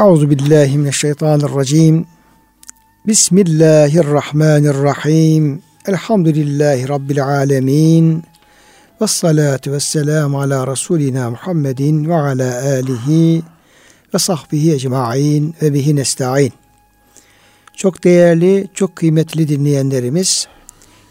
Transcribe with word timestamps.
Euzu 0.00 0.30
billahi 0.30 0.78
mineşşeytanirracim. 0.78 2.06
Bismillahirrahmanirrahim. 3.06 5.62
Elhamdülillahi 5.86 6.88
rabbil 6.88 7.24
alamin. 7.24 8.24
Ve 9.00 9.06
salatu 9.06 9.72
ve 9.72 9.80
selamu 9.80 10.40
ala 10.40 10.66
Resulina 10.66 11.30
Muhammedin 11.30 12.08
ve 12.08 12.14
ala 12.14 12.64
alihi 12.64 13.42
ve 14.14 14.18
sahbihi 14.18 14.72
ecma'in 14.72 15.54
ve 15.62 15.74
bihi 15.74 15.96
nesta'in. 15.96 16.52
Çok 17.76 18.04
değerli, 18.04 18.68
çok 18.74 18.96
kıymetli 18.96 19.48
dinleyenlerimiz, 19.48 20.48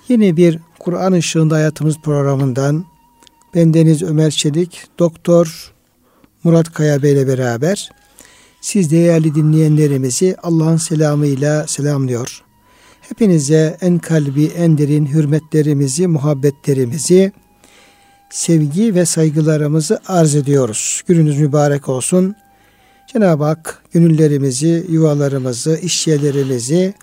yeni 0.07 0.37
bir 0.37 0.59
Kur'an 0.79 1.13
ışığında 1.13 1.55
hayatımız 1.55 1.95
programından 2.03 2.85
bendeniz 3.55 4.03
Ömer 4.03 4.31
Çelik, 4.31 4.83
Doktor 4.99 5.73
Murat 6.43 6.73
Kaya 6.73 7.03
Bey 7.03 7.13
ile 7.13 7.27
beraber 7.27 7.89
siz 8.61 8.91
değerli 8.91 9.35
dinleyenlerimizi 9.35 10.35
Allah'ın 10.43 10.77
selamıyla 10.77 11.67
selamlıyor. 11.67 12.43
Hepinize 13.01 13.77
en 13.81 13.99
kalbi, 13.99 14.45
en 14.45 14.77
derin 14.77 15.05
hürmetlerimizi, 15.05 16.07
muhabbetlerimizi, 16.07 17.31
sevgi 18.29 18.95
ve 18.95 19.05
saygılarımızı 19.05 19.99
arz 20.07 20.35
ediyoruz. 20.35 21.01
Gününüz 21.07 21.39
mübarek 21.39 21.89
olsun. 21.89 22.35
Cenab-ı 23.13 23.43
Hak 23.43 23.83
gönüllerimizi, 23.91 24.85
yuvalarımızı, 24.89 25.79
işyerlerimizi, 25.81 26.93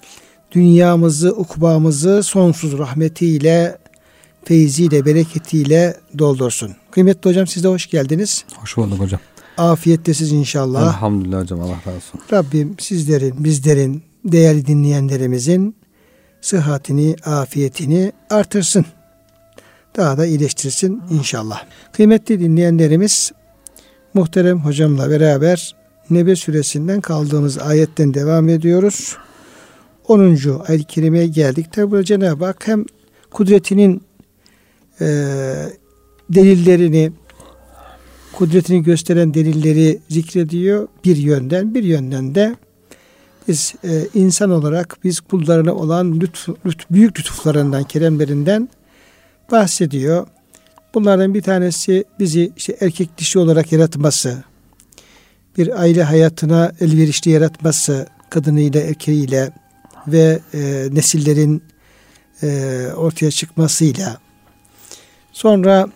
dünyamızı, 0.53 1.33
ukbamızı 1.33 2.23
sonsuz 2.23 2.79
rahmetiyle, 2.79 3.79
feyziyle, 4.45 5.05
bereketiyle 5.05 5.97
doldursun. 6.19 6.77
Kıymetli 6.91 7.31
hocam 7.31 7.47
siz 7.47 7.65
de 7.65 7.69
hoş 7.69 7.91
geldiniz. 7.91 8.45
Hoş 8.57 8.77
bulduk 8.77 8.99
hocam. 9.01 9.21
Afiyettesiz 9.59 10.33
inşallah. 10.33 10.83
Elhamdülillah 10.83 11.41
hocam 11.41 11.61
Allah 11.61 11.77
razı 11.87 11.97
olsun. 11.97 12.21
Rabbim 12.33 12.75
sizlerin, 12.79 13.45
bizlerin, 13.45 14.03
değerli 14.25 14.67
dinleyenlerimizin 14.67 15.77
sıhhatini, 16.41 17.17
afiyetini 17.25 18.13
artırsın. 18.31 18.87
Daha 19.97 20.19
da 20.19 20.27
iyileştirsin 20.27 21.03
inşallah. 21.11 21.65
Kıymetli 21.93 22.41
dinleyenlerimiz 22.41 23.33
muhterem 24.15 24.61
hocamla 24.61 25.11
beraber 25.11 25.77
Nebe 26.11 26.37
suresinden 26.37 27.01
kaldığımız 27.01 27.59
ayetten 27.59 28.15
devam 28.15 28.49
ediyoruz. 28.49 29.17
10. 30.09 30.21
ayet-i 30.69 30.85
kerimeye 30.85 31.27
geldik. 31.27 31.73
Tabi 31.73 31.91
burada 31.91 32.05
Cenab-ı 32.05 32.45
Hak 32.45 32.69
hem 32.69 32.85
kudretinin 33.31 34.03
e, 35.01 35.07
delillerini, 36.31 37.13
kudretini 38.37 38.83
gösteren 38.83 39.35
delilleri 39.35 39.99
zikrediyor 40.09 40.89
bir 41.05 41.17
yönden. 41.17 41.75
Bir 41.75 41.85
yönden 41.85 42.35
de 42.35 42.57
biz 43.49 43.75
e, 43.85 44.07
insan 44.15 44.51
olarak 44.51 44.99
biz 45.05 45.21
kullarına 45.21 45.75
olan 45.75 46.21
lütf, 46.21 46.49
lütf, 46.67 46.91
büyük 46.91 47.19
lütuflarından, 47.19 47.85
keremlerinden 47.85 48.69
bahsediyor. 49.51 50.27
Bunlardan 50.95 51.35
bir 51.35 51.43
tanesi 51.43 52.05
bizi 52.21 52.53
işte 52.57 52.77
erkek 52.81 53.19
dişi 53.19 53.39
olarak 53.39 53.73
yaratması, 53.73 54.43
bir 55.59 55.81
aile 55.81 56.03
hayatına 56.03 56.73
elverişli 56.81 57.31
yaratması, 57.31 58.07
kadınıyla 58.31 58.81
erkeğiyle 58.81 59.51
ve 60.07 60.41
e, 60.55 60.89
nesillerin 60.93 61.63
e, 62.43 62.49
ortaya 62.97 63.31
çıkmasıyla. 63.31 64.19
Sonra 65.33 65.89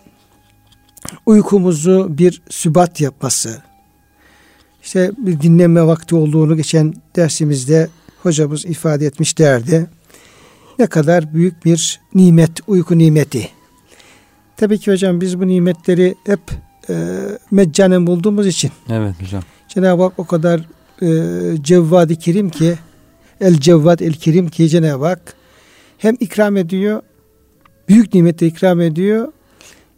uykumuzu 1.27 2.07
bir 2.19 2.43
sübat 2.49 3.01
yapması. 3.01 3.63
İşte 4.83 5.11
bir 5.19 5.41
dinlenme 5.41 5.87
vakti 5.87 6.15
olduğunu 6.15 6.57
geçen 6.57 6.95
dersimizde 7.17 7.89
hocamız 8.23 8.65
ifade 8.65 9.07
etmişlerdi. 9.07 9.87
Ne 10.79 10.87
kadar 10.87 11.35
büyük 11.35 11.65
bir 11.65 12.01
nimet, 12.15 12.51
uyku 12.67 12.99
nimeti. 12.99 13.49
Tabii 14.57 14.79
ki 14.79 14.93
hocam 14.93 15.21
biz 15.21 15.41
bu 15.41 15.47
nimetleri 15.47 16.15
hep 16.27 16.41
e, 16.91 16.95
meccanen 17.51 18.07
bulduğumuz 18.07 18.47
için. 18.47 18.71
Evet 18.91 19.15
hocam. 19.23 19.43
Cenab-ı 19.69 20.03
Hak 20.03 20.19
o 20.19 20.27
kadar 20.27 20.61
e, 21.03 21.09
cevvad-ı 21.63 22.17
kerim 22.17 22.51
ki 22.51 22.75
el 23.41 23.55
cevvad 23.55 24.01
el 24.01 24.13
kerim 24.13 24.49
ki 24.49 24.69
Cenab-ı 24.69 25.05
Hak 25.05 25.35
hem 25.99 26.17
ikram 26.21 26.57
ediyor, 26.57 27.03
büyük 27.89 28.15
nimeti 28.15 28.47
ikram 28.47 28.81
ediyor 28.81 29.33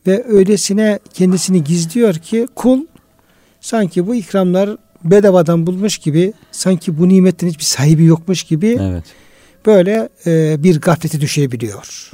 ve 0.06 0.24
öylesine 0.28 0.98
kendisini 1.14 1.64
gizliyor 1.64 2.14
ki 2.14 2.46
kul 2.54 2.80
sanki 3.60 4.06
bu 4.06 4.14
ikramlar 4.14 4.70
bedavadan 5.04 5.66
bulmuş 5.66 5.98
gibi 5.98 6.32
sanki 6.52 6.98
bu 6.98 7.08
nimetin 7.08 7.48
hiçbir 7.48 7.64
sahibi 7.64 8.04
yokmuş 8.04 8.42
gibi 8.42 8.78
Evet. 8.80 9.04
böyle 9.66 10.08
e, 10.26 10.62
bir 10.62 10.80
gaflete 10.80 11.20
düşebiliyor. 11.20 12.10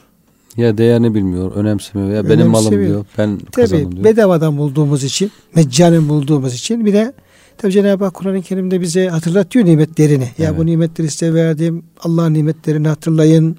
Ya 0.57 0.79
değerini 0.79 1.15
bilmiyor, 1.15 1.53
önemsemiyor. 1.53 2.15
Ya 2.17 2.29
benim 2.31 2.47
malım 2.47 2.71
diyor. 2.87 3.07
Ben 3.19 3.39
kazandım 3.39 3.85
Tabi 3.85 3.97
diyor. 3.97 4.05
bedavadan 4.05 4.59
bulduğumuz 4.59 5.05
için, 5.05 5.31
meccanen 5.55 6.09
bulduğumuz 6.09 6.55
için 6.55 6.87
bir 6.87 6.93
de 6.93 7.13
tabi 7.59 7.73
Cenab-ı 7.73 8.05
Hak 8.05 8.15
Kur'an-ı 8.15 8.43
Kerim'de 8.43 8.81
bize 8.81 9.09
hatırlatıyor 9.09 9.65
nimetlerini. 9.65 10.29
Ya 10.39 10.49
Evet. 10.49 10.59
bu 10.59 10.67
nimetleri 10.67 11.11
size 11.11 11.35
verdim. 11.35 11.83
Allah'ın 12.01 12.35
nimetlerini 12.35 12.89
hatırlayın. 12.89 13.57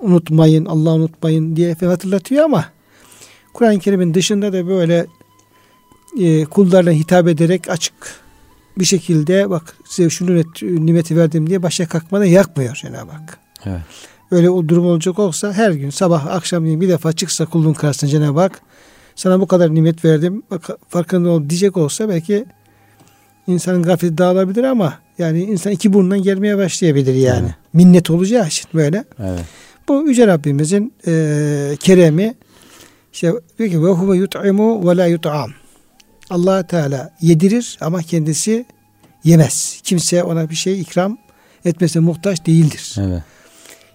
Unutmayın, 0.00 0.64
Allah'ı 0.64 0.94
unutmayın 0.94 1.56
diye 1.56 1.74
hatırlatıyor 1.74 2.44
ama 2.44 2.64
Kur'an-ı 3.52 3.78
Kerim'in 3.78 4.14
dışında 4.14 4.52
da 4.52 4.66
böyle 4.66 5.06
e, 6.20 6.44
kullarına 6.44 6.90
hitap 6.90 7.28
ederek 7.28 7.68
açık 7.68 7.94
bir 8.78 8.84
şekilde 8.84 9.50
bak 9.50 9.76
size 9.84 10.10
şu 10.10 10.26
nimet, 10.26 10.62
nimeti 10.62 11.16
verdim 11.16 11.46
diye 11.46 11.62
başa 11.62 11.88
kalkmadan 11.88 12.24
yakmıyor 12.24 12.74
Cenab-ı 12.74 13.12
Hak. 13.12 13.38
Evet. 13.66 13.80
Öyle 14.30 14.50
o 14.50 14.68
durum 14.68 14.86
olacak 14.86 15.18
olsa 15.18 15.52
her 15.52 15.70
gün 15.70 15.90
sabah 15.90 16.26
akşam 16.26 16.80
bir 16.80 16.88
defa 16.88 17.12
çıksa 17.12 17.46
kulun 17.46 17.72
karşısına 17.72 18.10
Cenab-ı 18.10 18.40
Hak 18.40 18.60
sana 19.14 19.40
bu 19.40 19.46
kadar 19.46 19.74
nimet 19.74 20.04
verdim 20.04 20.42
bak 20.50 20.68
farkında 20.88 21.30
ol 21.30 21.48
diyecek 21.48 21.76
olsa 21.76 22.08
belki 22.08 22.44
insanın 23.46 23.82
gafleti 23.82 24.18
dağılabilir 24.18 24.64
ama 24.64 24.94
yani 25.18 25.42
insan 25.42 25.72
iki 25.72 25.92
burnundan 25.92 26.22
gelmeye 26.22 26.58
başlayabilir 26.58 27.14
yani. 27.14 27.46
Evet. 27.46 27.54
Minnet 27.72 28.10
olacağı 28.10 28.46
için 28.46 28.68
böyle. 28.74 29.04
Evet. 29.18 29.44
Bu 29.88 30.08
Yüce 30.08 30.26
Rabbimizin 30.26 30.92
e, 31.06 31.76
keremi 31.80 32.34
işte 33.12 33.32
diyor 33.58 33.70
ki 33.70 33.82
ve 33.84 33.88
huve 33.88 34.16
yut'imu 34.16 34.90
ve 34.90 34.96
la 34.96 35.06
yut'am. 35.06 35.50
allah 36.30 36.66
Teala 36.66 37.14
yedirir 37.20 37.78
ama 37.80 38.02
kendisi 38.02 38.66
yemez. 39.24 39.80
Kimse 39.84 40.22
ona 40.22 40.50
bir 40.50 40.54
şey 40.54 40.80
ikram 40.80 41.18
etmesine 41.64 42.02
muhtaç 42.02 42.46
değildir. 42.46 42.94
Evet. 42.98 43.22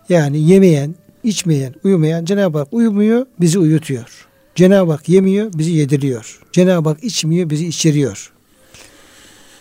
Yani 0.10 0.50
yemeyen, 0.50 0.96
içmeyen, 1.24 1.74
uyumayan 1.84 2.26
Cenab-ı 2.26 2.58
Hak 2.58 2.68
uyumuyor, 2.72 3.26
bizi 3.40 3.60
uyutuyor. 3.60 4.28
Cenab-ı 4.56 4.92
Hak 4.92 5.10
yemiyor, 5.10 5.54
bizi 5.54 5.72
yediriyor. 5.72 6.42
Cenab-ı 6.52 6.90
Hak 6.90 7.04
içmiyor, 7.04 7.50
bizi 7.50 7.68
içiriyor. 7.68 8.32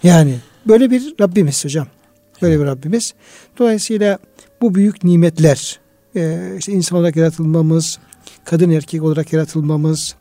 Yani 0.02 0.34
böyle 0.68 0.90
bir 0.90 1.14
Rabbimiz 1.20 1.64
hocam. 1.64 1.86
Böyle 2.42 2.60
bir 2.60 2.64
Rabbimiz. 2.64 3.14
Dolayısıyla 3.58 4.18
bu 4.60 4.74
büyük 4.74 5.04
nimetler, 5.04 5.80
işte 6.58 6.72
insan 6.72 6.98
olarak 6.98 7.16
yaratılmamız, 7.16 7.98
kadın 8.44 8.70
erkek 8.70 9.02
olarak 9.02 9.32
yaratılmamız, 9.32 10.14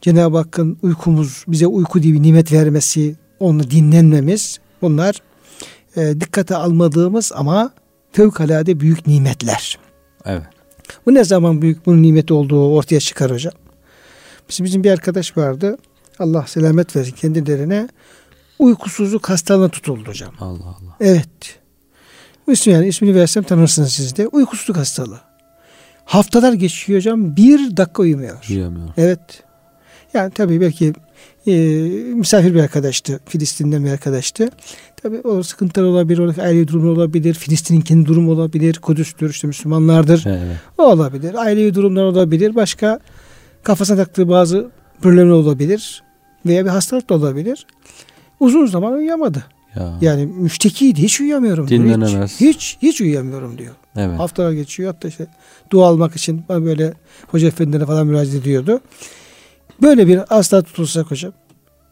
Cenab-ı 0.00 0.36
Hakk'ın 0.36 0.78
uykumuz, 0.82 1.44
bize 1.48 1.66
uyku 1.66 2.02
diye 2.02 2.14
bir 2.14 2.22
nimet 2.22 2.52
vermesi, 2.52 3.16
onu 3.40 3.70
dinlenmemiz, 3.70 4.58
bunlar 4.82 5.22
e, 5.96 6.20
dikkate 6.20 6.56
almadığımız 6.56 7.32
ama 7.34 7.72
fevkalade 8.12 8.80
büyük 8.80 9.06
nimetler. 9.06 9.78
Evet. 10.24 10.42
Bu 11.06 11.14
ne 11.14 11.24
zaman 11.24 11.62
büyük 11.62 11.86
bunun 11.86 12.02
nimeti 12.02 12.34
olduğu 12.34 12.74
ortaya 12.74 13.00
çıkar 13.00 13.30
hocam. 13.30 13.52
Bizim, 14.48 14.66
bizim 14.66 14.84
bir 14.84 14.90
arkadaş 14.90 15.36
vardı. 15.36 15.78
Allah 16.18 16.46
selamet 16.46 16.96
versin 16.96 17.12
kendilerine. 17.12 17.88
Uykusuzluk 18.58 19.28
hastalığına 19.28 19.68
tutuldu 19.68 20.08
hocam. 20.08 20.34
Allah 20.40 20.64
Allah. 20.64 20.96
Evet. 21.00 21.58
İsmi 22.48 22.72
yani 22.72 22.88
ismini 22.88 23.14
versem 23.14 23.42
tanırsınız 23.42 23.92
siz 23.92 24.16
de. 24.16 24.28
Uykusuzluk 24.28 24.76
hastalığı. 24.76 25.27
Haftalar 26.08 26.52
geçiyor 26.52 26.98
hocam. 26.98 27.36
Bir 27.36 27.76
dakika 27.76 28.02
uyumuyor. 28.02 28.44
Yiyemiyor. 28.48 28.88
Evet. 28.96 29.20
Yani 30.14 30.30
tabii 30.30 30.60
belki 30.60 30.92
e, 31.46 31.52
misafir 32.14 32.54
bir 32.54 32.60
arkadaştı. 32.60 33.20
Filistin'den 33.26 33.84
bir 33.84 33.90
arkadaştı. 33.90 34.50
Tabii 35.02 35.20
o 35.20 35.42
sıkıntılar 35.42 35.86
olabilir. 35.86 36.18
Oradaki 36.18 36.42
ailevi 36.42 36.68
durumu 36.68 36.90
olabilir. 36.90 37.34
Filistin'in 37.34 37.80
kendi 37.80 38.06
durumu 38.06 38.32
olabilir. 38.32 38.78
Kudüs'tür 38.78 39.30
işte 39.30 39.46
Müslümanlardır. 39.46 40.24
Evet. 40.26 40.56
O 40.78 40.82
olabilir. 40.82 41.34
Ailevi 41.34 41.74
durumlar 41.74 42.04
olabilir. 42.04 42.54
Başka 42.54 43.00
kafasına 43.62 43.96
taktığı 43.96 44.28
bazı 44.28 44.70
problemler 45.00 45.30
olabilir. 45.30 46.02
Veya 46.46 46.64
bir 46.64 46.70
hastalık 46.70 47.10
da 47.10 47.14
olabilir. 47.14 47.66
Uzun 48.40 48.66
zaman 48.66 48.92
uyuyamadı. 48.92 49.44
Ya. 49.76 49.98
Yani 50.00 50.26
müştekiydi. 50.26 51.02
Hiç 51.02 51.20
uyuyamıyorum. 51.20 51.68
Dinlenemez. 51.68 52.40
Hiç, 52.40 52.40
hiç, 52.40 52.78
hiç 52.82 53.00
uyuyamıyorum 53.00 53.58
diyor. 53.58 53.74
Evet. 53.96 54.18
Haftalar 54.18 54.52
geçiyor. 54.52 54.92
Hatta 54.92 55.08
işte 55.08 55.26
dua 55.70 55.88
almak 55.88 56.16
için 56.16 56.44
bana 56.48 56.64
böyle 56.64 56.94
hoca 57.28 57.48
efendilere 57.48 57.86
falan 57.86 58.06
müracaat 58.06 58.34
ediyordu. 58.34 58.80
Böyle 59.82 60.06
bir 60.06 60.16
hasta 60.16 60.62
tutulsak 60.62 61.10
hocam. 61.10 61.32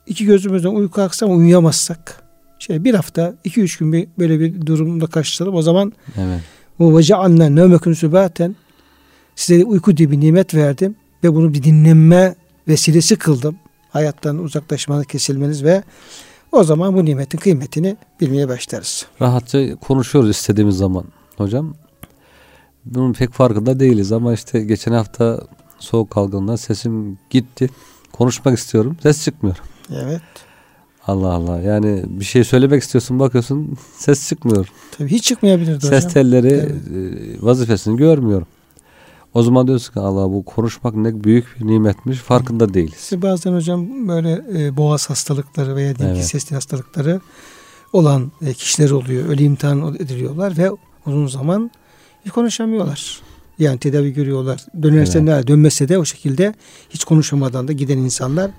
iki 0.07 0.25
gözümüzden 0.25 0.69
uyku 0.69 1.03
aksa 1.03 1.27
ama 1.27 1.35
uyuyamazsak. 1.35 2.23
şey 2.59 2.85
bir 2.85 2.95
hafta, 2.95 3.35
iki 3.45 3.61
üç 3.61 3.79
gün 3.79 3.93
bir, 3.93 4.09
böyle 4.19 4.41
bir 4.41 4.67
durumda 4.67 5.07
karşılaşalım. 5.07 5.55
O 5.55 5.63
zaman 5.63 5.93
Evet. 6.19 6.41
bu 6.79 6.99
vecealna 6.99 7.49
nevmekün 7.49 7.93
sübaten 7.93 8.57
size 9.37 9.65
uyku 9.65 9.97
diye 9.97 10.11
bir 10.11 10.21
nimet 10.21 10.55
verdim 10.55 10.97
ve 11.25 11.35
bunu 11.35 11.55
bir 11.55 11.63
dinlenme 11.63 12.35
vesilesi 12.69 13.17
kıldım. 13.17 13.57
Hayattan 13.91 14.39
uzaklaşmanız, 14.39 15.07
kesilmeniz 15.07 15.65
ve 15.65 15.83
o 16.53 16.65
zaman 16.65 16.95
bu 16.97 17.05
nimetin 17.05 17.39
kıymetini 17.39 17.97
bilmeye 18.21 18.49
başlarız. 18.49 19.07
Rahatça 19.21 19.77
konuşuyoruz 19.77 20.31
istediğimiz 20.31 20.77
zaman 20.77 21.05
hocam. 21.37 21.75
Bunun 22.87 23.13
pek 23.13 23.33
farkında 23.33 23.81
değiliz 23.81 24.13
ama 24.13 24.33
işte 24.33 24.61
geçen 24.61 24.93
hafta 24.93 25.41
soğuk 25.79 26.17
algınından 26.17 26.57
sesim 26.57 27.19
gitti. 27.31 27.71
Konuşmak 28.13 28.59
istiyorum. 28.59 28.97
Ses 29.03 29.25
çıkmıyor. 29.25 29.57
Evet. 29.91 30.23
Allah 31.07 31.33
Allah. 31.33 31.61
Yani 31.61 32.05
bir 32.07 32.25
şey 32.25 32.45
söylemek 32.45 32.83
istiyorsun 32.83 33.19
bakıyorsun 33.19 33.77
ses 33.99 34.29
çıkmıyor. 34.29 34.69
Tabii 34.99 35.11
hiç 35.11 35.25
çıkmayabilirdi 35.25 35.77
hocam. 35.77 35.91
Ses 35.91 36.13
telleri 36.13 36.49
Evet. 36.49 36.73
e, 36.73 37.43
vazifesini 37.47 37.97
görmüyorum. 37.97 38.47
O 39.35 39.43
zaman 39.43 39.67
diyorsun 39.67 39.93
ki 39.93 40.01
Allah 40.01 40.31
bu 40.33 40.45
konuşmak 40.45 40.95
ne 40.95 41.25
büyük 41.25 41.61
bir 41.61 41.67
nimetmiş 41.67 42.19
farkında 42.19 42.75
değiliz. 42.75 42.99
İşte 43.03 43.23
bazen 43.23 43.53
hocam 43.55 44.09
böyle 44.09 44.43
e, 44.59 44.77
boğaz 44.77 45.11
hastalıkları 45.11 45.77
veya 45.77 45.95
ki 45.95 46.03
Evet. 46.07 46.25
sesli 46.25 46.55
hastalıkları 46.55 47.21
olan 47.93 48.33
e, 48.43 48.53
kişiler 48.55 48.91
oluyor. 48.91 49.29
Öyle 49.29 49.45
imtihan 49.45 49.95
ediliyorlar 49.95 50.57
ve 50.57 50.71
uzun 51.07 51.27
zaman 51.27 51.71
konuşamıyorlar. 52.31 53.21
Yani 53.59 53.79
tedavi 53.79 54.13
görüyorlar. 54.13 54.67
Dönerse 54.83 55.19
evet. 55.19 55.29
ne, 55.29 55.47
dönmese 55.47 55.89
de 55.89 55.99
o 55.99 56.05
şekilde 56.05 56.55
hiç 56.91 57.05
konuşamadan 57.05 57.69
da 57.69 57.73
giden 57.73 57.99
insanlar 57.99 58.51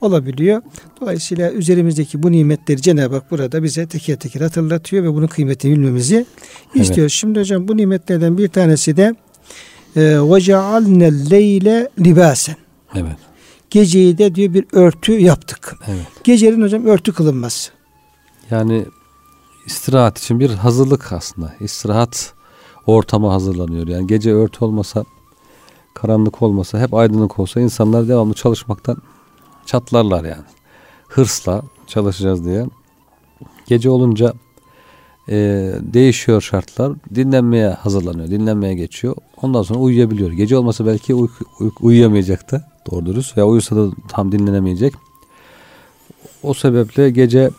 olabiliyor. 0.00 0.62
Dolayısıyla 1.00 1.52
üzerimizdeki 1.52 2.22
bu 2.22 2.32
nimetleri 2.32 2.82
Cenab-ı 2.82 3.14
Hak 3.14 3.30
burada 3.30 3.62
bize 3.62 3.86
teker 3.86 4.16
teker 4.16 4.40
hatırlatıyor 4.40 5.04
ve 5.04 5.14
bunun 5.14 5.26
kıymetini 5.26 5.72
bilmemizi 5.72 6.26
evet. 6.74 6.86
istiyor. 6.86 7.08
Şimdi 7.08 7.40
hocam 7.40 7.68
bu 7.68 7.76
nimetlerden 7.76 8.38
bir 8.38 8.48
tanesi 8.48 8.96
de 8.96 9.14
e, 9.96 10.00
ve 10.02 10.40
cealne 10.40 11.30
leyle. 11.30 11.88
Evet. 12.94 13.16
Geceyi 13.70 14.18
de 14.18 14.34
diyor 14.34 14.54
bir 14.54 14.66
örtü 14.72 15.12
yaptık. 15.12 15.76
Evet. 15.88 16.06
Gecenin 16.24 16.62
hocam 16.62 16.86
örtü 16.86 17.12
kılınmaz. 17.12 17.70
Yani 18.50 18.86
istirahat 19.66 20.18
için 20.18 20.40
bir 20.40 20.50
hazırlık 20.50 21.12
aslında. 21.12 21.54
İstirahat 21.60 22.33
ortamı 22.86 23.28
hazırlanıyor. 23.28 23.86
Yani 23.86 24.06
gece 24.06 24.32
örtü 24.32 24.64
olmasa, 24.64 25.04
karanlık 25.94 26.42
olmasa, 26.42 26.80
hep 26.80 26.94
aydınlık 26.94 27.38
olsa 27.38 27.60
insanlar 27.60 28.08
devamlı 28.08 28.34
çalışmaktan 28.34 28.96
çatlarlar 29.66 30.24
yani. 30.24 30.44
Hırsla 31.08 31.62
çalışacağız 31.86 32.44
diye. 32.44 32.66
Gece 33.66 33.90
olunca 33.90 34.32
e, 35.28 35.36
değişiyor 35.80 36.40
şartlar. 36.40 36.92
Dinlenmeye 37.14 37.68
hazırlanıyor. 37.68 38.28
Dinlenmeye 38.30 38.74
geçiyor. 38.74 39.16
Ondan 39.42 39.62
sonra 39.62 39.78
uyuyabiliyor. 39.78 40.30
Gece 40.32 40.56
olmasa 40.56 40.86
belki 40.86 41.14
uy- 41.14 41.28
uy- 41.60 41.70
uyuyamayacaktı. 41.80 42.64
Doğru 42.90 43.06
dürüst. 43.06 43.36
Veya 43.36 43.46
uyusa 43.46 43.76
da 43.76 43.90
tam 44.08 44.32
dinlenemeyecek. 44.32 44.94
O 46.42 46.54
sebeple 46.54 47.10
gece 47.10 47.50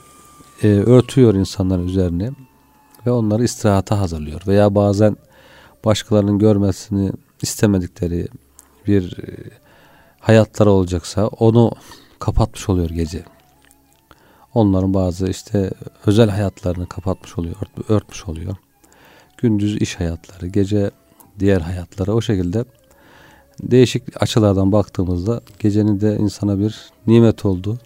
e, 0.63 0.67
örtüyor 0.67 1.33
insanların 1.33 1.87
üzerine 1.87 2.31
ve 3.05 3.11
onları 3.11 3.43
istirahata 3.43 3.99
hazırlıyor. 3.99 4.41
Veya 4.47 4.75
bazen 4.75 5.17
başkalarının 5.85 6.39
görmesini 6.39 7.11
istemedikleri 7.41 8.27
bir 8.87 9.17
e, 9.17 9.35
hayatları 10.19 10.71
olacaksa 10.71 11.27
onu 11.27 11.71
kapatmış 12.19 12.69
oluyor 12.69 12.89
gece. 12.89 13.23
Onların 14.53 14.93
bazı 14.93 15.27
işte 15.27 15.71
özel 16.05 16.29
hayatlarını 16.29 16.87
kapatmış 16.87 17.37
oluyor, 17.37 17.55
ört- 17.61 17.89
örtmüş 17.89 18.25
oluyor. 18.25 18.55
Gündüz 19.37 19.75
iş 19.81 19.99
hayatları, 19.99 20.47
gece 20.47 20.91
diğer 21.39 21.61
hayatları 21.61 22.13
o 22.13 22.21
şekilde 22.21 22.65
değişik 23.61 24.21
açılardan 24.21 24.71
baktığımızda 24.71 25.41
gecenin 25.59 26.01
de 26.01 26.17
insana 26.17 26.59
bir 26.59 26.91
nimet 27.07 27.45
olduğu, 27.45 27.79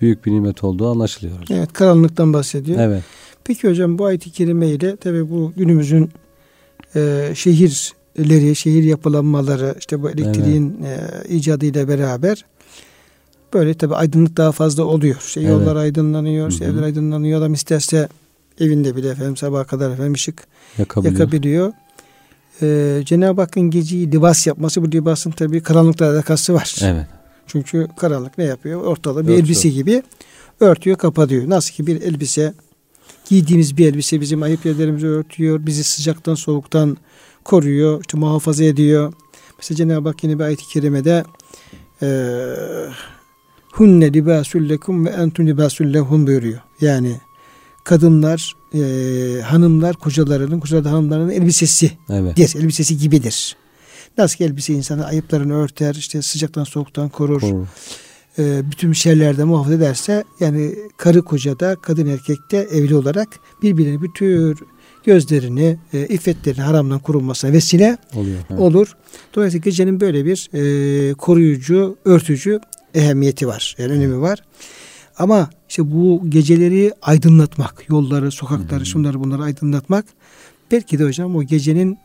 büyük 0.00 0.26
bir 0.26 0.32
nimet 0.32 0.64
olduğu 0.64 0.90
anlaşılıyor. 0.90 1.40
hocam. 1.40 1.58
Evet 1.58 1.72
karanlıktan 1.72 2.32
bahsediyor. 2.32 2.78
Evet. 2.80 3.02
Peki 3.44 3.68
hocam 3.68 3.98
bu 3.98 4.04
ayet-i 4.04 4.30
kerime 4.30 4.68
ile 4.68 4.96
tabi 4.96 5.30
bu 5.30 5.52
günümüzün 5.56 6.10
e, 6.96 7.30
şehirleri, 7.34 8.56
şehir 8.56 8.82
yapılanmaları 8.82 9.74
işte 9.78 10.02
bu 10.02 10.10
elektriğin 10.10 10.82
e, 10.84 10.98
icadıyla 11.28 11.88
beraber 11.88 12.44
böyle 13.54 13.74
tabi 13.74 13.94
aydınlık 13.94 14.36
daha 14.36 14.52
fazla 14.52 14.84
oluyor. 14.84 15.16
İşte 15.26 15.40
Evet. 15.40 15.50
yollar 15.50 15.76
aydınlanıyor, 15.76 16.50
işte 16.50 16.64
evler 16.64 16.82
aydınlanıyor. 16.82 17.38
Adam 17.38 17.52
isterse 17.54 18.08
evinde 18.60 18.96
bile 18.96 19.08
efendim 19.08 19.36
sabaha 19.36 19.64
kadar 19.64 19.90
efendim 19.90 20.12
ışık 20.12 20.46
Yakabiliyor. 20.78 21.12
yakabiliyor. 21.18 21.72
E, 22.62 23.00
Cenab-ı 23.04 23.40
Hakk'ın 23.40 23.70
geceyi 23.70 24.12
libas 24.12 24.46
yapması 24.46 24.82
bu 24.82 24.92
libasın 24.92 25.30
tabi 25.30 25.62
karanlıkla 25.62 26.10
alakası 26.10 26.54
var. 26.54 26.76
Evet. 26.82 27.06
Çünkü 27.46 27.88
karanlık 27.98 28.38
ne 28.38 28.44
yapıyor? 28.44 28.80
Ortalığı 28.82 29.18
bir 29.22 29.22
Örtüyor. 29.22 29.38
elbise 29.38 29.68
gibi 29.68 30.02
örtüyor, 30.60 30.96
kapatıyor. 30.98 31.50
Nasıl 31.50 31.74
ki 31.74 31.86
bir 31.86 32.02
elbise 32.02 32.54
giydiğimiz 33.28 33.76
bir 33.76 33.86
elbise 33.86 34.20
bizim 34.20 34.42
ayıp 34.42 34.66
yerlerimizi 34.66 35.06
örtüyor, 35.06 35.66
bizi 35.66 35.84
sıcaktan 35.84 36.34
soğuktan 36.34 36.96
koruyor, 37.44 38.00
işte 38.00 38.18
muhafaza 38.18 38.64
ediyor. 38.64 39.12
Mesela 39.58 39.76
Cenab-ı 39.76 40.08
Hak 40.08 40.24
yine 40.24 40.38
bir 40.38 40.44
ayet-i 40.44 40.66
kerimede 40.68 41.24
hunne 43.72 44.12
libasul 44.12 44.68
lekum 44.68 45.06
ve 45.06 45.10
entum 45.10 45.46
libasul 45.46 45.92
lehum 45.94 46.26
buyuruyor. 46.26 46.60
Yani 46.80 47.20
kadınlar, 47.84 48.54
eee, 48.72 49.40
hanımlar 49.40 49.96
kocalarının, 49.96 50.60
kocalar 50.60 50.84
hanımlarının 50.86 51.30
elbisesi 51.30 51.90
Evet. 52.10 52.36
dir, 52.36 52.54
elbisesi 52.56 52.98
gibidir. 52.98 53.56
Nasıl 54.18 54.36
ki 54.36 54.44
elbise 54.44 54.72
insanı 54.72 55.06
ayıplarını 55.06 55.54
örter, 55.54 55.94
işte 55.94 56.22
sıcaktan 56.22 56.64
soğuktan 56.64 57.08
korur, 57.08 57.40
Korur. 57.40 57.66
e, 58.38 58.70
bütün 58.70 58.92
şeylerde 58.92 59.44
muhafaza 59.44 59.74
ederse 59.74 60.24
yani 60.40 60.74
karı 60.96 61.22
koca 61.22 61.60
da 61.60 61.76
kadın 61.82 62.06
erkek 62.06 62.38
de 62.50 62.58
evli 62.58 62.94
olarak 62.94 63.28
birbirine 63.62 64.02
bir 64.02 64.10
tür 64.10 64.58
gözlerini, 65.04 65.76
e, 65.92 66.06
iffetlerini 66.06 66.62
haramdan 66.62 66.98
korunmasına 66.98 67.52
vesile 67.52 67.98
Oluyor. 68.14 68.38
Evet. 68.50 68.60
olur. 68.60 68.96
Dolayısıyla 69.34 69.64
gecenin 69.64 70.00
böyle 70.00 70.24
bir 70.24 70.50
e, 70.52 71.14
koruyucu, 71.14 71.96
örtücü 72.04 72.60
ehemmiyeti 72.94 73.46
var. 73.46 73.74
Yani 73.78 73.92
önemi 73.92 74.20
var. 74.20 74.38
Ama 75.18 75.50
işte 75.68 75.92
bu 75.92 76.22
geceleri 76.28 76.92
aydınlatmak, 77.02 77.84
yolları, 77.88 78.30
sokakları, 78.30 78.86
şunları 78.86 79.20
bunları 79.20 79.42
aydınlatmak 79.42 80.04
belki 80.72 80.98
de 80.98 81.04
hocam 81.04 81.36
o 81.36 81.42
gecenin 81.42 81.98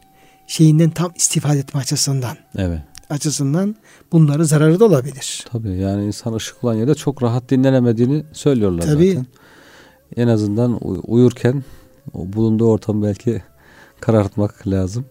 şeyinden 0.50 0.90
tam 0.90 1.12
istifade 1.16 1.60
etme 1.60 1.80
açısından 1.80 2.38
Evet. 2.58 2.82
açısından 3.10 3.76
bunları 4.12 4.46
zararı 4.46 4.80
da 4.80 4.86
olabilir. 4.86 5.46
Tabii 5.52 5.78
yani 5.78 6.06
insan 6.06 6.34
ışık 6.34 6.64
olan 6.64 6.76
yerde 6.76 6.96
çok 6.96 7.24
rahat 7.24 7.50
dinlenemediğini 7.50 8.24
söylüyorlar 8.34 8.82
Tabii. 8.82 9.08
zaten. 9.10 9.26
En 10.18 10.28
azından 10.28 10.78
uy- 10.88 11.02
uyurken 11.04 11.64
o 12.14 12.34
bulunduğu 12.34 12.66
ortamı 12.72 13.04
belki 13.06 13.44
karartmak 14.00 14.68
lazım. 14.68 15.06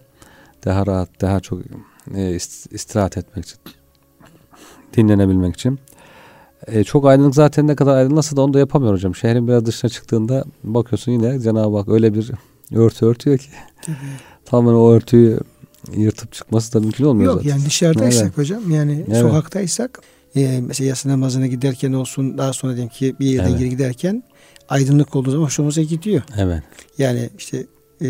Daha 0.65 0.87
rahat, 0.87 1.21
daha 1.21 1.41
çok 1.41 1.61
e, 2.15 2.19
ist- 2.37 2.75
istirahat 2.75 3.17
etmek 3.17 3.45
için. 3.45 3.59
Dinlenebilmek 4.97 5.55
için. 5.55 5.79
E, 6.67 6.85
çok 6.85 7.07
aydınlık 7.07 7.35
zaten 7.35 7.67
ne 7.67 7.77
kadar 7.77 7.97
aydınlatsa 7.97 8.37
da 8.37 8.43
onu 8.43 8.55
da 8.55 8.59
yapamıyor 8.59 8.93
hocam. 8.93 9.15
Şehrin 9.15 9.49
biraz 9.49 9.67
dışına 9.67 9.91
çıktığında 9.91 10.45
bakıyorsun 10.65 11.13
yine 11.13 11.41
Cenab-ı 11.41 11.77
Hak 11.77 11.89
öyle 11.89 12.15
bir 12.15 12.31
örtü 12.75 13.07
örtüyor 13.07 13.39
ki. 13.39 13.49
Tamamen 14.51 14.79
o 14.79 14.91
örtüyü 14.91 15.39
yırtıp 15.97 16.33
çıkması 16.33 16.73
da 16.73 16.81
mümkün 16.81 17.05
olmuyor 17.05 17.33
Yok 17.33 17.43
zaten. 17.43 17.57
yani 17.57 17.67
dışarıdaysak 17.67 18.25
Evet. 18.27 18.39
hocam 18.39 18.71
yani 18.71 19.05
Evet. 19.09 19.21
sokaktaysak 19.21 20.01
e, 20.37 20.61
mesela 20.67 20.89
yatsı 20.89 21.09
namazına 21.09 21.47
giderken 21.47 21.93
olsun 21.93 22.39
daha 22.39 22.53
sonra 22.53 22.73
diyelim 22.77 22.93
ki 22.93 23.17
bir 23.21 23.27
yerden 23.27 23.49
Evet. 23.49 23.59
geri 23.59 23.71
giderken 23.71 24.23
aydınlık 24.69 25.17
olduğu 25.17 25.31
zaman 25.31 25.45
hoşumuza 25.45 25.83
gidiyor. 25.83 26.23
Evet. 26.39 26.63
Yani 26.99 27.31
işte 27.39 27.67
e, 28.03 28.09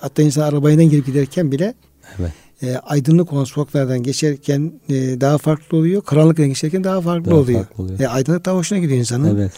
hatta 0.00 0.22
insan 0.22 0.42
arabayla 0.42 0.82
girip 0.84 1.06
giderken 1.06 1.52
bile 1.52 1.74
Evet. 2.20 2.32
e, 2.62 2.76
aydınlık 2.76 3.32
olan 3.32 3.44
sokaklardan 3.44 4.02
geçerken 4.02 4.72
e, 4.88 4.94
daha 5.20 5.38
farklı 5.38 5.78
oluyor. 5.78 6.02
Karanlıktan 6.02 6.46
geçerken 6.48 6.84
daha 6.84 7.00
farklı 7.00 7.30
Daha 7.30 7.40
oluyor. 7.40 7.64
farklı 7.64 7.84
oluyor. 7.84 8.00
E, 8.00 8.08
aydınlık 8.08 8.44
daha 8.44 8.54
hoşuna 8.56 8.78
gidiyor 8.78 8.98
insanın. 9.00 9.36
Evet. 9.36 9.52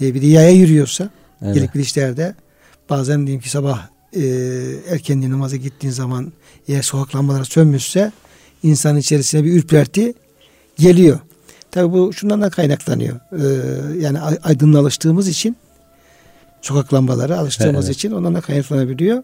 E, 0.00 0.14
bir 0.14 0.22
de 0.22 0.26
yaya 0.26 0.50
yürüyorsa 0.50 1.10
Evet. 1.42 1.54
gelip 1.54 1.72
gidişlerde 1.74 2.34
bazen 2.90 3.26
diyelim 3.26 3.42
ki 3.42 3.50
sabah 3.50 3.88
e, 4.16 4.22
erken 4.90 5.30
namaza 5.30 5.56
gittiğin 5.56 5.92
zaman 5.92 6.32
eğer 6.68 6.82
sokak 6.82 7.14
lambaları 7.16 7.44
sönmüşse 7.44 8.12
insanın 8.62 8.98
içerisine 8.98 9.44
bir 9.44 9.52
ürperti 9.52 10.14
geliyor. 10.78 11.18
Tabi 11.70 11.92
bu 11.92 12.12
şundan 12.12 12.42
da 12.42 12.50
kaynaklanıyor. 12.50 13.16
E, 13.16 13.44
yani 14.00 14.20
ay- 14.20 14.38
aydınlığa 14.42 14.80
alıştığımız 14.80 15.28
için 15.28 15.56
sokak 16.62 16.94
lambaları 16.94 17.38
alıştığımız 17.38 17.84
Evet. 17.86 17.96
için 17.96 18.10
ondan 18.10 18.34
da 18.34 18.40
kaynaklanabiliyor. 18.40 19.22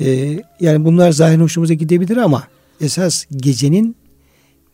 E, 0.00 0.38
yani 0.60 0.84
bunlar 0.84 1.12
zahiren 1.12 1.40
hoşumuza 1.40 1.74
gidebilir 1.74 2.16
ama 2.16 2.44
esas 2.80 3.24
gecenin 3.36 3.96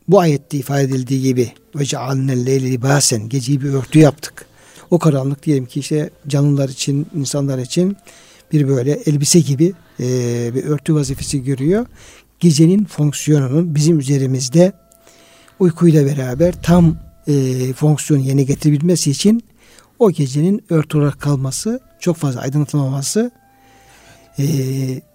bu 0.08 0.20
ayette 0.20 0.58
ifade 0.58 0.82
edildiği 0.82 1.22
gibi 1.22 1.52
ve 1.76 1.84
cealnel 1.84 2.46
leyle 2.46 2.70
libasen 2.70 3.28
geceyi 3.28 3.60
bir 3.60 3.72
örtü 3.72 3.98
yaptık. 3.98 4.46
O 4.90 4.98
karanlık 4.98 5.42
diyelim 5.42 5.66
ki 5.66 5.80
işte 5.80 6.10
canlılar 6.28 6.68
için, 6.68 7.06
insanlar 7.14 7.58
için 7.58 7.96
bir 8.52 8.68
böyle 8.68 8.92
elbise 8.92 9.40
gibi 9.40 9.72
e, 10.00 10.04
bir 10.54 10.64
örtü 10.64 10.94
vazifesi 10.94 11.44
görüyor. 11.44 11.86
Gecenin 12.40 12.84
fonksiyonunun 12.84 13.74
bizim 13.74 13.98
üzerimizde 13.98 14.72
uykuyla 15.58 16.06
beraber 16.06 16.62
tam 16.62 16.96
e, 17.28 17.72
fonksiyon 17.72 18.20
yerine 18.20 18.42
getirebilmesi 18.42 19.10
için 19.10 19.44
o 19.98 20.10
gecenin 20.10 20.64
örtü 20.70 20.98
olarak 20.98 21.20
kalması, 21.20 21.80
çok 22.00 22.16
fazla 22.16 22.40
aydınlatılmaması 22.40 23.30
e, 24.38 24.44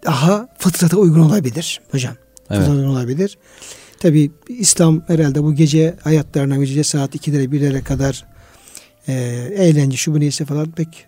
daha 0.05 0.47
fıtrata 0.57 0.97
uygun 0.97 1.19
olabilir 1.19 1.81
hocam. 1.91 2.15
Evet. 2.49 2.59
Fıtrata 2.59 2.71
uygun 2.71 2.89
olabilir. 2.89 3.37
Tabi 3.99 4.31
İslam 4.47 5.03
herhalde 5.07 5.43
bu 5.43 5.55
gece 5.55 5.95
hayatlarına 6.01 6.57
gece 6.57 6.83
saat 6.83 7.15
2'lere 7.15 7.45
1'lere 7.45 7.83
kadar 7.83 8.25
e, 9.07 9.13
eğlence 9.55 9.97
şu 9.97 10.13
bu 10.13 10.19
neyse 10.19 10.45
falan 10.45 10.71
pek 10.71 11.05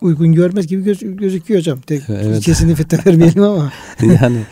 uygun 0.00 0.32
görmez 0.32 0.66
gibi 0.66 0.84
göz, 0.84 0.98
gözüküyor 1.02 1.60
hocam. 1.60 1.80
Tek, 1.80 2.02
evet. 2.08 2.44
Kesinlikle 2.44 2.84
fetva 2.84 3.10
vermeyelim 3.10 3.42
ama. 3.42 3.72
yani 4.22 4.42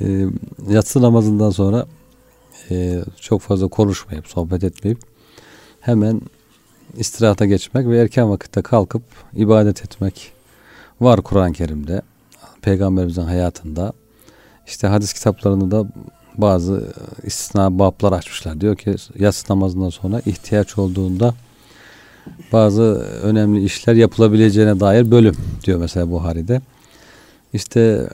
e, 0.00 0.26
yatsı 0.68 1.02
namazından 1.02 1.50
sonra 1.50 1.86
e, 2.70 3.00
çok 3.20 3.40
fazla 3.40 3.68
konuşmayıp 3.68 4.26
sohbet 4.28 4.64
etmeyip 4.64 4.98
hemen 5.80 6.20
istirahata 6.96 7.46
geçmek 7.46 7.86
ve 7.86 7.98
erken 7.98 8.30
vakitte 8.30 8.62
kalkıp 8.62 9.02
ibadet 9.34 9.84
etmek 9.84 10.32
var 11.00 11.22
Kur'an-ı 11.22 11.52
Kerim'de. 11.52 12.02
Peygamberimizin 12.62 13.22
hayatında. 13.22 13.92
İşte 14.66 14.86
hadis 14.86 15.12
kitaplarında 15.12 15.70
da 15.70 15.88
bazı 16.36 16.94
istisna 17.24 17.78
bablar 17.78 18.12
açmışlar. 18.12 18.60
Diyor 18.60 18.76
ki 18.76 18.94
yatsı 19.18 19.52
namazından 19.52 19.88
sonra 19.88 20.20
ihtiyaç 20.26 20.78
olduğunda 20.78 21.34
bazı 22.52 22.82
önemli 23.22 23.64
işler 23.64 23.94
yapılabileceğine 23.94 24.80
dair 24.80 25.10
bölüm 25.10 25.34
diyor 25.64 25.78
mesela 25.78 26.10
Buhari'de. 26.10 26.60
İşte 27.52 28.08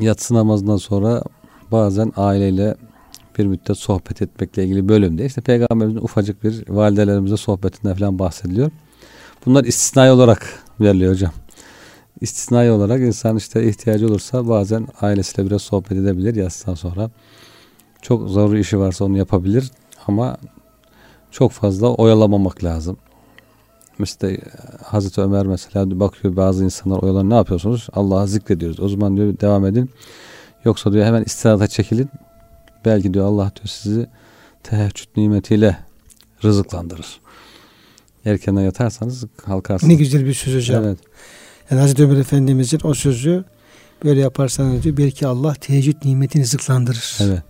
yatsı 0.00 0.34
namazından 0.34 0.76
sonra 0.76 1.22
bazen 1.72 2.12
aileyle 2.16 2.74
bir 3.38 3.46
müddet 3.46 3.78
sohbet 3.78 4.22
etmekle 4.22 4.64
ilgili 4.64 4.88
bölümde 4.88 5.26
işte 5.26 5.40
peygamberimizin 5.40 6.00
ufacık 6.00 6.44
bir 6.44 6.64
validelerimizle 6.68 7.36
sohbetinden 7.36 7.94
falan 7.94 8.18
bahsediliyor. 8.18 8.70
Bunlar 9.46 9.64
istisnai 9.64 10.10
olarak 10.10 10.62
veriliyor 10.80 11.12
hocam. 11.12 11.32
İstisnai 12.20 12.70
olarak 12.70 13.00
insan 13.00 13.36
işte 13.36 13.68
ihtiyacı 13.68 14.06
olursa 14.06 14.48
bazen 14.48 14.88
ailesiyle 15.00 15.48
biraz 15.48 15.62
sohbet 15.62 15.92
edebilir 15.92 16.34
yatsıdan 16.34 16.74
sonra. 16.74 17.10
Çok 18.02 18.28
zor 18.28 18.54
işi 18.54 18.78
varsa 18.78 19.04
onu 19.04 19.18
yapabilir 19.18 19.70
ama 20.06 20.36
çok 21.30 21.52
fazla 21.52 21.94
oyalamamak 21.94 22.64
lazım. 22.64 22.96
Mesela 23.98 24.36
Hazreti 24.84 25.20
Ömer 25.20 25.46
mesela 25.46 26.00
bakıyor 26.00 26.36
bazı 26.36 26.64
insanlar 26.64 26.98
oyalan 26.98 27.30
ne 27.30 27.34
yapıyorsunuz? 27.34 27.88
Allah'ı 27.92 28.28
zikrediyoruz. 28.28 28.80
O 28.80 28.88
zaman 28.88 29.16
diyor 29.16 29.40
devam 29.40 29.66
edin. 29.66 29.90
Yoksa 30.64 30.92
diyor 30.92 31.04
hemen 31.04 31.22
istirahata 31.22 31.66
çekilin. 31.66 32.10
Belki 32.84 33.14
diyor 33.14 33.26
Allah 33.26 33.52
diyor 33.56 33.66
sizi 33.66 34.06
teheccüd 34.62 35.08
nimetiyle 35.16 35.78
rızıklandırır. 36.44 37.20
Erkenden 38.24 38.62
yatarsanız 38.62 39.24
kalkarsınız. 39.36 39.92
Ne 39.92 39.98
güzel 39.98 40.24
bir 40.26 40.34
söz 40.34 40.56
hocam. 40.56 40.84
Evet. 40.84 40.98
Yani 41.70 41.80
Hazreti 41.80 42.04
Ömer 42.04 42.16
Efendimizin 42.16 42.80
o 42.84 42.94
sözü 42.94 43.44
böyle 44.04 44.20
yaparsanız 44.20 44.82
diyor 44.82 44.96
belki 44.96 45.26
Allah 45.26 45.54
teheccüd 45.54 45.96
nimetini 46.04 46.42
rızıklandırır. 46.42 47.18
Evet. 47.20 47.42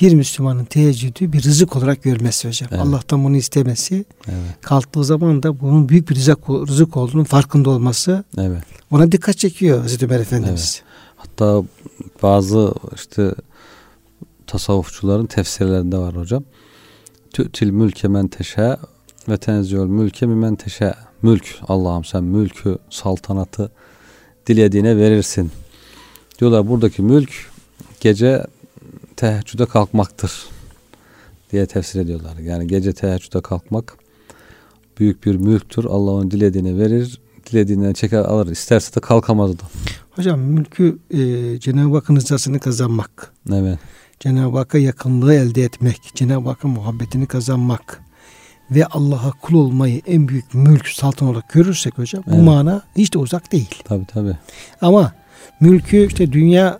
Bir 0.00 0.14
Müslümanın 0.14 0.64
teheccüdü 0.64 1.32
bir 1.32 1.42
rızık 1.42 1.76
olarak 1.76 2.02
görmesi 2.02 2.48
hocam. 2.48 2.68
Evet. 2.72 2.82
Allah'tan 2.82 3.24
bunu 3.24 3.36
istemesi. 3.36 4.04
Evet. 4.28 4.38
Kalktığı 4.60 5.04
zaman 5.04 5.42
da 5.42 5.60
bunun 5.60 5.88
büyük 5.88 6.10
bir 6.10 6.14
rızık, 6.14 6.50
rızık 6.50 6.96
olduğunun 6.96 7.24
farkında 7.24 7.70
olması. 7.70 8.24
Evet. 8.38 8.64
Ona 8.90 9.12
dikkat 9.12 9.38
çekiyor 9.38 9.80
Hazreti 9.80 10.04
Ömer 10.04 10.20
Efendimiz. 10.20 10.82
Evet. 10.82 10.94
Hatta 11.16 11.64
bazı 12.22 12.74
işte 12.94 13.34
tasavvufçuların 14.46 15.26
tefsirlerinde 15.26 15.98
var 15.98 16.16
hocam. 16.16 16.44
Tü'til 17.32 17.70
mülke 17.70 18.08
men 18.08 18.28
teşe 18.28 18.76
ve 19.28 19.36
tenziyol 19.36 19.86
mülke 19.86 20.26
men 20.26 20.56
teşe. 20.56 20.94
Mülk 21.22 21.58
Allah'ım 21.68 22.04
sen 22.04 22.24
mülkü, 22.24 22.78
saltanatı 22.90 23.70
dilediğine 24.46 24.96
verirsin. 24.96 25.50
Diyorlar 26.38 26.68
buradaki 26.68 27.02
mülk 27.02 27.30
gece 28.00 28.44
teheccüde 29.16 29.66
kalkmaktır 29.66 30.46
diye 31.52 31.66
tefsir 31.66 32.00
ediyorlar. 32.00 32.36
Yani 32.38 32.66
gece 32.66 32.92
teheccüde 32.92 33.40
kalkmak 33.40 33.96
büyük 34.98 35.26
bir 35.26 35.34
mülktür. 35.34 35.84
Allah 35.84 36.10
onu 36.10 36.30
dilediğine 36.30 36.78
verir, 36.78 37.20
dilediğinden 37.50 37.92
çeker 37.92 38.18
alır. 38.18 38.46
İsterse 38.46 38.94
de 38.94 39.00
kalkamaz 39.00 39.58
da. 39.58 39.62
Hocam 40.10 40.40
mülkü 40.40 40.98
e, 41.10 41.20
Cenab-ı 41.60 41.94
Hakk'ın 41.94 42.16
rızasını 42.16 42.60
kazanmak. 42.60 43.32
Evet. 43.52 43.78
Cenab-ı 44.20 44.58
Hakk'a 44.58 44.78
yakınlığı 44.78 45.34
elde 45.34 45.62
etmek, 45.62 46.00
Cenab-ı 46.14 46.48
Hakk'ın 46.48 46.70
muhabbetini 46.70 47.26
kazanmak 47.26 48.00
ve 48.70 48.86
Allah'a 48.86 49.30
kul 49.30 49.54
olmayı 49.54 50.02
en 50.06 50.28
büyük 50.28 50.54
mülk 50.54 50.88
saltan 50.88 51.28
olarak 51.28 51.48
görürsek 51.48 51.98
hocam 51.98 52.24
evet. 52.26 52.38
bu 52.38 52.42
mana 52.42 52.82
hiç 52.96 53.14
de 53.14 53.18
uzak 53.18 53.52
değil. 53.52 53.82
Tabi 53.84 54.06
tabi. 54.06 54.36
Ama 54.80 55.12
mülkü 55.60 56.06
işte 56.06 56.32
dünya 56.32 56.78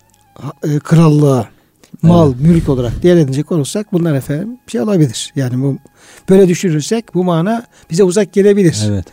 e, 0.63 0.79
krallığı, 0.79 1.47
mal, 2.01 2.31
evet. 2.31 2.41
mülk 2.41 2.69
olarak 2.69 3.03
değerlendirecek 3.03 3.51
olursak 3.51 3.93
bunlar 3.93 4.15
efendim 4.15 4.57
şey 4.67 4.81
olabilir. 4.81 5.33
Yani 5.35 5.63
bu 5.63 5.77
böyle 6.29 6.47
düşünürsek 6.47 7.13
bu 7.13 7.23
mana 7.23 7.65
bize 7.91 8.03
uzak 8.03 8.33
gelebilir. 8.33 8.83
Evet. 8.87 9.05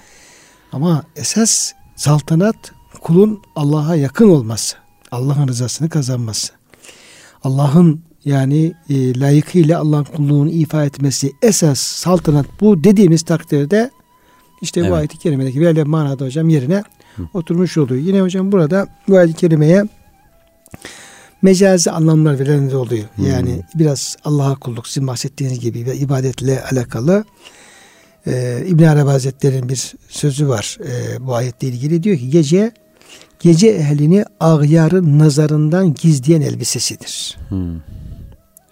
Ama 0.72 1.02
esas 1.16 1.72
saltanat 1.96 2.56
kulun 3.00 3.42
Allah'a 3.56 3.96
yakın 3.96 4.28
olması, 4.28 4.76
Allah'ın 5.10 5.48
rızasını 5.48 5.88
kazanması. 5.88 6.52
Allah'ın 7.44 8.00
yani 8.24 8.72
e, 8.90 9.20
layıkıyla 9.20 9.80
Allah'ın 9.80 10.04
kulluğunu 10.04 10.50
ifa 10.50 10.84
etmesi 10.84 11.32
esas 11.42 11.78
saltanat 11.78 12.46
bu 12.60 12.84
dediğimiz 12.84 13.22
takdirde 13.22 13.90
işte 14.62 14.80
evet. 14.80 14.90
bu 14.90 14.94
ayet-i 14.94 15.18
kerimedeki 15.18 15.60
verilen 15.60 15.88
manada 15.88 16.24
hocam 16.24 16.48
yerine 16.48 16.82
Hı. 17.16 17.22
oturmuş 17.34 17.78
oluyor. 17.78 18.00
Yine 18.00 18.20
hocam 18.20 18.52
burada 18.52 18.86
bu 19.08 19.16
ayet-i 19.16 19.36
kerimeye 19.36 19.84
mecazi 21.42 21.90
anlamlar 21.90 22.38
veren 22.38 22.70
de 22.70 22.76
oluyor. 22.76 23.04
Hmm. 23.14 23.26
Yani 23.26 23.62
biraz 23.74 24.16
Allah'a 24.24 24.54
kulluk 24.54 24.88
sizin 24.88 25.06
bahsettiğiniz 25.06 25.60
gibi 25.60 25.86
ve 25.86 25.96
ibadetle 25.96 26.62
alakalı 26.62 27.24
ee, 28.26 28.64
İbn 28.66 28.82
Arabi 28.82 29.10
Hazretleri'nin 29.10 29.68
bir 29.68 29.94
sözü 30.08 30.48
var 30.48 30.78
e, 30.84 31.26
bu 31.26 31.34
ayetle 31.34 31.68
ilgili. 31.68 32.02
Diyor 32.02 32.16
ki 32.16 32.30
gece 32.30 32.72
gece 33.40 33.68
ehlini 33.68 34.24
ağyarın 34.40 35.18
nazarından 35.18 35.94
gizleyen 35.94 36.40
elbisesidir. 36.40 37.38
Hmm. 37.48 37.80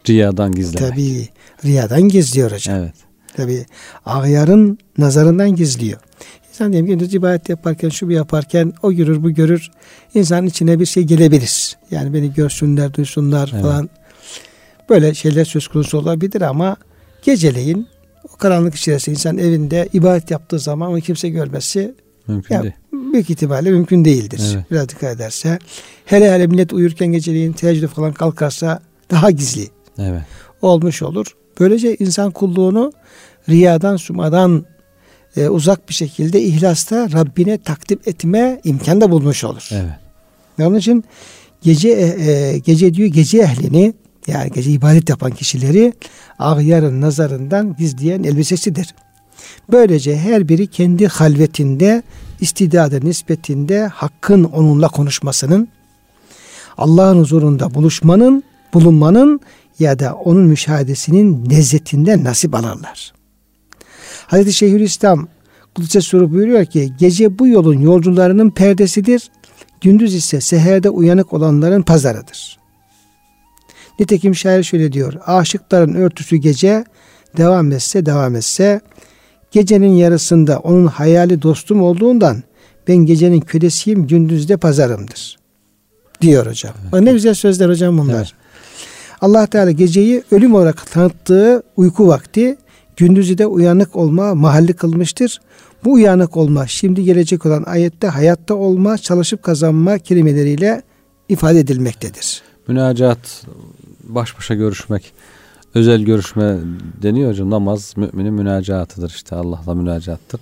Riyadan 0.09 0.53
gizlemek. 0.53 0.91
Tabi 0.91 1.29
riyadan 1.65 2.03
gizliyor 2.03 2.53
hocam. 2.53 2.77
Evet. 2.77 2.95
Tabi 3.37 3.67
ağyarın 4.07 4.79
nazarından 4.99 5.57
gizliyor. 5.57 6.01
İnsan 6.61 6.73
diyelim 6.73 6.87
gündüz 6.87 7.15
ibadet 7.15 7.49
yaparken, 7.49 7.89
şu 7.89 8.09
bir 8.09 8.15
yaparken 8.15 8.73
o 8.83 8.93
görür 8.93 9.23
bu 9.23 9.31
görür. 9.31 9.71
İnsanın 10.15 10.47
içine 10.47 10.81
bir 10.81 10.87
şey 10.87 11.03
gelebilir. 11.03 11.77
Yani 11.91 12.15
beni 12.15 12.35
görsünler, 12.35 12.95
duysunlar 12.95 13.51
evet. 13.53 13.63
falan. 13.63 13.91
Böyle 14.89 15.15
şeyler 15.15 15.45
söz 15.45 15.69
konusu 15.69 15.99
olabilir 15.99 16.41
ama 16.41 16.77
geceleyin 17.23 17.89
o 18.35 18.37
karanlık 18.37 18.75
içerisinde 18.75 19.15
insan 19.15 19.39
evinde 19.39 19.89
ibadet 19.93 20.31
yaptığı 20.31 20.59
zaman 20.59 20.91
onu 20.91 21.01
kimse 21.01 21.29
görmesi 21.29 21.95
mümkün 22.27 22.55
ya, 22.55 22.63
değil. 22.63 22.75
Büyük 22.93 23.31
ihtimalle 23.31 23.71
mümkün 23.71 24.05
değildir. 24.05 24.41
Evet. 24.55 24.65
Biraz 24.71 24.89
dikkat 24.89 25.17
ederse. 25.17 25.59
Hele 26.05 26.33
hele 26.33 26.47
millet 26.47 26.73
uyurken 26.73 27.09
geceleyin 27.09 27.53
teheccüde 27.53 27.87
falan 27.87 28.13
kalkarsa 28.13 28.83
daha 29.11 29.31
gizli. 29.31 29.69
Evet. 29.99 30.23
Olmuş 30.63 31.03
olur. 31.03 31.27
Böylece 31.61 31.97
insan 31.97 32.31
kulluğunu 32.31 32.93
riyadan, 33.49 33.97
sumadan 33.97 34.65
e, 35.37 35.49
uzak 35.49 35.89
bir 35.89 35.95
şekilde 35.95 36.43
ihlasta 36.43 37.13
Rabbine 37.13 37.59
takdim 37.59 37.99
etme 38.07 38.61
imkanı 38.65 39.01
da 39.01 39.11
bulmuş 39.11 39.45
olur. 39.45 39.69
Evet. 39.73 39.93
Onun 40.61 40.79
için 40.79 41.05
gece 41.63 41.89
e, 41.89 42.31
e, 42.31 42.59
gece 42.59 42.95
diyor 42.95 43.09
gece 43.09 43.39
ehlini 43.39 43.95
yani 44.27 44.51
gece 44.51 44.71
ibadet 44.71 45.09
yapan 45.09 45.31
kişileri 45.31 45.93
ağyarın 46.39 47.01
nazarından 47.01 47.77
gizleyen 47.79 48.23
elbisesidir. 48.23 48.95
Böylece 49.73 50.19
her 50.19 50.49
biri 50.49 50.67
kendi 50.67 51.07
halvetinde 51.07 52.03
istidadı 52.41 53.01
nispetinde 53.07 53.87
hakkın 53.87 54.45
onunla 54.45 54.89
konuşmasının 54.89 55.69
Allah'ın 56.79 57.19
huzurunda 57.21 57.75
buluşmanın 57.75 58.45
bulunmanın 58.75 59.41
ya 59.79 59.99
da 59.99 60.15
onun 60.15 60.47
müşahedesinin 60.47 61.51
lezzetinde 61.51 62.25
nasip 62.25 62.55
alırlar. 62.55 63.20
Hazreti 64.31 64.53
Şeyhülislam 64.53 65.29
Kudüs'e 65.75 66.01
soru 66.01 66.33
buyuruyor 66.33 66.65
ki 66.65 66.93
gece 66.99 67.39
bu 67.39 67.49
yolun 67.49 67.79
yolcularının 67.79 68.51
perdesidir. 68.51 69.31
Gündüz 69.81 70.15
ise 70.15 70.41
seherde 70.41 70.91
uyanık 70.91 71.33
olanların 71.33 71.83
pazarıdır. 71.83 72.59
Nitekim 74.01 74.35
şair 74.35 74.63
şöyle 74.63 74.93
diyor. 74.93 75.15
Aşıkların 75.27 75.95
örtüsü 75.95 76.37
gece 76.37 76.85
devam 77.37 77.73
etse 77.73 78.07
devam 78.07 78.37
etse 78.37 78.81
Gecenin 79.51 79.93
yarısında 79.93 80.59
onun 80.59 80.87
hayali 80.87 81.43
dostum 81.43 81.83
olduğundan 81.83 82.43
ben 82.89 82.97
gecenin 82.97 83.41
kölesiyim 83.41 84.07
gündüzde 84.07 84.57
pazarımdır. 84.57 85.39
Diyor 86.21 86.47
hocam. 86.47 86.73
Evet. 86.83 86.93
Bak 86.93 87.01
ne 87.01 87.13
güzel 87.13 87.35
sözler 87.35 87.69
hocam 87.69 87.99
bunlar. 87.99 88.15
Evet. 88.15 88.33
Allah 89.21 89.47
Teala 89.47 89.71
geceyi 89.71 90.23
ölüm 90.31 90.55
olarak 90.55 90.91
tanıttığı 90.91 91.63
uyku 91.77 92.09
vakti 92.09 92.57
gündüzü 93.01 93.39
de 93.39 93.47
uyanık 93.47 93.97
olma 93.97 94.35
mahalli 94.35 94.73
kılmıştır. 94.73 95.41
Bu 95.85 95.93
uyanık 95.93 96.37
olma 96.37 96.67
şimdi 96.67 97.05
gelecek 97.05 97.47
olan 97.47 97.65
ayette 97.67 98.07
hayatta 98.07 98.55
olma, 98.55 98.99
çalışıp 98.99 99.43
kazanma 99.43 99.99
kelimeleriyle 99.99 100.83
ifade 101.29 101.59
edilmektedir. 101.59 102.43
Münacat, 102.69 103.47
baş 104.03 104.39
başa 104.39 104.55
görüşmek, 104.55 105.13
özel 105.75 106.03
görüşme 106.03 106.59
deniyor 107.03 107.31
hocam. 107.31 107.51
Namaz 107.51 107.95
müminin 107.97 108.35
münacatıdır 108.35 109.11
işte 109.11 109.37
Allah'la 109.37 109.75
münacattır. 109.75 110.41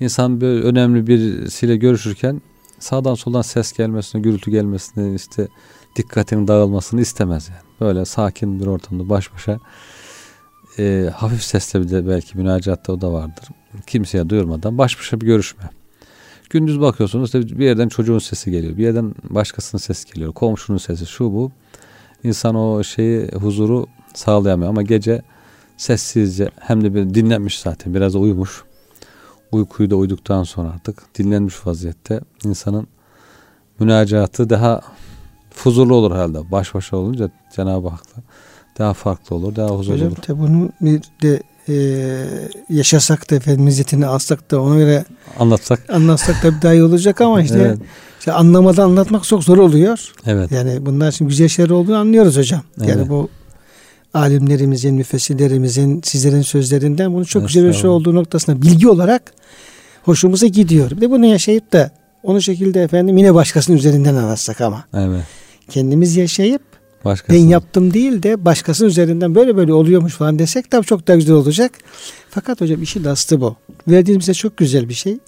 İnsan 0.00 0.40
böyle 0.40 0.64
önemli 0.64 1.06
birisiyle 1.06 1.76
görüşürken 1.76 2.42
sağdan 2.78 3.14
soldan 3.14 3.42
ses 3.42 3.72
gelmesini, 3.72 4.22
gürültü 4.22 4.50
gelmesini, 4.50 5.14
işte 5.14 5.48
dikkatinin 5.96 6.48
dağılmasını 6.48 7.00
istemez 7.00 7.48
yani. 7.48 7.60
Böyle 7.80 8.04
sakin 8.04 8.60
bir 8.60 8.66
ortamda 8.66 9.08
baş 9.08 9.34
başa 9.34 9.58
e, 10.78 11.10
hafif 11.14 11.42
sesle 11.42 11.80
bir 11.80 11.90
de 11.90 12.08
belki 12.08 12.38
münacatta 12.38 12.92
o 12.92 13.00
da 13.00 13.12
vardır. 13.12 13.48
Kimseye 13.86 14.28
duyurmadan 14.28 14.78
baş 14.78 14.98
başa 14.98 15.20
bir 15.20 15.26
görüşme. 15.26 15.70
Gündüz 16.50 16.80
bakıyorsunuz 16.80 17.34
bir 17.34 17.64
yerden 17.64 17.88
çocuğun 17.88 18.18
sesi 18.18 18.50
geliyor. 18.50 18.76
Bir 18.76 18.82
yerden 18.82 19.14
başkasının 19.22 19.80
sesi 19.80 20.12
geliyor. 20.12 20.32
Komşunun 20.32 20.78
sesi 20.78 21.06
şu 21.06 21.24
bu. 21.24 21.52
İnsan 22.24 22.54
o 22.54 22.84
şeyi 22.84 23.28
huzuru 23.28 23.86
sağlayamıyor 24.14 24.70
ama 24.70 24.82
gece 24.82 25.22
sessizce 25.76 26.50
hem 26.60 26.84
de 26.84 26.94
bir 26.94 27.14
dinlenmiş 27.14 27.60
zaten 27.60 27.94
biraz 27.94 28.14
uyumuş. 28.14 28.64
Uykuyu 29.52 29.90
da 29.90 29.96
uyduktan 29.96 30.42
sonra 30.42 30.68
artık 30.68 31.02
dinlenmiş 31.18 31.66
vaziyette 31.66 32.20
insanın 32.44 32.86
münacatı 33.80 34.50
daha 34.50 34.80
huzurlu 35.62 35.94
olur 35.94 36.12
herhalde. 36.12 36.50
Baş 36.50 36.74
başa 36.74 36.96
olunca 36.96 37.30
Cenab-ı 37.56 37.88
Hak'la 37.88 38.22
daha 38.78 38.94
farklı 38.94 39.36
olur, 39.36 39.56
daha 39.56 39.68
huzurlu 39.68 39.94
Hocam, 39.94 40.08
olur. 40.08 40.16
Hocam 40.18 40.38
bunu 40.38 40.70
bir 40.80 41.02
de 41.22 41.42
e, 41.68 41.74
yaşasak 42.70 43.30
da 43.30 43.34
efendim 43.34 43.68
izzetini 43.68 44.06
alsak 44.06 44.50
da 44.50 44.62
ona 44.62 44.78
göre 44.78 45.04
anlatsak 45.38 45.90
anlatsak 45.90 46.42
da 46.42 46.62
daha 46.62 46.72
iyi 46.72 46.82
olacak 46.82 47.20
ama 47.20 47.42
işte, 47.42 47.58
evet. 47.58 47.78
işte 48.18 48.32
anlamadan 48.32 48.84
anlatmak 48.84 49.24
çok 49.24 49.44
zor 49.44 49.58
oluyor. 49.58 50.12
Evet. 50.26 50.52
Yani 50.52 50.86
bunlar 50.86 51.12
şimdi 51.12 51.28
güzel 51.28 51.48
şeyler 51.48 51.70
olduğunu 51.70 51.96
anlıyoruz 51.96 52.36
hocam. 52.36 52.62
Evet. 52.78 52.88
Yani 52.88 53.08
bu 53.08 53.28
alimlerimizin, 54.14 54.94
müfessirlerimizin, 54.94 56.00
sizlerin 56.04 56.42
sözlerinden 56.42 57.12
bunun 57.12 57.24
çok 57.24 57.46
güzel 57.46 57.68
bir 57.68 57.72
şey 57.72 57.90
olduğu 57.90 58.14
noktasında 58.14 58.62
bilgi 58.62 58.88
olarak 58.88 59.22
hoşumuza 60.02 60.46
gidiyor. 60.46 60.90
Bir 60.90 61.00
de 61.00 61.10
bunu 61.10 61.26
yaşayıp 61.26 61.72
da 61.72 61.90
onu 62.22 62.42
şekilde 62.42 62.82
efendim 62.82 63.16
yine 63.16 63.34
başkasının 63.34 63.76
üzerinden 63.76 64.14
anlatsak 64.14 64.60
ama. 64.60 64.84
Evet. 64.94 65.22
Kendimiz 65.70 66.16
yaşayıp 66.16 66.62
Başkası. 67.04 67.38
ben 67.38 67.48
yaptım 67.48 67.94
değil 67.94 68.22
de 68.22 68.44
başkasının 68.44 68.88
üzerinden 68.88 69.34
böyle 69.34 69.56
böyle 69.56 69.72
oluyormuş 69.72 70.14
falan 70.14 70.38
desek 70.38 70.70
tabii 70.70 70.86
çok 70.86 71.08
daha 71.08 71.16
güzel 71.16 71.34
olacak. 71.34 71.72
Fakat 72.30 72.60
hocam 72.60 72.82
işin 72.82 73.04
aslı 73.04 73.40
bu. 73.40 73.56
Verdiğimiz 73.88 74.20
bize 74.20 74.34
çok 74.34 74.56
güzel 74.56 74.88
bir 74.88 74.94
şey. 74.94 75.18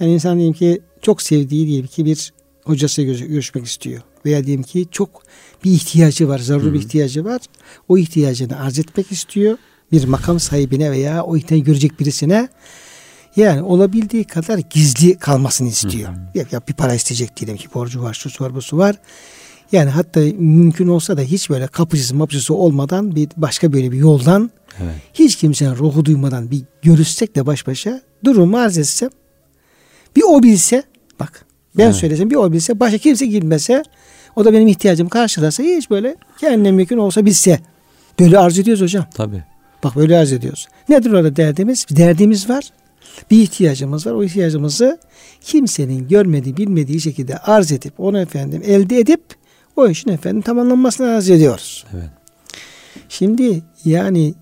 Yani 0.00 0.12
insan 0.12 0.36
diyelim 0.36 0.54
ki 0.54 0.80
çok 1.02 1.22
sevdiği 1.22 1.66
diyelim 1.66 1.86
ki 1.86 2.04
bir 2.04 2.32
hocası 2.64 3.02
görüşmek 3.02 3.66
istiyor. 3.66 4.02
Veya 4.24 4.46
diyelim 4.46 4.62
ki 4.62 4.86
çok 4.90 5.22
bir 5.64 5.70
ihtiyacı 5.70 6.28
var, 6.28 6.38
zaruri 6.38 6.72
bir 6.72 6.78
ihtiyacı 6.78 7.24
var. 7.24 7.40
O 7.88 7.98
ihtiyacını 7.98 8.60
arz 8.60 8.78
etmek 8.78 9.12
istiyor. 9.12 9.58
Bir 9.92 10.04
makam 10.04 10.40
sahibine 10.40 10.90
veya 10.90 11.22
o 11.22 11.36
ihtiyacı 11.36 11.64
görecek 11.64 12.00
birisine 12.00 12.48
yani 13.36 13.62
olabildiği 13.62 14.24
kadar 14.24 14.58
gizli 14.58 15.18
kalmasını 15.18 15.68
istiyor. 15.68 16.10
Ya, 16.34 16.44
ya 16.52 16.60
bir 16.68 16.74
para 16.74 16.94
isteyecek 16.94 17.36
diyelim 17.36 17.56
ki 17.56 17.68
borcu 17.74 18.02
var, 18.02 18.14
şu 18.14 18.44
var, 18.44 18.54
bu 18.54 18.62
su 18.62 18.78
var. 18.78 18.96
Yani 19.72 19.90
hatta 19.90 20.20
mümkün 20.38 20.88
olsa 20.88 21.16
da 21.16 21.20
hiç 21.20 21.50
böyle 21.50 21.66
kapıcısı 21.66 22.14
mapıcısı 22.14 22.54
olmadan 22.54 23.16
bir 23.16 23.28
başka 23.36 23.72
böyle 23.72 23.92
bir 23.92 23.96
yoldan 23.96 24.50
evet. 24.82 24.94
hiç 25.14 25.36
kimsenin 25.36 25.76
ruhu 25.76 26.04
duymadan 26.04 26.50
bir 26.50 26.62
görüşsek 26.82 27.36
de 27.36 27.46
baş 27.46 27.66
başa 27.66 28.00
durumu 28.24 28.58
arz 28.58 28.78
etsem 28.78 29.10
bir 30.16 30.22
o 30.28 30.42
bilse 30.42 30.82
bak 31.20 31.44
ben 31.76 31.84
evet. 31.84 31.94
söylesem 31.94 32.30
bir 32.30 32.36
o 32.36 32.52
bilse 32.52 32.80
başka 32.80 32.98
kimse 32.98 33.26
girmese 33.26 33.82
o 34.36 34.44
da 34.44 34.52
benim 34.52 34.68
ihtiyacımı 34.68 35.10
karşılasa 35.10 35.62
hiç 35.62 35.90
böyle 35.90 36.16
kendine 36.40 36.72
mümkün 36.72 36.98
olsa 36.98 37.26
bilse 37.26 37.60
böyle 38.20 38.38
arz 38.38 38.58
ediyoruz 38.58 38.82
hocam. 38.82 39.06
Tabii. 39.14 39.44
Bak 39.84 39.96
böyle 39.96 40.18
arz 40.18 40.32
ediyoruz. 40.32 40.68
Nedir 40.88 41.12
orada 41.12 41.36
derdimiz? 41.36 41.86
Bir 41.90 41.96
derdimiz 41.96 42.50
var. 42.50 42.70
Bir 43.30 43.42
ihtiyacımız 43.42 44.06
var. 44.06 44.12
O 44.12 44.24
ihtiyacımızı 44.24 44.98
kimsenin 45.40 46.08
görmediği, 46.08 46.56
bilmediği 46.56 47.00
şekilde 47.00 47.38
arz 47.38 47.72
edip 47.72 48.00
onu 48.00 48.20
efendim 48.20 48.62
elde 48.66 48.98
edip 48.98 49.20
o 49.78 49.88
işin 49.88 50.10
efendim 50.10 50.42
tamamlanmasını 50.42 51.06
arz 51.10 51.30
ediyoruz. 51.30 51.84
Evet. 51.94 52.10
Şimdi 53.08 53.62
yani 53.84 54.34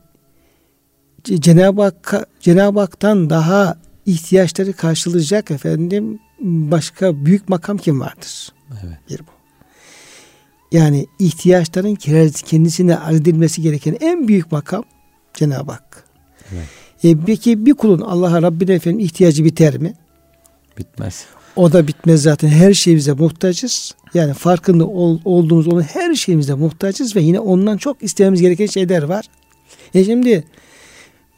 Cenab-ı 1.24 1.82
Hak, 1.82 2.28
Cenab-ı 2.40 2.80
Hak'tan 2.80 3.30
daha 3.30 3.76
ihtiyaçları 4.06 4.72
karşılayacak 4.72 5.50
efendim 5.50 6.18
başka 6.40 7.24
büyük 7.24 7.48
makam 7.48 7.78
kim 7.78 8.00
vardır? 8.00 8.52
Evet. 8.70 8.98
Bir 9.10 9.18
bu. 9.18 9.30
Yani 10.72 11.06
ihtiyaçların 11.18 11.94
kendisine 12.44 12.98
arz 12.98 13.16
edilmesi 13.16 13.62
gereken 13.62 13.96
en 14.00 14.28
büyük 14.28 14.52
makam 14.52 14.84
Cenab-ı 15.34 15.72
Hak. 15.72 16.04
Evet. 16.52 16.66
E, 17.04 17.24
peki 17.26 17.66
bir 17.66 17.74
kulun 17.74 18.00
Allah'a 18.00 18.42
Rabbine 18.42 18.74
efendim 18.74 19.00
ihtiyacı 19.00 19.44
biter 19.44 19.78
mi? 19.78 19.94
Bitmez. 20.78 21.24
O 21.56 21.72
da 21.72 21.88
bitmez 21.88 22.22
zaten. 22.22 22.48
Her 22.48 22.74
şeyimize 22.74 23.12
muhtacız. 23.12 23.94
Yani 24.14 24.34
farkında 24.34 24.86
ol, 24.86 25.20
olduğumuz 25.24 25.68
onun 25.68 25.82
her 25.82 26.14
şeyimize 26.14 26.54
muhtacız 26.54 27.16
ve 27.16 27.20
yine 27.20 27.40
ondan 27.40 27.76
çok 27.76 28.02
istememiz 28.02 28.40
gereken 28.40 28.66
şeyler 28.66 29.02
var. 29.02 29.24
E 29.94 30.04
şimdi 30.04 30.44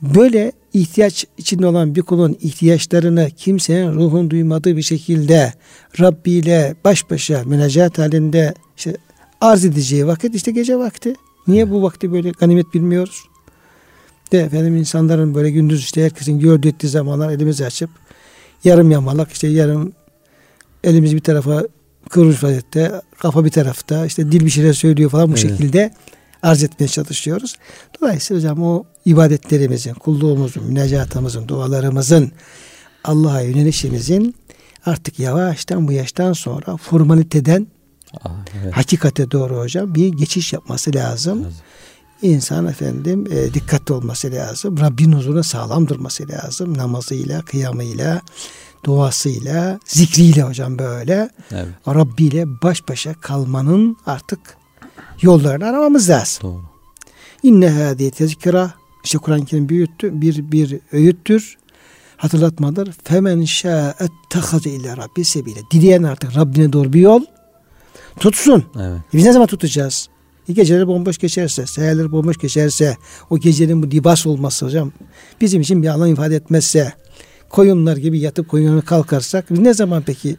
böyle 0.02 0.52
ihtiyaç 0.74 1.26
içinde 1.38 1.66
olan 1.66 1.94
bir 1.94 2.02
kulun 2.02 2.36
ihtiyaçlarını 2.40 3.30
kimsenin 3.36 3.92
ruhun 3.92 4.30
duymadığı 4.30 4.76
bir 4.76 4.82
şekilde 4.82 5.52
Rabbi 6.00 6.30
ile 6.30 6.74
baş 6.84 7.10
başa 7.10 7.42
münacat 7.44 7.98
halinde 7.98 8.54
işte 8.76 8.96
arz 9.40 9.64
edeceği 9.64 10.06
vakit 10.06 10.34
işte 10.34 10.50
gece 10.50 10.78
vakti. 10.78 11.14
Niye 11.46 11.70
bu 11.70 11.82
vakti 11.82 12.12
böyle 12.12 12.30
ganimet 12.30 12.74
bilmiyoruz? 12.74 13.24
De 14.32 14.38
efendim 14.38 14.76
insanların 14.76 15.34
böyle 15.34 15.50
gündüz 15.50 15.80
işte 15.80 16.04
herkesin 16.04 16.38
gördüğü 16.38 16.68
ettiği 16.68 16.88
zamanlar 16.88 17.30
elimizi 17.30 17.66
açıp 17.66 17.90
yarım 18.64 18.90
yamalak 18.90 19.32
işte 19.32 19.48
yarım 19.48 19.92
elimiz 20.84 21.14
bir 21.14 21.20
tarafa 21.20 21.62
kıvrılmış 22.10 22.44
vaziyette 22.44 23.00
kafa 23.18 23.44
bir 23.44 23.50
tarafta 23.50 24.06
işte 24.06 24.32
dil 24.32 24.44
bir 24.44 24.50
şeyler 24.50 24.72
söylüyor 24.72 25.10
falan 25.10 25.28
bu 25.28 25.38
evet. 25.38 25.50
şekilde 25.50 25.94
arz 26.42 26.62
etmeye 26.62 26.88
çalışıyoruz. 26.88 27.54
Dolayısıyla 28.00 28.40
hocam 28.40 28.62
o 28.62 28.84
ibadetlerimizin, 29.04 29.94
kulluğumuzun, 29.94 30.64
münacatımızın, 30.64 31.48
dualarımızın, 31.48 32.32
Allah'a 33.04 33.40
yönelişimizin 33.40 34.34
artık 34.86 35.18
yavaştan 35.18 35.88
bu 35.88 35.92
yaştan 35.92 36.32
sonra 36.32 36.76
formaliteden 36.76 37.66
Aa, 38.24 38.28
evet. 38.62 38.76
hakikate 38.76 39.30
doğru 39.30 39.58
hocam 39.58 39.94
bir 39.94 40.08
geçiş 40.08 40.52
yapması 40.52 40.94
lazım. 40.94 41.42
Evet. 41.42 41.54
İnsan 42.22 42.66
efendim 42.66 43.26
e, 43.30 43.54
dikkatli 43.54 43.94
olması 43.94 44.32
lazım. 44.32 44.80
Rabbin 44.80 45.12
huzuruna 45.12 45.42
sağlam 45.42 45.88
durması 45.88 46.28
lazım. 46.28 46.78
Namazıyla, 46.78 47.42
kıyamıyla, 47.42 48.22
duasıyla, 48.84 49.78
zikriyle 49.86 50.42
hocam 50.42 50.78
böyle. 50.78 51.30
Evet. 51.52 51.66
Rabbi 51.88 52.24
ile 52.24 52.46
baş 52.62 52.88
başa 52.88 53.14
kalmanın 53.14 53.96
artık 54.06 54.40
yollarını 55.22 55.66
aramamız 55.66 56.10
lazım. 56.10 56.42
Doğru. 56.42 56.62
İnne 57.42 57.70
hâdiye 57.70 58.10
tezkira 58.10 58.72
işte 59.04 59.18
Kur'an-ı 59.18 59.44
Kerim 59.44 59.68
büyüttü, 59.68 60.20
bir, 60.20 60.52
bir 60.52 60.78
öğüttür, 60.92 61.58
hatırlatmadır. 62.16 62.92
Femen 63.04 63.44
şâ'et 63.44 64.10
tehaze 64.30 64.70
ile 64.70 64.96
Rabbi 64.96 65.24
sebile. 65.24 65.60
Dileyen 65.70 66.02
artık 66.02 66.36
Rabbine 66.36 66.72
doğru 66.72 66.92
bir 66.92 67.00
yol 67.00 67.20
tutsun. 68.20 68.64
Evet. 68.80 69.00
Biz 69.12 69.24
ne 69.24 69.32
zaman 69.32 69.46
tutacağız? 69.46 70.08
E 70.48 70.52
geceleri 70.52 70.86
bomboş 70.86 71.18
geçerse, 71.18 71.66
seherleri 71.66 72.12
bomboş 72.12 72.38
geçerse, 72.38 72.96
o 73.30 73.38
gecenin 73.38 73.82
bu 73.82 73.90
libas 73.90 74.26
olması 74.26 74.66
hocam 74.66 74.92
bizim 75.40 75.60
için 75.60 75.82
bir 75.82 75.88
anlam 75.88 76.12
ifade 76.12 76.36
etmezse, 76.36 76.92
koyunlar 77.48 77.96
gibi 77.96 78.20
yatıp 78.20 78.48
koyunlara 78.48 78.80
kalkarsak 78.80 79.50
biz 79.50 79.58
ne 79.58 79.74
zaman 79.74 80.02
peki 80.06 80.36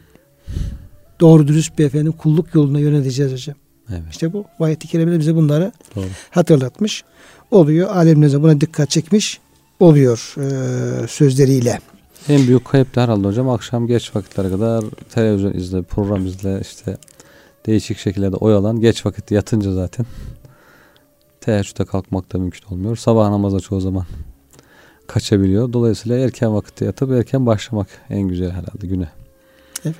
doğru 1.20 1.48
dürüst 1.48 1.78
bir 1.78 1.84
efendim 1.84 2.12
kulluk 2.12 2.54
yoluna 2.54 2.78
yöneleceğiz 2.78 3.32
hocam? 3.32 3.56
Evet. 3.90 4.02
İşte 4.10 4.32
bu 4.32 4.44
ayet-i 4.60 4.88
kerime 4.88 5.18
bize 5.18 5.34
bunları 5.34 5.72
Doğru. 5.96 6.04
hatırlatmış 6.30 7.04
oluyor. 7.50 7.88
Alemlerimize 7.88 8.42
buna 8.42 8.60
dikkat 8.60 8.90
çekmiş 8.90 9.40
oluyor 9.80 10.34
e, 10.38 11.08
sözleriyle. 11.08 11.78
En 12.28 12.46
büyük 12.46 12.64
kayıp 12.64 12.94
da 12.94 13.02
herhalde 13.02 13.28
hocam 13.28 13.48
akşam 13.48 13.86
geç 13.86 14.16
vakitlere 14.16 14.50
kadar 14.50 14.84
televizyon 15.14 15.52
izle, 15.52 15.82
program 15.82 16.26
izle 16.26 16.60
işte 16.60 16.96
değişik 17.66 17.98
şekillerde 17.98 18.36
oyalan 18.36 18.80
geç 18.80 19.06
vakit 19.06 19.30
yatınca 19.30 19.72
zaten 19.72 20.06
teheccüde 21.40 21.84
kalkmak 21.84 22.32
da 22.32 22.38
mümkün 22.38 22.74
olmuyor. 22.74 22.96
Sabah 22.96 23.30
namaza 23.30 23.60
çoğu 23.60 23.80
zaman 23.80 24.04
kaçabiliyor. 25.10 25.72
Dolayısıyla 25.72 26.18
erken 26.18 26.54
vakitte 26.54 26.84
yatıp 26.84 27.10
erken 27.10 27.46
başlamak 27.46 27.88
en 28.10 28.20
güzel 28.20 28.50
herhalde 28.50 28.86
güne. 28.86 29.08
Evet. 29.84 29.96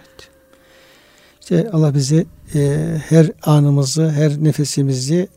İşte 1.40 1.70
Allah 1.72 1.94
bizi 1.94 2.26
e, 2.54 2.94
her 3.08 3.30
anımızı, 3.42 4.10
her 4.10 4.44
nefesimizi 4.44 5.28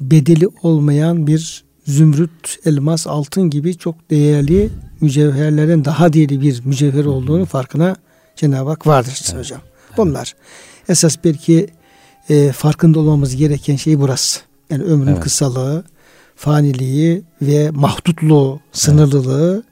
bedeli 0.00 0.48
olmayan 0.62 1.26
bir 1.26 1.64
zümrüt, 1.86 2.56
elmas, 2.64 3.06
altın 3.06 3.50
gibi 3.50 3.78
çok 3.78 4.10
değerli 4.10 4.70
mücevherlerin 5.00 5.84
daha 5.84 6.12
değerli 6.12 6.40
bir 6.40 6.64
mücevher 6.64 7.04
olduğunu 7.04 7.44
farkına 7.44 7.96
Cenab-ı 8.36 8.70
Hak 8.70 8.86
vardır 8.86 9.20
evet. 9.24 9.38
hocam. 9.38 9.60
Bunlar. 9.96 10.34
Esas 10.88 11.16
belki 11.24 11.66
e, 12.28 12.52
farkında 12.52 12.98
olmamız 12.98 13.36
gereken 13.36 13.76
şey 13.76 14.00
burası. 14.00 14.40
Yani 14.70 14.82
ömrün 14.82 15.12
evet. 15.12 15.20
kısalığı, 15.20 15.84
faniliği 16.36 17.22
ve 17.42 17.70
mahdutluğu, 17.70 18.60
sınırlılığı 18.72 19.52
evet. 19.54 19.64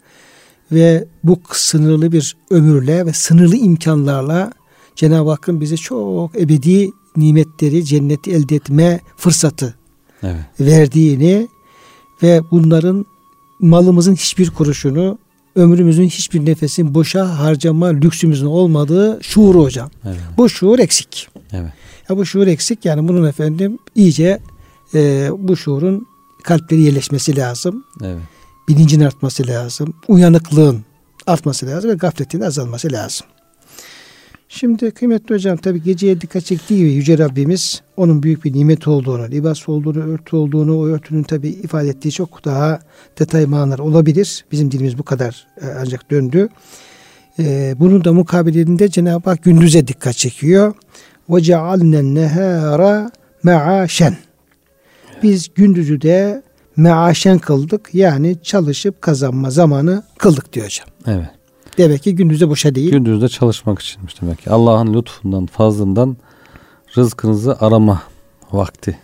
ve 0.73 1.05
bu 1.25 1.41
sınırlı 1.53 2.13
bir 2.13 2.37
ömürle 2.51 3.07
ve 3.07 3.13
sınırlı 3.13 3.57
imkanlarla 3.57 4.53
Cenab-ı 4.97 5.31
Hakk'ın 5.31 5.61
bize 5.61 5.77
çok 5.77 6.41
ebedi 6.41 6.91
nimetleri, 7.17 7.85
cenneti 7.85 8.33
elde 8.33 8.57
etme 8.57 9.01
fırsatı 9.17 9.75
evet. 10.23 10.45
verdiğini 10.61 11.49
ve 12.23 12.41
bunların 12.51 13.07
malımızın 13.61 14.15
hiçbir 14.15 14.51
kuruşunu, 14.51 15.19
ömrümüzün 15.57 16.07
hiçbir 16.07 16.47
nefesin 16.47 16.95
boşa 16.95 17.39
harcama 17.39 17.87
lüksümüzün 17.87 18.47
olmadığı 18.47 19.19
şuuru 19.23 19.63
hocam. 19.63 19.91
Evet. 20.05 20.21
Bu 20.37 20.49
şuur 20.49 20.79
eksik. 20.79 21.29
Evet. 21.53 21.73
Ya 22.09 22.17
bu 22.17 22.27
şuur 22.27 22.47
eksik 22.47 22.85
yani 22.85 23.09
bunun 23.09 23.29
efendim 23.29 23.79
iyice 23.95 24.39
e, 24.95 25.31
bu 25.39 25.57
şuurun 25.57 26.07
kalpleri 26.43 26.83
yerleşmesi 26.83 27.37
lazım. 27.37 27.85
Evet. 28.05 28.23
Bilincin 28.69 29.01
artması 29.01 29.47
lazım. 29.47 29.95
Uyanıklığın 30.09 30.85
artması 31.27 31.67
lazım 31.67 31.91
ve 31.91 31.95
gafletin 31.95 32.41
azalması 32.41 32.93
lazım. 32.93 33.27
Şimdi 34.49 34.91
kıymetli 34.91 35.35
hocam 35.35 35.57
tabi 35.57 35.83
geceye 35.83 36.21
dikkat 36.21 36.45
çektiği 36.45 36.79
gibi 36.79 36.93
Yüce 36.93 37.19
Rabbimiz 37.19 37.83
onun 37.97 38.23
büyük 38.23 38.45
bir 38.45 38.53
nimet 38.53 38.89
olduğunu, 38.89 39.31
libas 39.31 39.69
olduğunu, 39.69 39.99
örtü 39.99 40.37
olduğunu, 40.37 40.79
o 40.79 40.87
örtünün 40.87 41.23
tabi 41.23 41.49
ifade 41.49 41.89
ettiği 41.89 42.13
çok 42.13 42.45
daha 42.45 42.81
detay 43.19 43.47
manalar 43.47 43.79
olabilir. 43.79 44.45
Bizim 44.53 44.71
dilimiz 44.71 44.99
bu 44.99 45.03
kadar 45.03 45.47
e, 45.61 45.67
ancak 45.81 46.11
döndü. 46.11 46.49
Ee, 47.39 47.75
bunun 47.79 48.05
da 48.05 48.13
mukabilinde 48.13 48.89
Cenab-ı 48.89 49.31
Hak 49.31 49.43
gündüze 49.43 49.87
dikkat 49.87 50.17
çekiyor. 50.17 50.75
Ve 51.31 51.41
cealnen 51.41 52.15
nehara 52.15 53.11
me'aşen. 53.43 54.17
Biz 55.23 55.55
gündüzü 55.55 56.01
de 56.01 56.43
meaşen 56.77 57.39
kıldık. 57.39 57.95
Yani 57.95 58.37
çalışıp 58.43 59.03
kazanma 59.03 59.51
zamanı 59.51 60.03
kıldık 60.19 60.53
diyor 60.53 60.67
hocam. 60.67 60.89
Evet. 61.07 61.31
Demek 61.79 62.03
ki 62.03 62.15
gündüzde 62.15 62.49
boşa 62.49 62.75
değil. 62.75 62.91
Gündüzde 62.91 63.29
çalışmak 63.29 63.79
içinmiş 63.79 64.23
demek 64.23 64.39
ki. 64.39 64.51
Allah'ın 64.51 64.95
lütfundan, 64.95 65.47
fazlından 65.47 66.17
rızkınızı 66.97 67.57
arama 67.61 68.03
vakti. 68.53 68.99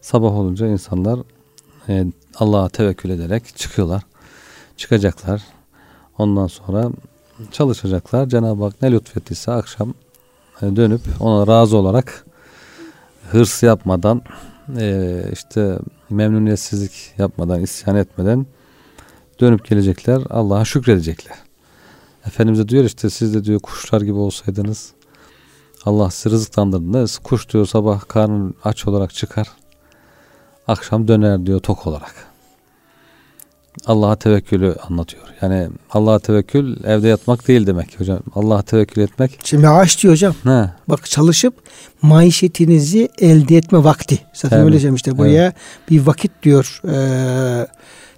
Sabah 0.00 0.32
olunca 0.32 0.66
insanlar 0.66 1.20
e, 1.88 2.06
Allah'a 2.36 2.68
tevekkül 2.68 3.10
ederek 3.10 3.56
çıkıyorlar. 3.56 4.02
Çıkacaklar. 4.76 5.42
Ondan 6.18 6.46
sonra 6.46 6.90
çalışacaklar. 7.52 8.28
Cenab-ı 8.28 8.64
Hak 8.64 8.82
ne 8.82 8.92
lütfettiyse 8.92 9.52
akşam 9.52 9.94
e, 10.62 10.76
dönüp 10.76 11.00
ona 11.20 11.46
razı 11.46 11.76
olarak 11.76 12.26
hırs 13.30 13.62
yapmadan 13.62 14.22
e, 14.76 15.22
işte 15.32 15.78
memnuniyetsizlik 16.10 17.14
yapmadan, 17.18 17.60
isyan 17.60 17.96
etmeden 17.96 18.46
dönüp 19.40 19.64
gelecekler. 19.64 20.22
Allah'a 20.30 20.64
şükredecekler. 20.64 21.36
Efendimiz 22.26 22.68
diyor 22.68 22.84
işte 22.84 23.10
siz 23.10 23.34
de 23.34 23.44
diyor 23.44 23.60
kuşlar 23.60 24.00
gibi 24.00 24.16
olsaydınız 24.16 24.92
Allah 25.84 26.10
sizi 26.10 26.30
rızıklandırdığında 26.30 27.04
kuş 27.24 27.48
diyor 27.52 27.66
sabah 27.66 28.08
karnın 28.08 28.54
aç 28.64 28.86
olarak 28.86 29.14
çıkar. 29.14 29.48
Akşam 30.66 31.08
döner 31.08 31.46
diyor 31.46 31.60
tok 31.60 31.86
olarak. 31.86 32.27
Allah'a 33.86 34.16
tevekkülü 34.16 34.76
anlatıyor. 34.88 35.24
Yani 35.42 35.68
Allah'a 35.90 36.18
tevekkül 36.18 36.84
evde 36.84 37.08
yatmak 37.08 37.48
değil 37.48 37.66
demek 37.66 38.00
hocam. 38.00 38.20
Allah'a 38.34 38.62
tevekkül 38.62 39.02
etmek. 39.02 39.38
Şimdi 39.44 39.68
ağaç 39.68 40.02
diyor 40.02 40.14
hocam. 40.14 40.34
Ne? 40.44 40.70
Bak 40.88 41.06
çalışıp 41.06 41.54
maişetinizi 42.02 43.08
elde 43.18 43.56
etme 43.56 43.84
vakti. 43.84 44.18
Zaten 44.32 44.56
evet. 44.60 44.74
öyle 44.84 44.94
işte 44.94 45.18
buraya 45.18 45.44
evet. 45.44 45.54
bir 45.90 46.06
vakit 46.06 46.32
diyor. 46.42 46.80
Ee, 46.88 47.66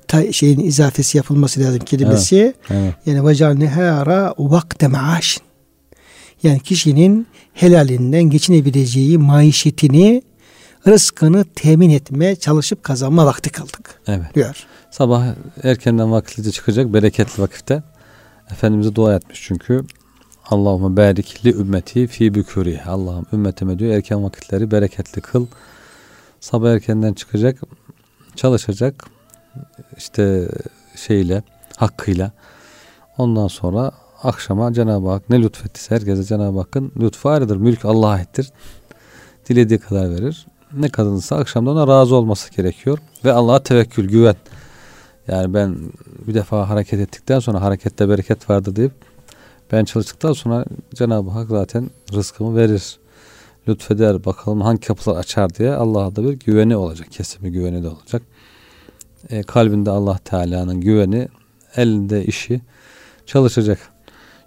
ta, 0.09 0.33
şeyin 0.33 0.61
izafesi 0.61 1.17
yapılması 1.17 1.61
lazım 1.61 1.79
kelimesi. 1.79 2.37
Evet. 2.37 2.57
Evet. 2.71 2.95
Yani 3.07 3.25
vacal 3.25 3.55
nehara 3.55 4.35
vakte 4.39 4.89
maaşin. 4.89 5.43
Yani 6.43 6.61
kişinin 6.61 7.27
helalinden 7.53 8.23
geçinebileceği 8.23 9.19
maişetini 9.19 10.23
rızkını 10.87 11.45
temin 11.55 11.91
etme, 11.91 12.37
çalışıp 12.37 12.85
kazanma 12.85 13.27
vakti 13.27 13.51
kıldık. 13.51 14.01
Evet. 14.07 14.35
Diyor. 14.35 14.67
Sabah 14.91 15.27
erkenden 15.63 16.13
vakitlice 16.13 16.51
çıkacak 16.51 16.93
bereketli 16.93 17.43
vakitte. 17.43 17.83
Efendimiz'e 18.51 18.95
dua 18.95 19.15
etmiş 19.15 19.43
çünkü. 19.43 19.85
Allahümme 20.51 20.97
barik 20.97 21.47
li 21.47 21.55
ümmeti 21.55 22.07
fi 22.07 22.35
bükuri. 22.35 22.81
Allah'ım 22.87 23.27
ümmetime 23.33 23.79
diyor 23.79 23.95
erken 23.95 24.25
vakitleri 24.25 24.71
bereketli 24.71 25.21
kıl. 25.21 25.47
Sabah 26.41 26.71
erkenden 26.71 27.13
çıkacak, 27.13 27.59
çalışacak 28.37 29.05
işte 29.97 30.49
şeyle, 30.97 31.43
hakkıyla. 31.77 32.33
Ondan 33.19 33.49
sonra 33.49 33.93
akşama 34.23 34.73
Cenab-ı 34.73 35.09
Hak 35.09 35.31
ne 35.31 35.43
lütfettiyse 35.43 35.95
herkese 35.95 36.25
Cenab-ı 36.25 36.59
Hakk'ın 36.59 36.93
lütfu 37.01 37.29
ayrıdır. 37.29 37.57
Mülk 37.57 37.85
Allah'a 37.85 38.11
aittir. 38.11 38.53
Dilediği 39.49 39.79
kadar 39.79 40.11
verir. 40.11 40.47
Ne 40.77 40.89
kadınsa 40.89 41.37
akşamda 41.37 41.71
ona 41.71 41.87
razı 41.87 42.17
olması 42.17 42.53
gerekiyor. 42.53 42.99
Ve 43.25 43.33
Allah'a 43.33 43.63
tevekkül, 43.63 44.09
güven. 44.09 44.37
Yani 45.29 45.55
ben 45.55 45.77
bir 46.27 46.35
defa 46.35 46.69
hareket 46.69 47.01
ettikten 47.01 47.39
sonra 47.39 47.63
harekette 47.63 48.09
bereket 48.09 48.51
vardı 48.51 48.77
deyip 48.77 48.93
ben 49.73 49.85
çalıştıktan 49.85 50.33
sonra 50.33 50.65
Cenab-ı 50.95 51.31
Hak 51.31 51.49
zaten 51.49 51.91
rızkımı 52.13 52.57
verir. 52.57 52.99
Lütfeder 53.69 54.25
bakalım 54.25 54.61
hangi 54.61 54.81
kapılar 54.81 55.17
açar 55.17 55.55
diye 55.55 55.75
Allah'a 55.75 56.17
da 56.17 56.25
bir 56.25 56.33
güveni 56.33 56.77
olacak. 56.77 57.09
Kesin 57.11 57.45
bir 57.45 57.49
güveni 57.49 57.83
de 57.83 57.89
olacak. 57.89 58.23
E, 59.31 59.43
kalbinde 59.43 59.91
Allah 59.91 60.19
Teala'nın 60.25 60.81
güveni 60.81 61.29
elinde 61.77 62.25
işi 62.25 62.61
çalışacak. 63.27 63.79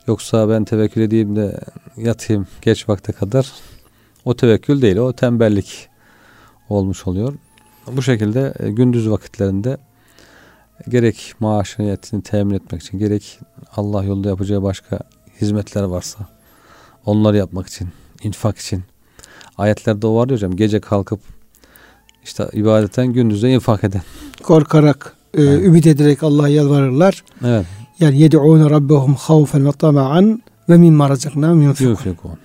Yoksa 0.08 0.50
ben 0.50 0.66
tevekkül 0.66 1.02
edeyim 1.02 1.36
de 1.36 1.60
yatayım 1.98 2.48
geç 2.62 2.90
vakte 2.90 3.14
kadar 3.14 3.52
o 4.26 4.36
tevekkül 4.36 4.82
değil 4.82 4.98
o 4.98 5.14
tembellik 5.14 5.90
olmuş 6.74 7.08
oluyor. 7.08 7.34
Bu 7.92 8.02
şekilde 8.02 8.54
e, 8.60 8.72
gündüz 8.72 9.10
vakitlerinde 9.10 9.78
gerek 10.90 11.34
maaşını 11.40 11.98
temin 12.24 12.56
etmek 12.56 12.82
için 12.82 13.00
gerek 13.00 13.40
Allah 13.76 14.04
yolunda 14.04 14.30
yapacağı 14.30 14.64
başka 14.64 15.00
hizmetler 15.42 15.84
varsa 15.84 16.28
onları 17.06 17.38
yapmak 17.38 17.68
için, 17.68 17.90
infak 18.24 18.58
için. 18.58 18.84
Ayetlerde 19.58 20.08
o 20.08 20.16
var 20.16 20.28
ya 20.28 20.34
hocam 20.34 20.56
gece 20.56 20.80
kalkıp 20.80 21.20
işte 22.24 22.50
ibadetten 22.54 23.14
gündüzde 23.14 23.52
infak 23.54 23.84
eden. 23.84 24.02
Korkarak, 24.44 25.16
e, 25.34 25.42
evet. 25.42 25.66
ümit 25.66 25.88
ederek 25.88 26.24
Allah'a 26.24 26.48
yalvarırlar. 26.48 27.24
Evet. 27.46 27.66
Yani 28.00 28.20
yed'ûne 28.20 28.70
rabbehum 28.70 29.16
havfen 29.16 29.66
ve 29.66 29.72
tama'an 29.72 30.42
ve 30.70 30.78
mimma 30.78 31.10
razaknâhum 31.10 31.62
yunfikûn. 31.62 32.38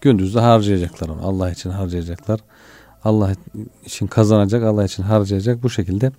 Gündüzde 0.00 0.40
harcayacaklar 0.40 1.08
onu. 1.08 1.26
Allah 1.26 1.50
için 1.50 1.70
harcayacaklar. 1.70 2.40
Allah 3.06 3.32
için 3.84 4.06
kazanacak, 4.06 4.64
Allah 4.64 4.84
için 4.84 5.02
harcayacak. 5.02 5.62
Bu 5.62 5.70
şekilde 5.70 6.12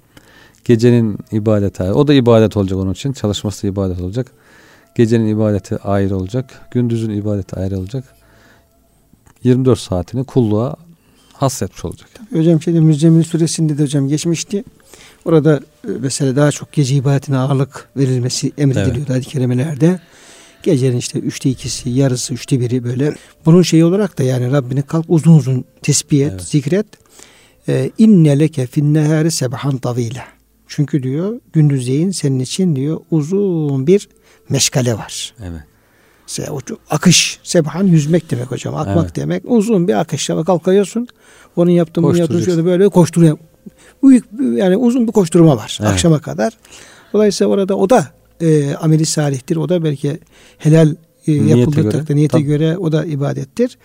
Gecenin 0.68 1.20
ibadeti 1.32 1.84
ayrı. 1.84 1.96
O 1.96 2.08
da 2.08 2.14
ibadet 2.14 2.58
olacak 2.58 2.80
onun 2.80 2.94
için. 2.94 3.14
Çalışması 3.14 3.68
ibadet 3.68 4.02
olacak. 4.02 4.32
Gecenin 4.96 5.28
ibadeti 5.28 5.78
ayrı 5.78 6.18
olacak. 6.18 6.68
Gündüzün 6.72 7.10
ibadeti 7.10 7.56
ayrı 7.56 7.80
olacak. 7.80 8.04
24 9.44 9.80
saatini 9.80 10.24
kulluğa 10.24 10.76
hasretmiş 11.34 11.86
olacak. 11.86 12.10
Tabii 12.14 12.40
hocam 12.40 12.62
şimdi 12.62 12.82
Müzzemmil 12.82 13.24
suresinde 13.24 13.78
de 13.78 13.84
hocam 13.84 14.08
geçmişti. 14.08 14.64
Orada 15.26 15.60
e, 15.88 15.90
mesela 16.00 16.36
daha 16.36 16.52
çok 16.52 16.72
gece 16.72 16.96
ibadetine 16.96 17.38
ağırlık 17.38 17.90
verilmesi 17.98 18.52
emrediliyor 18.58 18.98
evet. 18.98 19.10
ayet-i 19.10 19.30
kerimelerde. 19.30 20.00
Gecenin 20.64 20.98
işte 20.98 21.20
üçte 21.20 21.50
ikisi, 21.50 21.90
yarısı, 21.90 22.34
üçte 22.34 22.60
biri 22.60 22.84
böyle. 22.84 23.16
Bunun 23.46 23.62
şeyi 23.62 23.86
olarak 23.86 24.20
da 24.20 24.24
yani 24.24 24.52
Rabbini 24.52 24.82
kalk 24.82 25.06
uzun 25.08 25.38
uzun 25.38 25.66
tesbih 25.82 26.26
et, 26.26 26.32
evet. 26.32 26.44
zikret. 26.44 26.86
E, 27.68 27.92
İnne 27.98 28.40
leke 28.40 28.68
finnehâri 28.68 29.32
sebhan 29.32 29.78
tavîle. 29.78 30.24
Çünkü 30.68 31.04
diyor 31.04 31.40
gündüzleyin 31.54 32.12
senin 32.12 32.40
için 32.40 32.76
diyor 32.76 33.00
uzun 33.12 33.88
bir 33.88 34.10
meşgale 34.50 34.94
var. 34.94 35.34
Evet. 35.42 35.62
Se, 36.28 36.52
o, 36.52 36.60
akış, 36.90 37.40
sebhan 37.44 37.84
yüzmek 37.84 38.32
demek 38.32 38.52
hocam. 38.52 38.76
Akmak 38.76 39.06
evet. 39.06 39.16
demek. 39.16 39.44
Uzun 39.46 39.88
bir 39.88 39.94
akışla 40.00 40.44
kalkıyorsun. 40.44 41.08
Onun 41.56 41.72
yaptığını 41.72 42.18
yaptığını 42.18 42.44
şöyle 42.44 42.66
böyle 42.66 42.90
koşturuyor. 42.90 43.38
Büyük 44.04 44.26
yani 44.56 44.78
uzun 44.78 45.08
bir 45.08 45.12
koşturma 45.12 45.58
var 45.58 45.78
evet. 45.82 45.92
akşama 45.92 46.20
kadar. 46.20 46.54
Dolayısıyla 47.14 47.54
orada 47.54 47.78
o 47.78 47.90
da 47.90 48.08
e, 48.42 48.76
ameli 48.76 49.06
salihtir. 49.06 49.56
O 49.56 49.70
da 49.70 49.84
belki 49.84 50.20
helal 50.58 50.96
e, 51.28 51.32
yapıldığı 51.32 51.82
göre. 51.82 51.92
takdirde 51.92 52.16
niyete 52.16 52.32
Tabii. 52.32 52.44
göre 52.44 52.78
o 52.78 52.92
da 52.92 53.06
ibadettir. 53.06 53.78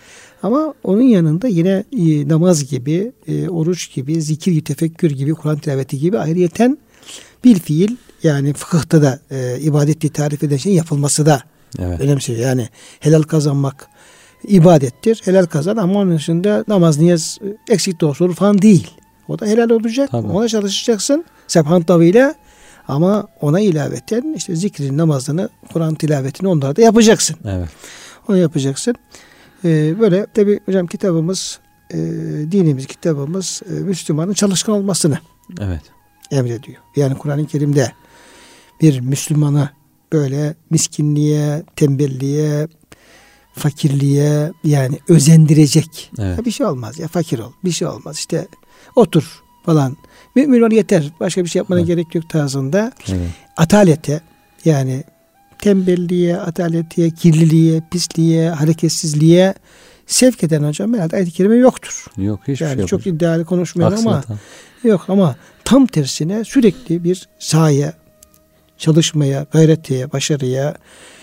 Ama 0.43 0.73
onun 0.83 1.01
yanında 1.01 1.47
yine 1.47 1.83
e, 1.97 2.27
namaz 2.27 2.65
gibi, 2.69 3.11
e, 3.27 3.49
oruç 3.49 3.93
gibi, 3.93 4.21
zikir 4.21 4.51
gibi, 4.51 4.63
tefekkür 4.63 5.11
gibi, 5.11 5.33
Kur'an 5.33 5.57
tilaveti 5.57 5.99
gibi 5.99 6.19
ayrıyeten 6.19 6.77
bir 7.43 7.59
fiil 7.59 7.95
yani 8.23 8.53
fıkıhta 8.53 9.01
da 9.01 9.19
e, 9.31 9.59
ibadet 9.59 10.01
diye 10.01 10.11
tarif 10.11 10.43
eden 10.43 10.57
şeyin 10.57 10.77
yapılması 10.77 11.25
da 11.25 11.41
Evet. 11.79 11.99
önemsiyor. 12.01 12.39
Yani 12.39 12.69
helal 12.99 13.21
kazanmak 13.21 13.87
ibadettir. 14.47 15.21
Helal 15.25 15.45
kazan 15.45 15.77
ama 15.77 15.99
onun 15.99 16.15
dışında 16.17 16.63
namaz, 16.67 16.97
niyaz 16.99 17.39
e, 17.69 17.73
eksik 17.73 18.01
de 18.01 18.05
olsa 18.05 18.25
olur 18.25 18.35
falan 18.35 18.61
değil. 18.61 18.87
O 19.27 19.39
da 19.39 19.45
helal 19.45 19.69
olacak. 19.69 20.11
Tabii. 20.11 20.27
Ona 20.27 20.47
çalışacaksın. 20.47 21.25
Sephan 21.47 21.83
tavıyla 21.83 22.35
ama 22.87 23.27
ona 23.41 23.59
ilaveten 23.59 24.33
işte 24.37 24.55
zikrin, 24.55 24.97
namazını, 24.97 25.49
Kur'an 25.73 25.95
tilavetini 25.95 26.47
onları 26.47 26.75
da 26.75 26.81
yapacaksın. 26.81 27.35
Evet. 27.45 27.69
Onu 28.27 28.37
yapacaksın. 28.37 28.95
Ee, 29.65 29.99
böyle 29.99 30.25
tabi 30.33 30.59
hocam 30.65 30.87
kitabımız 30.87 31.59
e, 31.91 31.97
dinimiz 32.51 32.85
kitabımız 32.85 33.61
e, 33.69 33.73
Müslümanın 33.73 34.33
çalışkan 34.33 34.75
olmasını 34.75 35.17
Evet. 35.61 35.81
emrediyor. 36.31 36.77
Yani 36.95 37.17
Kur'an-ı 37.17 37.47
Kerim'de 37.47 37.91
bir 38.81 38.99
Müslümanı 38.99 39.69
böyle 40.13 40.55
miskinliğe, 40.69 41.63
tembelliğe, 41.75 42.67
fakirliğe 43.53 44.51
yani 44.63 44.99
özendirecek. 45.09 46.11
Evet. 46.19 46.37
Ya 46.37 46.45
bir 46.45 46.51
şey 46.51 46.65
olmaz 46.65 46.99
ya 46.99 47.07
fakir 47.07 47.39
ol. 47.39 47.51
Bir 47.63 47.71
şey 47.71 47.87
olmaz 47.87 48.17
işte 48.17 48.47
otur 48.95 49.43
falan. 49.65 49.97
Mümin 50.35 50.61
ol 50.61 50.71
yeter. 50.71 51.11
Başka 51.19 51.43
bir 51.43 51.49
şey 51.49 51.59
yapmana 51.59 51.79
Evet. 51.79 51.87
gerek 51.87 52.15
yok 52.15 52.29
tarzında. 52.29 52.91
Evet. 53.09 53.27
Atalete 53.57 54.21
yani 54.65 55.03
tembelliğe, 55.59 56.37
ataletiye, 56.37 57.09
kirliliğe, 57.09 57.81
pisliğe, 57.91 58.49
hareketsizliğe 58.49 59.53
sevk 60.07 60.43
eden 60.43 60.63
hocam 60.63 60.93
herhalde 60.93 61.15
ayet-i 61.15 61.31
kerime 61.31 61.55
yoktur. 61.55 62.05
Yok 62.17 62.39
hiçbir 62.47 62.65
yani 62.65 62.77
şey 62.77 62.85
çok 62.85 62.99
hocam. 62.99 63.15
iddialı 63.15 63.45
konuşmuyorum 63.45 63.93
Aksine 63.93 64.11
ama 64.11 64.21
tam. 64.21 64.37
Yok 64.83 65.05
ama 65.07 65.35
tam 65.63 65.85
tersine 65.85 66.43
sürekli 66.43 67.03
bir 67.03 67.27
sahaya, 67.39 67.93
çalışmaya, 68.77 69.45
gayretiye, 69.51 70.11
başarıya. 70.11 70.75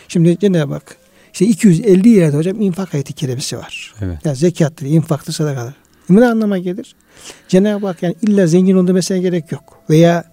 Şimdi 0.08 0.38
Cenab-ı 0.38 0.72
Hak 0.74 0.96
işte 1.32 1.46
250 1.46 2.08
yerde 2.08 2.36
hocam 2.36 2.60
infak 2.60 2.94
ayeti 2.94 3.12
kerimesi 3.12 3.58
var. 3.58 3.94
Evet. 4.02 4.18
Yani 4.24 4.36
zekattır, 4.36 4.86
infaktır, 4.86 5.32
sadakadır. 5.32 5.74
Bu 6.08 6.20
ne 6.20 6.26
anlama 6.26 6.58
gelir? 6.58 6.94
Cenab-ı 7.48 7.86
Hak 7.86 8.02
yani 8.02 8.14
illa 8.22 8.46
zengin 8.46 8.74
olun 8.76 8.88
demesine 8.88 9.18
gerek 9.18 9.52
yok. 9.52 9.78
Veya 9.90 10.24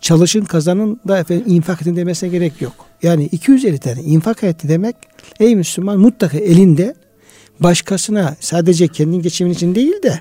çalışın 0.00 0.44
kazanın 0.44 1.00
da 1.08 1.18
efendim 1.18 1.44
infak 1.48 1.82
edin 1.82 1.96
demesine 1.96 2.28
gerek 2.30 2.60
yok. 2.62 2.74
Yani 3.02 3.24
250 3.24 3.78
tane 3.78 4.02
infak 4.02 4.44
ayeti 4.44 4.68
demek 4.68 4.96
ey 5.40 5.56
Müslüman 5.56 5.98
mutlaka 5.98 6.38
elinde 6.38 6.94
başkasına 7.60 8.36
sadece 8.40 8.88
kendin 8.88 9.22
geçimin 9.22 9.50
için 9.50 9.74
değil 9.74 10.02
de 10.02 10.20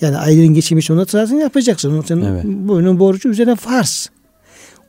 yani 0.00 0.16
ailenin 0.16 0.54
geçimi 0.54 0.78
için 0.78 0.94
ona 0.94 1.04
zaten 1.04 1.36
yapacaksın. 1.36 1.92
Onun 1.92 2.02
senin 2.02 2.22
Evet. 2.24 2.44
boynun 2.44 2.98
borcu 2.98 3.28
üzerine 3.28 3.56
farz. 3.56 4.10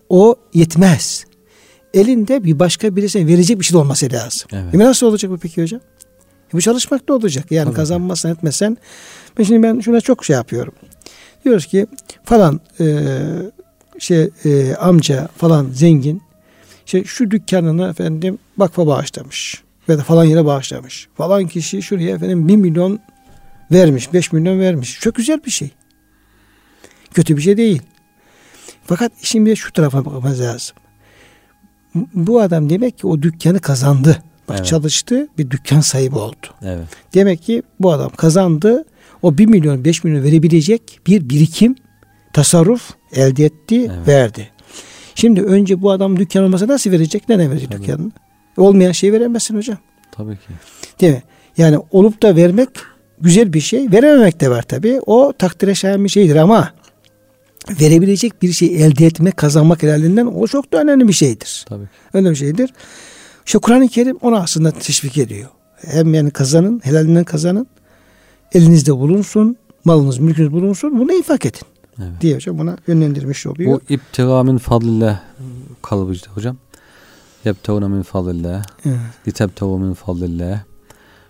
O 0.10 0.36
yetmez. 0.54 1.26
Elinde 1.94 2.44
bir 2.44 2.60
başka 2.60 2.96
birisine 2.96 3.28
verecek 3.28 3.60
bir 3.60 3.66
şey 3.66 3.74
de 3.74 3.78
olması 3.78 4.12
lazım. 4.12 4.48
Evet. 4.54 4.76
E 4.76 4.80
nasıl 4.80 5.08
olacak 5.08 5.32
bu 5.32 5.38
peki 5.38 5.62
hocam? 5.62 5.82
Bu 6.54 6.62
çalışmak 6.62 7.10
da 7.10 7.14
olacak. 7.14 7.52
Yani 7.52 7.66
Tabii. 7.66 7.76
kazanmazsan 7.76 8.32
etmesen. 8.32 8.78
Ben 9.38 9.44
şimdi 9.44 9.64
ben 9.64 9.80
şuna 9.80 10.02
çok 10.02 10.26
şey 10.26 10.36
yapıyorum. 10.36 10.74
Diyoruz 11.46 11.66
ki 11.66 11.88
falan 12.24 12.62
e, 12.80 12.86
şey 14.00 14.30
e, 14.46 14.76
amca 14.76 15.30
falan 15.38 15.70
zengin 15.74 16.22
işte 16.86 17.04
şu 17.04 17.32
dükkanını 17.32 17.90
efendim 17.90 18.38
vakfa 18.58 18.88
bağışlamış 18.88 19.64
ve 19.90 19.98
de 19.98 20.02
falan 20.02 20.24
yere 20.24 20.46
bağışlamış. 20.46 21.08
Falan 21.16 21.48
kişi 21.48 21.82
şuraya 21.82 22.16
efendim 22.16 22.48
bir 22.48 22.56
milyon 22.56 23.00
vermiş, 23.72 24.14
beş 24.14 24.32
milyon 24.32 24.60
vermiş. 24.60 25.00
Çok 25.00 25.16
güzel 25.16 25.44
bir 25.46 25.52
şey. 25.52 25.72
Kötü 27.14 27.38
bir 27.38 27.42
şey 27.42 27.58
değil. 27.58 27.82
Fakat 28.86 29.12
şimdi 29.22 29.58
şu 29.58 29.74
tarafa 29.74 30.06
bakmamız 30.06 30.42
lazım. 30.42 30.76
Bu 32.14 32.42
adam 32.42 32.70
demek 32.70 32.98
ki 32.98 33.08
o 33.08 33.22
dükkanı 33.22 33.60
kazandı. 33.60 34.24
Bak 34.50 34.56
Evet. 34.58 34.66
çalıştı 34.68 35.28
bir 35.38 35.50
dükkan 35.52 35.82
sahibi 35.82 36.16
oldu. 36.16 36.48
Evet. 36.62 36.88
Demek 37.14 37.42
ki 37.44 37.64
bu 37.80 37.92
adam 37.92 38.10
kazandı. 38.10 38.86
O 39.22 39.38
1 39.38 39.46
milyon 39.46 39.86
5 39.86 40.04
milyon 40.04 40.24
verebilecek 40.24 41.00
bir 41.08 41.30
birikim 41.30 41.76
tasarruf 42.34 42.90
elde 43.16 43.46
etti 43.46 43.92
Evet. 43.96 44.08
verdi. 44.08 44.50
Şimdi 45.16 45.42
önce 45.42 45.82
bu 45.82 45.92
adam 45.92 46.20
dükkan 46.20 46.44
olmasa 46.44 46.68
nasıl 46.68 46.92
verecek? 46.92 47.30
Nereye 47.30 47.50
verecek 47.50 47.72
Tabii. 47.72 47.82
dükkanını? 47.82 48.12
Olmayan 48.58 48.92
şeyi 48.92 49.14
veremezsin 49.14 49.56
hocam. 49.58 49.78
Tabii 50.12 50.34
ki. 50.36 50.42
Değil 51.02 51.14
mi? 51.14 51.24
Yani 51.58 51.78
olup 51.92 52.22
da 52.24 52.36
vermek 52.36 52.70
güzel 53.22 53.54
bir 53.54 53.60
şey. 53.62 53.92
Verememek 53.92 54.42
de 54.42 54.50
var 54.50 54.62
tabii. 54.62 55.00
O 55.06 55.34
takdire 55.40 55.76
şayan 55.76 56.04
bir 56.04 56.10
şeydir 56.10 56.36
ama 56.36 56.72
verebilecek 57.82 58.42
bir 58.42 58.52
şey 58.52 58.84
elde 58.86 59.06
etmek, 59.06 59.38
kazanmak 59.38 59.84
helalinden 59.84 60.26
o 60.26 60.48
çok 60.48 60.74
da 60.74 60.78
önemli 60.82 61.08
bir 61.08 61.14
şeydir. 61.14 61.66
Tabii 61.70 61.84
ki. 61.84 61.90
Önemli 62.14 62.32
bir 62.32 62.36
şeydir. 62.36 62.74
İşte 63.46 63.60
Kur'an-ı 63.60 63.88
Kerim 63.88 64.18
onu 64.22 64.36
aslında 64.36 64.72
teşvik 64.72 65.18
ediyor. 65.18 65.50
Hem 65.76 66.14
yani 66.14 66.32
kazanın, 66.32 66.82
helalinden 66.84 67.24
kazanın. 67.24 67.68
Elinizde 68.54 68.96
bulunsun, 68.96 69.58
malınız, 69.86 70.18
mülkünüz 70.18 70.52
bulunsun. 70.52 71.00
Bunu 71.00 71.14
infak 71.14 71.46
edin. 71.46 71.62
Evet. 72.00 72.22
Diye 72.22 72.36
hocam 72.36 72.58
buna 72.58 72.78
yönlendirmiş 72.88 73.48
oluyor. 73.48 73.72
Bu 73.72 73.94
iptiga 73.94 74.44
min 74.44 74.58
fadlillah 74.58 75.20
kalıbı 75.82 76.14
işte 76.14 76.30
hocam. 76.32 76.58
Yebtevune 77.46 77.88
min 77.88 78.02
fadlillah. 78.02 78.64
Evet. 78.86 78.98
Litebtevu 79.28 79.80
min 79.80 79.94
fadlillah. 79.94 80.60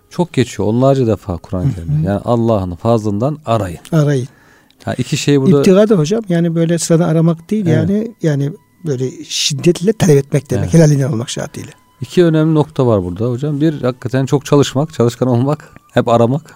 Çok 0.10 0.34
geçiyor. 0.34 0.70
Onlarca 0.70 1.08
defa 1.08 1.38
Kur'an-ı 1.38 1.74
Kerim'de. 1.76 2.08
Yani 2.08 2.22
Allah'ın 2.26 2.76
fazlından 2.76 3.38
arayın. 3.46 3.80
Arayın. 3.92 4.28
Ha 4.84 4.94
iki 4.94 5.18
şey 5.18 5.42
burada 5.42 5.60
İptiga 5.60 5.90
da 5.90 5.96
hocam 5.96 6.22
yani 6.30 6.56
böyle 6.56 6.78
sıradan 6.80 7.10
aramak 7.10 7.50
değil 7.50 7.66
Evet. 7.68 7.90
yani 7.90 8.16
yani 8.22 8.52
böyle 8.86 9.24
şiddetle 9.24 9.94
talep 9.94 10.18
etmek 10.18 10.50
demek. 10.50 10.64
Evet. 10.64 10.74
Helalinden 10.74 11.12
olmak 11.12 11.30
şartıyla. 11.30 11.72
İki 12.04 12.24
önemli 12.24 12.54
nokta 12.54 12.88
var 12.88 13.04
burada 13.04 13.30
hocam. 13.30 13.62
Bir 13.62 13.82
hakikaten 13.82 14.26
çok 14.26 14.46
çalışmak, 14.46 14.94
çalışkan 14.94 15.28
olmak, 15.28 15.70
hep 15.94 16.08
aramak. 16.08 16.56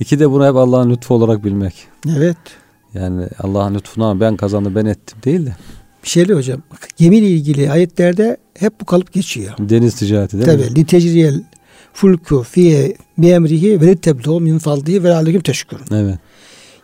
İki 0.00 0.18
de 0.18 0.30
bunu 0.30 0.46
hep 0.46 0.56
Allah'ın 0.56 0.90
lütfu 0.90 1.14
olarak 1.14 1.44
bilmek. 1.44 1.74
Evet. 2.16 2.36
Yani 2.94 3.28
Allah'ın 3.38 3.74
lütfuna 3.74 4.20
ben 4.20 4.36
kazandım 4.36 4.74
ben 4.74 4.84
ettim 4.84 5.18
değil 5.24 5.46
de. 5.46 5.56
Bir 6.04 6.08
şeyle 6.08 6.34
hocam. 6.34 6.62
Gemiyle 6.96 7.28
ilgili 7.28 7.70
ayetlerde 7.70 8.36
hep 8.58 8.80
bu 8.80 8.84
kalıp 8.84 9.12
geçiyor. 9.12 9.54
Deniz 9.58 9.94
ticareti 9.94 10.38
değil 10.38 10.58
mi? 10.58 10.66
Tabi. 10.66 10.74
Litecriyel 10.74 11.42
fulku 11.92 12.42
fiye 12.42 12.96
bi 13.18 13.28
emrihi 13.28 13.80
ve 13.80 13.86
litteblu 13.86 14.40
min 14.40 14.58
faldihi 14.58 15.04
ve 15.04 15.14
aleyküm 15.14 15.42
teşkurun. 15.42 15.84
Evet. 15.90 16.18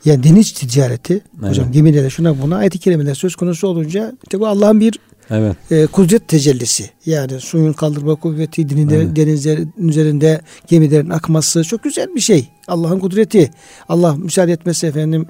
Yani 0.05 0.23
deniz 0.23 0.53
ticareti 0.53 1.21
hocam 1.41 1.65
Evet. 1.65 1.75
gemilere 1.75 2.11
şuna 2.11 2.43
buna 2.43 2.57
ayet-i 2.57 2.79
kerimeler 2.79 3.15
söz 3.15 3.37
konusu 3.37 3.69
olunca 3.69 4.13
işte 4.23 4.41
bu 4.41 4.47
Allah'ın 4.47 4.81
bir 4.81 4.99
Evet. 5.31 5.57
e, 5.71 5.87
kudret 5.87 6.29
tecellisi. 6.29 6.91
Yani 7.07 7.41
suyun 7.41 7.73
kaldırma 7.73 8.15
kuvveti, 8.15 8.69
denizler, 8.69 8.97
Evet. 8.97 9.17
denizlerin 9.17 9.75
üzerinde 9.79 10.41
gemilerin 10.67 11.11
akması 11.11 11.65
çok 11.65 11.83
güzel 11.83 12.15
bir 12.15 12.21
şey. 12.21 12.49
Allah'ın 12.69 12.99
kudreti. 12.99 13.51
Allah 13.89 14.17
müsaade 14.17 14.53
etmesi 14.53 14.87
efendim 14.87 15.27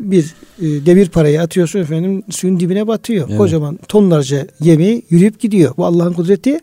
bir 0.00 0.34
e, 0.58 0.86
demir 0.86 1.08
parayı 1.08 1.42
atıyorsun 1.42 1.78
efendim 1.78 2.22
suyun 2.30 2.60
dibine 2.60 2.86
batıyor. 2.86 3.26
Evet. 3.28 3.38
Kocaman 3.38 3.78
tonlarca 3.88 4.46
gemi 4.60 5.02
yürüyüp 5.10 5.40
gidiyor. 5.40 5.74
Bu 5.76 5.86
Allah'ın 5.86 6.12
kudreti. 6.12 6.60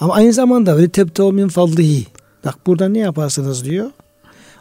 Ama 0.00 0.14
aynı 0.14 0.32
zamanda 0.32 0.78
ve 0.78 0.88
tebtev 0.88 1.32
min 1.32 1.48
fadlihi. 1.48 2.06
Bak 2.44 2.58
burada 2.66 2.88
ne 2.88 2.98
yaparsınız 2.98 3.64
diyor. 3.64 3.90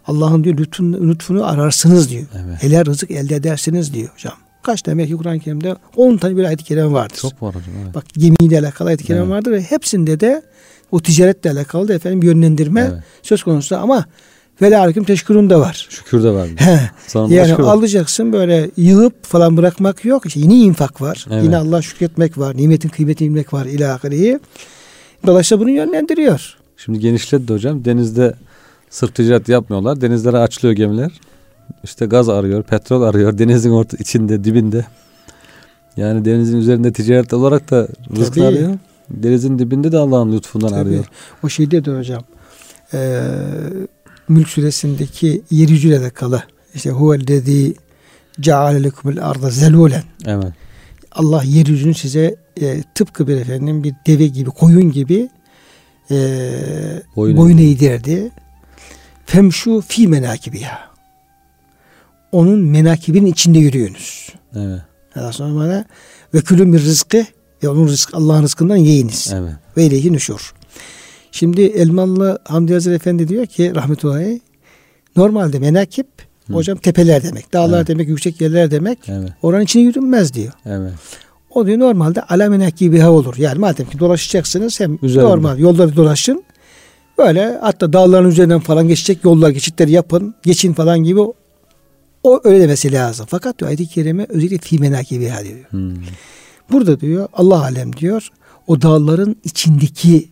Allah'ın 0.07 0.43
diyor 0.43 0.57
lütfunu, 0.57 1.09
lütfunu 1.09 1.45
ararsınız 1.45 2.09
diyor. 2.09 2.23
Evet. 2.35 2.63
Helal 2.63 2.85
rızık 2.85 3.11
elde 3.11 3.35
edersiniz 3.35 3.93
diyor 3.93 4.09
hocam. 4.13 4.33
Kaç 4.65 4.85
demek 4.85 5.07
ki 5.07 5.15
Kur'an-ı 5.17 5.39
Kerim'de 5.39 5.75
10 5.95 6.17
tane 6.17 6.35
böyle 6.35 6.47
ayet-i 6.47 6.63
kerime 6.63 6.91
vardır. 6.91 7.15
Çok 7.15 7.43
var 7.43 7.55
hocam. 7.55 7.69
Evet. 7.83 7.95
Bak 7.95 8.05
gemiyle 8.17 8.59
alakalı 8.59 8.87
ayet-i 8.87 9.03
kerime 9.03 9.23
Evet. 9.25 9.33
vardır 9.35 9.51
ve 9.51 9.61
hepsinde 9.61 10.19
de 10.19 10.41
o 10.91 10.99
ticaretle 10.99 11.51
alakalı 11.51 11.87
da 11.87 11.93
efendim 11.93 12.23
yönlendirme 12.23 12.89
Evet. 12.93 13.03
söz 13.23 13.43
konusu 13.43 13.77
ama 13.77 14.05
vela 14.61 14.81
aleyküm 14.81 15.03
teşkurun 15.03 15.49
da 15.49 15.59
var. 15.59 15.87
Şükür 15.89 16.23
de 16.23 16.31
var. 16.31 16.47
Yani 17.29 17.53
alacaksın 17.53 18.33
böyle 18.33 18.69
yığıp 18.77 19.25
falan 19.25 19.57
bırakmak 19.57 20.05
yok. 20.05 20.25
İşte 20.25 20.39
yine 20.39 20.55
infak 20.55 21.01
var. 21.01 21.25
Evet. 21.31 21.43
Yine 21.43 21.57
Allah 21.57 21.81
şükretmek 21.81 22.37
var. 22.37 22.57
Nimetin 22.57 22.89
kıymetini 22.89 23.29
bilmek 23.29 23.53
var. 23.53 23.65
İlahirihi. 23.65 24.39
Dolayısıyla 25.25 25.61
bunu 25.61 25.69
yönlendiriyor. 25.69 26.57
Şimdi 26.77 26.99
genişledi 26.99 27.47
de 27.47 27.53
hocam. 27.53 27.85
Denizde 27.85 28.33
sırf 28.89 29.15
ticaret 29.15 29.49
yapmıyorlar. 29.49 30.01
Denizlere 30.01 30.37
açılıyor 30.37 30.75
gemiler. 30.75 31.11
İşte 31.83 32.05
gaz 32.05 32.29
arıyor, 32.29 32.63
petrol 32.63 33.01
arıyor. 33.01 33.37
Denizin 33.37 33.71
orta 33.71 33.97
içinde, 33.97 34.43
dibinde. 34.43 34.85
Yani 35.97 36.25
denizin 36.25 36.57
üzerinde 36.57 36.93
ticaret 36.93 37.33
olarak 37.33 37.71
da 37.71 37.87
Tabii. 38.15 38.43
arıyor. 38.43 38.77
Denizin 39.09 39.59
dibinde 39.59 39.91
de 39.91 39.97
Allah'ın 39.97 40.31
lütfundan 40.31 40.69
Tabii. 40.69 40.79
arıyor. 40.79 41.05
O 41.43 41.49
şeyde 41.49 41.85
de 41.85 41.97
hocam 41.97 42.23
e, 42.93 43.21
Mülk 44.29 44.49
suresindeki 44.49 45.41
yeryüzüyle 45.51 45.99
alakalı 45.99 46.43
işte 46.75 46.89
huvellezî 46.89 47.75
ceale 48.39 48.83
lekumul 48.83 49.17
arda 49.17 49.49
zelûlen 49.49 50.03
Evet. 50.25 50.53
Allah 51.11 51.43
yeryüzünü 51.43 51.93
size 51.93 52.35
e, 52.61 52.83
tıpkı 52.95 53.27
bir 53.27 53.35
efendim 53.35 53.83
bir 53.83 53.93
deve 54.07 54.27
gibi, 54.27 54.49
koyun 54.49 54.91
gibi 54.91 55.29
e, 56.11 56.17
Boyun 57.15 57.37
boyun 57.37 57.57
eğdirdi. 57.57 58.31
Femşu 59.25 59.81
fi 59.87 60.07
menakibiha. 60.07 60.94
Onun 62.35 62.59
menakibinin 62.59 63.25
içinde 63.25 63.59
yürüyünüz. 63.59 64.29
Evet. 64.55 64.81
Daha 65.15 65.31
sonra 65.31 65.55
bana 65.55 65.85
ve 66.33 66.41
külün 66.41 66.73
bir 66.73 66.79
rızkı 66.81 67.25
ve 67.63 67.69
onun 67.69 67.87
rızkı 67.87 68.17
Allah'ın 68.17 68.43
rızkından 68.43 68.75
yiyiniz. 68.75 69.33
Evet. 69.35 69.53
Ve 69.77 69.85
ileyhi 69.85 70.13
nüşur. 70.13 70.53
Şimdi 71.31 71.61
Elmalı 71.61 72.39
Hamdi 72.43 72.73
Hazretleri 72.73 72.95
Efendi 72.95 73.27
diyor 73.27 73.45
ki 73.45 73.75
rahmetullahi 73.75 74.41
normalde 75.15 75.59
menakip 75.59 76.07
Hı. 76.47 76.53
hocam 76.53 76.77
tepeler 76.77 77.23
demek. 77.23 77.53
Dağlar 77.53 77.77
Evet. 77.77 77.87
demek, 77.87 78.07
yüksek 78.07 78.41
yerler 78.41 78.71
demek. 78.71 78.99
Evet. 79.07 79.29
Oranın 79.41 79.63
içine 79.63 79.81
yürünmez 79.83 80.33
diyor. 80.33 80.53
Evet. 80.65 80.93
O 81.49 81.65
diyor 81.67 81.79
normalde 81.79 82.21
ala 82.21 82.49
menakibiha 82.49 83.11
olur. 83.11 83.35
Yani 83.37 83.59
madem 83.59 83.89
ki 83.89 83.99
dolaşacaksınız 83.99 84.79
hem 84.79 84.99
Üzerinde. 85.01 85.29
normal 85.29 85.59
yolları 85.59 85.95
dolaşın. 85.95 86.43
Böyle 87.17 87.57
hatta 87.61 87.93
dağların 87.93 88.29
üzerinden 88.29 88.59
falan 88.59 88.87
geçecek 88.87 89.23
yollar 89.23 89.49
geçitleri 89.49 89.91
yapın. 89.91 90.35
Geçin 90.43 90.73
falan 90.73 90.99
gibi 90.99 91.19
o 92.25 92.41
öyle 92.43 92.59
demesi 92.59 92.91
lazım. 92.91 93.25
Fakat 93.29 93.59
diyor 93.59 93.67
ayet-i 93.69 93.87
kerime 93.87 94.25
özellikle 94.29 94.57
fi 94.57 94.79
menakibiha 94.79 95.43
diyor. 95.43 95.59
Hmm. 95.69 95.93
Burada 96.71 96.99
diyor 96.99 97.27
Allah 97.33 97.61
alem 97.63 97.95
diyor 97.95 98.29
o 98.67 98.81
dağların 98.81 99.35
içindeki 99.43 100.29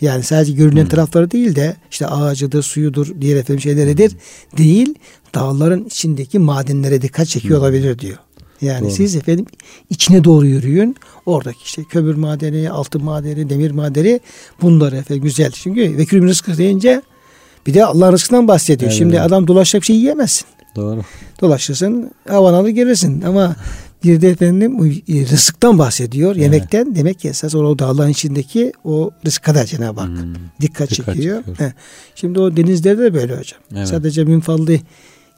yani 0.00 0.22
sadece 0.22 0.52
görünen 0.52 0.82
Hmm. 0.82 0.88
tarafları 0.88 1.30
değil 1.30 1.54
de 1.56 1.76
işte 1.90 2.06
ağacıdır, 2.06 2.62
suyudur, 2.62 3.20
diğer 3.20 3.36
efendim 3.36 3.60
şeyleridir 3.60 4.12
değil. 4.58 4.94
Dağların 5.34 5.84
içindeki 5.84 6.38
madenlere 6.38 7.02
dikkat 7.02 7.26
çekiyor 7.28 7.58
Hmm. 7.58 7.64
olabilir 7.64 7.98
diyor. 7.98 8.16
Yani 8.60 8.84
Doğru. 8.84 8.90
siz 8.90 9.16
efendim 9.16 9.46
içine 9.90 10.24
doğru 10.24 10.46
yürüyün. 10.46 10.96
Oradaki 11.26 11.58
işte 11.64 11.84
kömür 11.84 12.14
madeni, 12.14 12.70
altın 12.70 13.04
madeni, 13.04 13.50
demir 13.50 13.70
madeni 13.70 14.20
bunları 14.62 14.96
efendim 14.96 15.24
güzel. 15.24 15.50
Çünkü 15.50 15.96
vekilün 15.98 16.28
rızkı 16.28 16.58
deyince 16.58 17.02
bir 17.66 17.74
de 17.74 17.84
Allah'ın 17.84 18.12
rızkından 18.12 18.48
bahsediyor. 18.48 18.90
Evet, 18.90 18.98
Şimdi 18.98 19.20
adam 19.20 19.46
dolaşacak 19.46 19.82
bir 19.82 19.86
şey 19.86 19.96
yiyemezsin 19.96 20.46
Doğru. 20.76 21.00
dolaşırsın 21.40 22.10
havan 22.28 22.54
alır 22.54 22.68
gelirsin 22.68 23.22
ama 23.22 23.56
bir 24.04 24.20
de 24.20 24.28
efendim 24.30 24.76
e, 25.08 25.26
rızıktan 25.30 25.78
bahsediyor 25.78 26.30
Evet. 26.32 26.42
yemekten 26.42 26.94
demek 26.94 27.18
ki 27.20 27.28
esas 27.28 27.54
o 27.54 27.78
dağların 27.78 28.10
içindeki 28.10 28.72
o 28.84 29.10
rızka 29.26 29.54
da 29.54 29.66
Cenab-ı 29.66 30.00
Hak 30.00 30.08
Hmm. 30.08 30.34
dikkat, 30.60 30.60
Dikkat 30.60 30.88
çekiyor. 31.16 31.16
çekiyor. 31.44 31.58
He. 31.58 31.72
Şimdi 32.14 32.40
o 32.40 32.56
denizlerde 32.56 33.02
de 33.02 33.14
böyle 33.14 33.36
hocam. 33.38 33.60
Evet. 33.76 33.88
Sadece 33.88 34.24
minfallı 34.24 34.78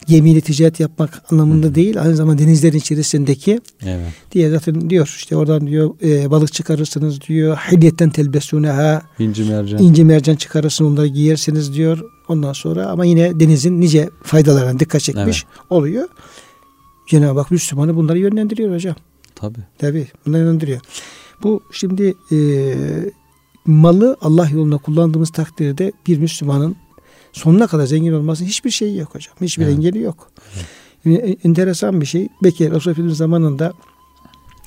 gemiyle 0.09 0.41
ticaret 0.41 0.81
yapmak 0.81 1.23
anlamında 1.33 1.75
değil 1.75 2.01
aynı 2.03 2.17
zamanda 2.17 2.43
denizlerin 2.43 2.79
içerisindeki 2.79 3.61
Evet. 3.83 4.13
diye 4.33 4.51
zaten 4.51 4.91
diyor 4.91 5.15
işte 5.19 5.37
oradan 5.37 5.67
diyor 5.67 5.91
e, 6.03 6.31
balık 6.31 6.53
çıkarırsınız 6.53 7.21
diyor 7.21 7.57
hilyetten 7.57 8.11
telbesuneha 8.11 9.03
İnci 9.19 9.45
mercan. 9.45 9.83
ince 9.83 10.05
mercan 10.05 10.37
çıkarırsın 10.37 10.85
onları 10.85 11.07
giyersiniz 11.07 11.75
diyor. 11.75 12.01
Ondan 12.29 12.53
sonra 12.53 12.87
ama 12.87 13.05
yine 13.05 13.41
denizin 13.41 13.81
nice 13.81 14.11
faydalarına 14.23 14.81
dikkat 14.81 15.01
çekmiş 15.03 15.45
oluyor. 15.71 16.09
Cenab-ı 17.09 17.41
Hak 17.41 17.51
Müslümanı 17.51 17.97
bunları 17.97 18.19
yönlendiriyor 18.19 18.75
hocam. 18.75 18.97
Tabii. 19.35 19.59
Tabi 19.79 20.07
bunları 20.27 20.43
yönlendiriyor. 20.43 20.81
Bu 21.43 21.63
şimdi 21.73 22.15
e, 22.33 22.37
malı 23.67 24.17
Allah 24.21 24.49
yolunda 24.49 24.77
kullandığımız 24.77 25.31
takdirde 25.31 25.93
bir 26.07 26.19
Müslümanın 26.19 26.77
sonuna 27.39 27.67
kadar 27.67 27.87
zengin 27.87 28.13
olmasının 28.13 28.49
hiçbir 28.49 28.71
şeyi 28.71 28.99
yok 28.99 29.15
hocam. 29.15 29.35
Hiçbir 29.41 29.65
Evet. 29.65 29.75
engeli 29.75 29.99
yok. 29.99 30.31
Yani 31.05 31.39
enteresan 31.45 32.01
bir 32.01 32.07
şey. 32.07 32.29
Belki 32.43 32.71
Resulullah 32.71 32.93
Efendimiz 32.93 33.17
zamanında 33.17 33.73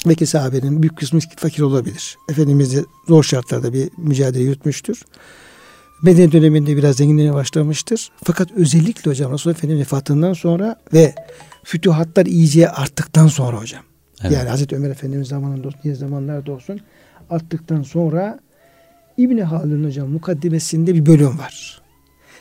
belki 0.06 0.26
sahabenin 0.26 0.82
büyük 0.82 0.98
kısmı 0.98 1.20
fakir 1.38 1.62
olabilir. 1.64 2.18
Efendimiz 2.30 2.76
de 2.76 2.86
zor 3.08 3.24
şartlarda 3.24 3.74
bir 3.74 3.90
mücadele 3.98 4.44
yürütmüştür. 4.44 5.04
Medine 6.04 6.32
döneminde 6.32 6.78
biraz 6.78 6.96
zenginliğe 6.96 7.34
başlamıştır. 7.34 8.12
Fakat 8.24 8.52
özellikle 8.52 9.12
hocam 9.12 9.34
Resulullah 9.34 9.58
Efendimiz 9.58 9.82
vefatından 9.82 10.34
sonra 10.34 10.76
ve 10.94 11.16
fütuhatlar 11.64 12.26
iyice 12.26 12.70
arttıktan 12.70 13.28
sonra 13.28 13.58
hocam. 13.58 13.84
Evet. 14.22 14.32
Yani 14.32 14.50
Hazreti 14.50 14.76
Ömer 14.76 14.90
Efendimiz 14.90 15.28
zamanında 15.28 15.68
olsun, 15.68 15.80
diğer 15.84 15.96
zamanlarda 15.96 16.52
olsun 16.52 16.80
arttıktan 17.30 17.82
sonra 17.84 18.40
İbni 19.18 19.44
Haldun 19.44 19.84
hocam 19.84 20.10
mukaddimesinde 20.10 20.96
bir 20.96 21.06
bölüm 21.06 21.40
var. 21.40 21.81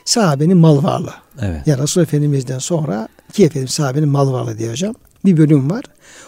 Sahabenin 0.05 0.57
mal 0.57 0.83
varlığı. 0.83 1.13
Evet. 1.41 1.61
Yani 1.65 1.83
Resulullah 1.83 2.07
Efendimiz'den 2.07 2.59
sonra 2.59 3.07
ki 3.33 3.45
efendim 3.45 3.67
sahabenin 3.67 4.09
mal 4.09 4.33
varlığı 4.33 4.57
diye 4.57 4.71
hocam 4.71 4.95
bir 5.25 5.37
bölüm 5.37 5.69
var. 5.69 5.83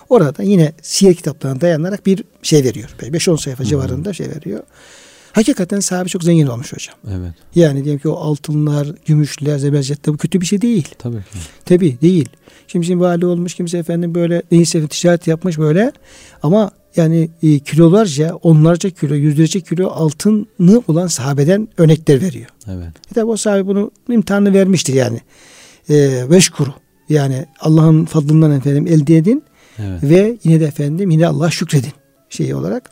Orada 0.10 0.44
yine 0.44 0.74
siyer 0.82 1.14
kitaplarına 1.14 1.62
dayanarak 1.62 2.06
bir 2.06 2.24
şey 2.42 2.64
veriyor. 2.64 2.96
5-10 3.00 3.42
sayfa 3.42 3.64
civarında 3.64 4.14
şey 4.14 4.30
veriyor. 4.30 4.64
Hakikaten 5.34 5.80
sahabe 5.80 6.10
çok 6.10 6.24
zengin 6.24 6.48
olmuş 6.48 6.74
hocam. 6.74 6.96
Evet. 7.08 7.34
Yani 7.56 7.84
diyelim 7.84 8.00
ki 8.00 8.10
o 8.10 8.16
altınlar, 8.16 8.88
gümüşler, 9.06 9.58
zebercetler 9.58 10.14
bu 10.14 10.18
kötü 10.18 10.42
bir 10.42 10.46
şey 10.46 10.62
değil. 10.62 10.88
Tabii 10.98 11.18
ki. 11.18 11.40
Tabi 11.66 12.02
değil. 12.02 12.30
Şimdi, 12.68 12.86
şimdi 12.86 13.00
vali 13.00 13.26
olmuş 13.26 13.54
kimse 13.54 13.78
efendim 13.78 14.16
böyle 14.16 14.42
neyse 14.52 14.88
ticaret 14.88 15.28
yapmış 15.28 15.58
böyle 15.58 15.92
ama 16.44 16.72
yani 16.96 17.30
e, 17.44 17.60
kilolarca, 17.60 18.36
onlarca 18.36 18.90
kilo, 18.90 19.16
yüzlerce 19.16 19.62
kilo 19.62 19.88
altını 19.88 20.84
olan 20.88 21.08
sahabeden 21.08 21.68
örnekler 21.78 22.22
veriyor. 22.22 22.50
Evet. 22.68 22.92
E 23.12 23.14
tabi 23.14 23.26
o 23.26 23.38
sahabe 23.38 23.68
bunu 23.68 23.92
imtihanını 24.10 24.54
vermiştir 24.54 24.94
yani. 24.94 25.22
E, 25.90 26.24
beş 26.32 26.50
kuru. 26.50 26.74
Yani 27.10 27.46
Allah'ın 27.60 28.06
fadlından 28.06 28.52
efendim 28.52 28.88
elde 28.88 29.18
edin 29.18 29.44
Evet. 29.80 30.04
ve 30.04 30.38
yine 30.44 30.60
de 30.60 30.66
efendim 30.66 31.10
yine 31.10 31.28
Allah 31.28 31.52
şükredin 31.52 31.94
şeyi 32.30 32.56
olarak. 32.56 32.90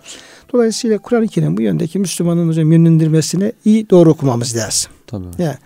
Dolayısıyla 0.53 0.97
Kur'an-ı 0.97 1.27
Kerim 1.27 1.57
bu 1.57 1.61
yöndeki 1.61 1.99
Müslümanın 1.99 2.47
hocam 2.47 2.71
yönlendirmesini 2.71 3.51
iyi 3.65 3.89
doğru 3.89 4.09
okumamız 4.09 4.55
lazım. 4.55 4.91
Tabii. 5.07 5.25
Ya 5.43 5.57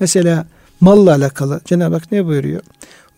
mesela 0.00 0.46
malla 0.80 1.14
alakalı 1.14 1.60
Cenab-ı 1.64 1.94
Hak 1.94 2.12
ne 2.12 2.26
buyuruyor? 2.26 2.62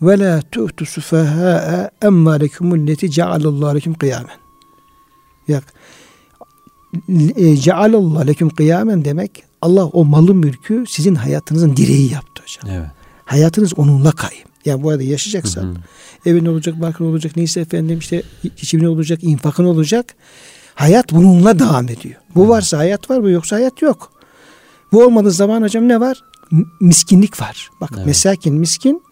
Ve 0.02 0.18
la 0.18 0.42
tu'tu 0.52 0.86
sufaha'a 0.86 1.90
emmâlekumul 2.02 2.86
leti 2.86 3.10
cealallahu 3.10 3.74
lekum 3.74 3.94
kıyamen. 3.94 4.36
Yak. 5.48 5.64
E, 7.36 7.56
Cealallahu 7.56 8.26
lekum 8.26 8.48
kıyamen 8.48 9.04
demek 9.04 9.42
Allah 9.62 9.84
o 9.86 10.04
malı 10.04 10.34
mülkü 10.34 10.84
sizin 10.88 11.14
hayatınızın 11.14 11.76
direği 11.76 12.12
yaptı 12.12 12.42
hocam. 12.42 12.76
Evet. 12.78 12.90
Hayatınız 13.24 13.78
onunla 13.78 14.12
kayım. 14.12 14.44
Yani 14.64 14.82
bu 14.82 14.90
arada 14.90 15.02
yaşayacaksan 15.02 15.76
evin 16.26 16.46
olacak, 16.46 16.80
barkın 16.80 17.04
olacak, 17.04 17.36
neyse 17.36 17.60
efendim 17.60 17.98
işte 17.98 18.22
içimin 18.44 18.84
olacak, 18.84 19.18
infakın 19.24 19.64
olacak. 19.64 20.14
Hayat 20.76 21.12
bununla 21.12 21.58
devam 21.58 21.88
ediyor. 21.88 22.14
Bu 22.34 22.48
varsa 22.48 22.78
hayat 22.78 23.10
var, 23.10 23.22
bu 23.22 23.30
yoksa 23.30 23.56
hayat 23.56 23.82
yok. 23.82 24.12
Bu 24.92 25.04
olmadığı 25.04 25.30
zaman 25.30 25.62
hocam 25.62 25.88
ne 25.88 26.00
var? 26.00 26.22
Miskinlik 26.80 27.40
var. 27.40 27.68
Bak 27.80 27.90
Evet. 27.96 28.06
mesakin, 28.06 28.54
miskin 28.54 29.02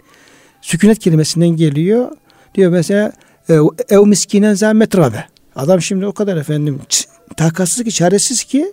sükunet 0.62 0.98
kelimesinden 0.98 1.48
geliyor. 1.48 2.08
Diyor 2.54 2.70
mesela 2.70 3.12
ev, 3.48 3.62
ev 3.88 4.06
miskinen 4.06 4.54
za 4.54 4.72
metrabe. 4.72 5.24
Adam 5.56 5.82
şimdi 5.82 6.06
o 6.06 6.12
kadar 6.12 6.36
efendim 6.36 6.80
takatsız 7.36 7.84
ki, 7.84 7.92
çaresiz 7.92 8.44
ki 8.44 8.72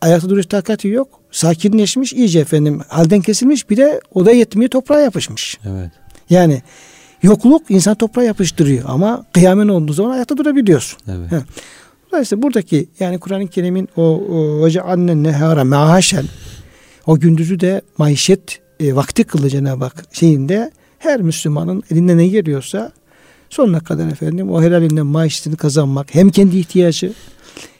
ayakta 0.00 0.28
duruş 0.28 0.46
takati 0.46 0.88
yok. 0.88 1.08
Sakinleşmiş 1.30 2.12
iyice 2.12 2.40
efendim 2.40 2.80
halden 2.88 3.20
kesilmiş 3.20 3.70
bir 3.70 3.76
de 3.76 4.00
o 4.14 4.26
da 4.26 4.32
yetmiyor 4.32 4.70
toprağa 4.70 5.00
yapışmış. 5.00 5.58
Evet. 5.66 5.90
Yani 6.30 6.62
yokluk 7.22 7.70
insan 7.70 7.94
toprağa 7.94 8.22
yapıştırıyor 8.22 8.84
ama 8.88 9.24
kıyamet 9.32 9.70
olduğu 9.70 9.92
zaman 9.92 10.10
ayakta 10.10 10.36
durabiliyorsun. 10.36 10.98
Evet. 11.08 11.32
He. 11.32 11.36
Dolayısıyla 12.14 12.42
buradaki 12.42 12.86
yani 13.00 13.18
Kur'an-ı 13.18 13.48
Kerim'in 13.48 13.88
o, 13.96 14.22
hoca 14.60 14.82
annen 14.82 15.22
nehara 15.22 15.64
maaşen 15.64 16.24
o 17.06 17.18
gündüzü 17.18 17.60
de 17.60 17.82
maişet 17.98 18.60
e, 18.80 18.94
vakti 18.96 19.24
kıldı 19.24 19.48
Cenab-ı 19.48 19.84
Hak 19.84 20.04
şeyinde 20.12 20.70
her 20.98 21.20
Müslümanın 21.20 21.82
elinde 21.90 22.16
ne 22.16 22.26
geliyorsa 22.26 22.92
sonuna 23.50 23.80
kadar 23.80 24.08
efendim 24.08 24.50
o 24.50 24.62
helalinden 24.62 25.06
maaşetini 25.06 25.56
kazanmak 25.56 26.14
hem 26.14 26.30
kendi 26.30 26.58
ihtiyacı 26.58 27.12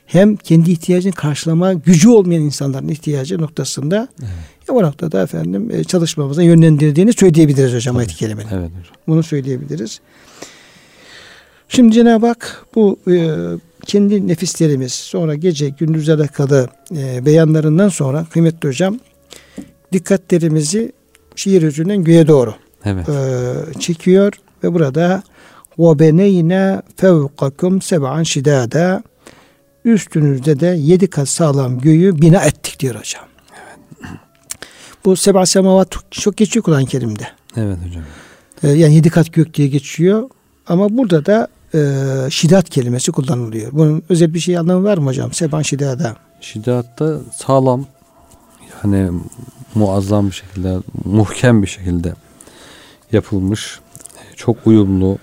hem 0.06 0.36
kendi 0.36 0.70
ihtiyacını 0.70 1.12
karşılama 1.12 1.72
gücü 1.72 2.08
olmayan 2.08 2.42
insanların 2.42 2.88
ihtiyacı 2.88 3.40
noktasında 3.40 4.08
Evet. 4.20 4.30
ya 4.68 4.74
o 4.74 4.82
noktada 4.82 5.22
efendim 5.22 5.70
e, 5.70 5.84
çalışmamıza 5.84 6.42
yönlendirdiğini 6.42 7.12
söyleyebiliriz 7.12 7.74
hocam 7.74 7.96
ayet-i 7.96 8.16
kerimenin. 8.16 8.48
Evet 8.48 8.70
hocam. 8.70 8.94
Bunu 9.08 9.22
söyleyebiliriz. 9.22 10.00
Şimdi 11.69 11.95
Cenab-ı 11.95 12.27
Hak 12.27 12.65
bu 12.75 12.99
e, 13.11 13.35
kendi 13.85 14.27
nefislerimiz 14.27 14.93
sonra 14.93 15.35
gece 15.35 15.69
gündüz 15.69 16.09
alakalı 16.09 16.67
e, 16.97 17.25
beyanlarından 17.25 17.89
sonra 17.89 18.25
kıymetli 18.31 18.67
hocam 18.69 18.99
dikkatlerimizi 19.93 20.91
şiir 21.35 21.61
yüzünden 21.61 22.03
göğe 22.03 22.27
doğru 22.27 22.53
Evet. 22.85 23.09
e, 23.09 23.79
çekiyor 23.79 24.33
ve 24.63 24.73
burada 24.73 25.23
وَبَنَيْنَا 25.77 26.81
فَوْقَكُمْ 26.97 27.81
سَبْعًا 27.81 28.21
شِدَادًا 28.21 29.03
Üstünüzde 29.85 30.59
de 30.59 30.65
yedi 30.79 31.09
kat 31.09 31.29
sağlam 31.29 31.79
göğü 31.79 32.21
bina 32.21 32.43
ettik 32.43 32.79
diyor 32.79 32.95
hocam. 32.95 33.23
Bu 35.05 35.15
seba 35.15 35.45
semavat 35.45 35.87
çok 36.11 36.37
geçiyor 36.37 36.63
Kur'an-ı 36.63 36.85
Kerim'de. 36.85 37.27
Evet 37.57 37.77
hocam. 37.87 38.03
E, 38.63 38.67
yani 38.67 38.95
yedi 38.95 39.09
kat 39.09 39.33
gök 39.33 39.53
diye 39.53 39.67
geçiyor. 39.67 40.29
Ama 40.68 40.96
burada 40.96 41.26
da 41.26 41.48
e, 41.74 41.80
şidat 42.30 42.70
kelimesi 42.70 43.12
kullanılıyor. 43.12 43.72
Bunun 43.72 44.02
özel 44.08 44.34
bir 44.34 44.40
şey 44.40 44.58
anlamı 44.58 44.84
var 44.84 44.98
mı 44.98 45.06
hocam? 45.06 45.32
Seban 45.32 45.62
şidada. 45.62 46.16
Şidatta 46.40 47.18
sağlam 47.36 47.86
yani 48.84 49.10
muazzam 49.74 50.26
bir 50.26 50.32
şekilde 50.32 50.76
muhkem 51.04 51.62
bir 51.62 51.66
şekilde 51.66 52.14
yapılmış 53.12 53.80
çok 54.36 54.66
uyumlu 54.66 55.18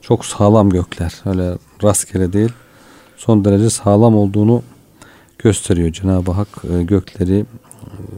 çok 0.00 0.26
sağlam 0.26 0.70
gökler 0.70 1.14
öyle 1.26 1.58
rastgele 1.82 2.32
değil 2.32 2.52
son 3.16 3.44
derece 3.44 3.70
sağlam 3.70 4.16
olduğunu 4.16 4.62
gösteriyor 5.38 5.92
Cenab-ı 5.92 6.30
Hak 6.32 6.48
e, 6.70 6.82
gökleri 6.82 7.46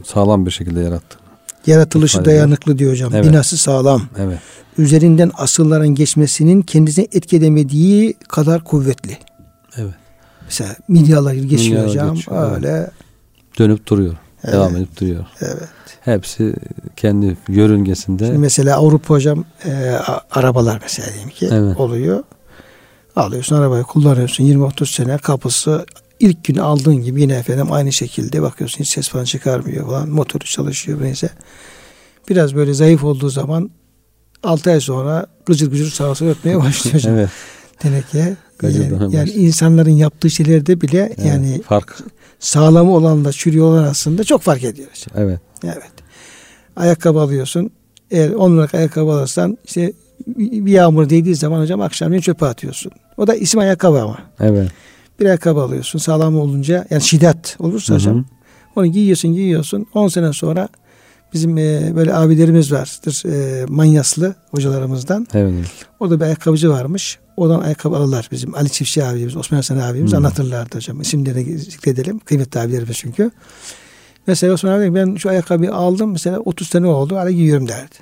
sağlam 0.04 0.46
bir 0.46 0.50
şekilde 0.50 0.80
yarattı. 0.80 1.18
Yaratılışı 1.66 2.24
dayanıklı 2.24 2.78
diyor 2.78 2.92
hocam. 2.92 3.14
Evet. 3.14 3.24
Binası 3.24 3.56
sağlam. 3.56 4.02
Evet. 4.18 4.38
Üzerinden 4.78 5.30
asılların 5.34 5.88
geçmesinin 5.88 6.62
kendisine 6.62 7.06
etkilemediği 7.12 8.14
kadar 8.28 8.64
kuvvetli. 8.64 9.18
Evet. 9.76 9.94
Mesela 10.44 10.76
milyalar 10.88 11.34
geçiyor 11.34 11.60
milyalar 11.60 11.88
hocam. 11.88 12.14
Geçiyor, 12.14 12.56
öyle. 12.56 12.68
Evet. 12.68 12.90
Dönüp 13.58 13.86
duruyor. 13.86 14.16
Evet. 14.44 14.54
Devam 14.54 14.76
edip 14.76 15.00
duruyor. 15.00 15.26
Evet. 15.40 15.68
Hepsi 16.00 16.54
kendi 16.96 17.36
yörüngesinde. 17.48 18.26
Şimdi 18.26 18.38
mesela 18.38 18.76
Avrupa 18.76 19.14
hocam 19.14 19.44
e, 19.64 19.98
arabalar 20.30 20.78
mesela 20.82 21.08
diyelim 21.12 21.30
ki 21.30 21.48
evet. 21.52 21.80
oluyor. 21.80 22.22
Alıyorsun 23.16 23.56
arabayı 23.56 23.82
kullanıyorsun 23.82 24.44
20-30 24.44 24.94
sene 24.94 25.18
kapısı 25.18 25.86
ilk 26.20 26.44
gün 26.44 26.56
aldığın 26.56 26.96
gibi 26.96 27.20
yine 27.20 27.34
efendim 27.34 27.72
aynı 27.72 27.92
şekilde 27.92 28.42
bakıyorsun 28.42 28.80
hiç 28.80 28.88
ses 28.88 29.08
falan 29.08 29.24
çıkarmıyor 29.24 29.86
falan 29.86 30.08
motoru 30.08 30.44
çalışıyor 30.44 31.02
neyse. 31.02 31.30
Biraz 32.28 32.54
böyle 32.54 32.74
zayıf 32.74 33.04
olduğu 33.04 33.28
zaman 33.28 33.70
6 34.42 34.70
ay 34.70 34.80
sonra 34.80 35.26
gıcır 35.46 35.70
gıcır 35.70 35.90
sağa 35.90 36.14
sola 36.14 36.30
ötmeye 36.30 36.58
başlıyor 36.58 36.94
hocam. 36.94 37.14
evet. 37.18 37.30
Teneke. 37.78 38.36
Yani, 38.62 39.14
yani 39.14 39.30
insanların 39.30 39.90
yaptığı 39.90 40.30
şeylerde 40.30 40.80
bile 40.80 40.98
evet, 40.98 41.26
yani 41.26 41.62
fark 41.62 41.98
sağlamı 42.38 42.94
olanla 42.94 43.32
çürüyor 43.32 43.66
olan 43.66 43.84
aslında 43.84 44.24
çok 44.24 44.42
fark 44.42 44.64
ediyor. 44.64 44.88
Hocam. 44.90 45.24
Evet. 45.24 45.40
Evet. 45.64 45.92
Ayakkabı 46.76 47.20
alıyorsun. 47.20 47.70
Eğer 48.10 48.30
10 48.30 48.52
liralık 48.52 48.74
ayakkabı 48.74 49.10
alırsan 49.10 49.58
işte 49.64 49.92
bir 50.26 50.72
yağmur 50.72 51.10
değdiği 51.10 51.34
zaman 51.34 51.60
hocam 51.60 51.80
akşamleyin 51.80 52.22
çöpe 52.22 52.46
atıyorsun. 52.46 52.92
O 53.16 53.26
da 53.26 53.34
isim 53.34 53.60
ayakkabı 53.60 54.00
ama. 54.02 54.18
Evet. 54.40 54.70
Bir 55.20 55.26
ayakkabı 55.26 55.60
alıyorsun 55.60 55.98
sağlam 55.98 56.38
olunca 56.38 56.86
yani 56.90 57.02
şiddet 57.02 57.56
olursa 57.58 57.94
Hı-hı. 57.94 57.98
hocam 57.98 58.24
onu 58.76 58.86
giyiyorsun 58.86 59.32
giyiyorsun 59.32 59.86
10 59.94 60.08
sene 60.08 60.32
sonra 60.32 60.68
bizim 61.32 61.58
e, 61.58 61.92
böyle 61.96 62.14
abilerimiz 62.14 62.72
vardır 62.72 63.22
e, 63.26 63.64
manyaslı 63.68 64.34
hocalarımızdan. 64.50 65.26
Evet. 65.34 65.54
Orada 66.00 66.20
bir 66.20 66.24
ayakkabıcı 66.24 66.70
varmış. 66.70 67.18
Oradan 67.36 67.60
ayakkabı 67.60 67.96
alırlar 67.96 68.28
bizim 68.32 68.54
Ali 68.54 68.70
Çiftçi 68.70 69.04
abimiz, 69.04 69.36
Osman 69.36 69.56
Hasan 69.56 69.78
abimiz 69.78 70.10
Hı-hı. 70.10 70.18
anlatırlardı 70.18 70.76
hocam. 70.76 71.00
İsimlerini 71.00 71.58
zikredelim. 71.58 72.18
Kıymetli 72.18 72.60
abilerimiz 72.60 72.96
çünkü. 72.96 73.30
Mesela 74.26 74.52
Osman 74.52 74.72
abi 74.72 74.94
ben 74.94 75.16
şu 75.16 75.28
ayakkabıyı 75.28 75.74
aldım 75.74 76.12
mesela 76.12 76.38
30 76.38 76.68
sene 76.68 76.86
oldu 76.86 77.16
hala 77.16 77.30
giyiyorum 77.30 77.68
derdi. 77.68 77.94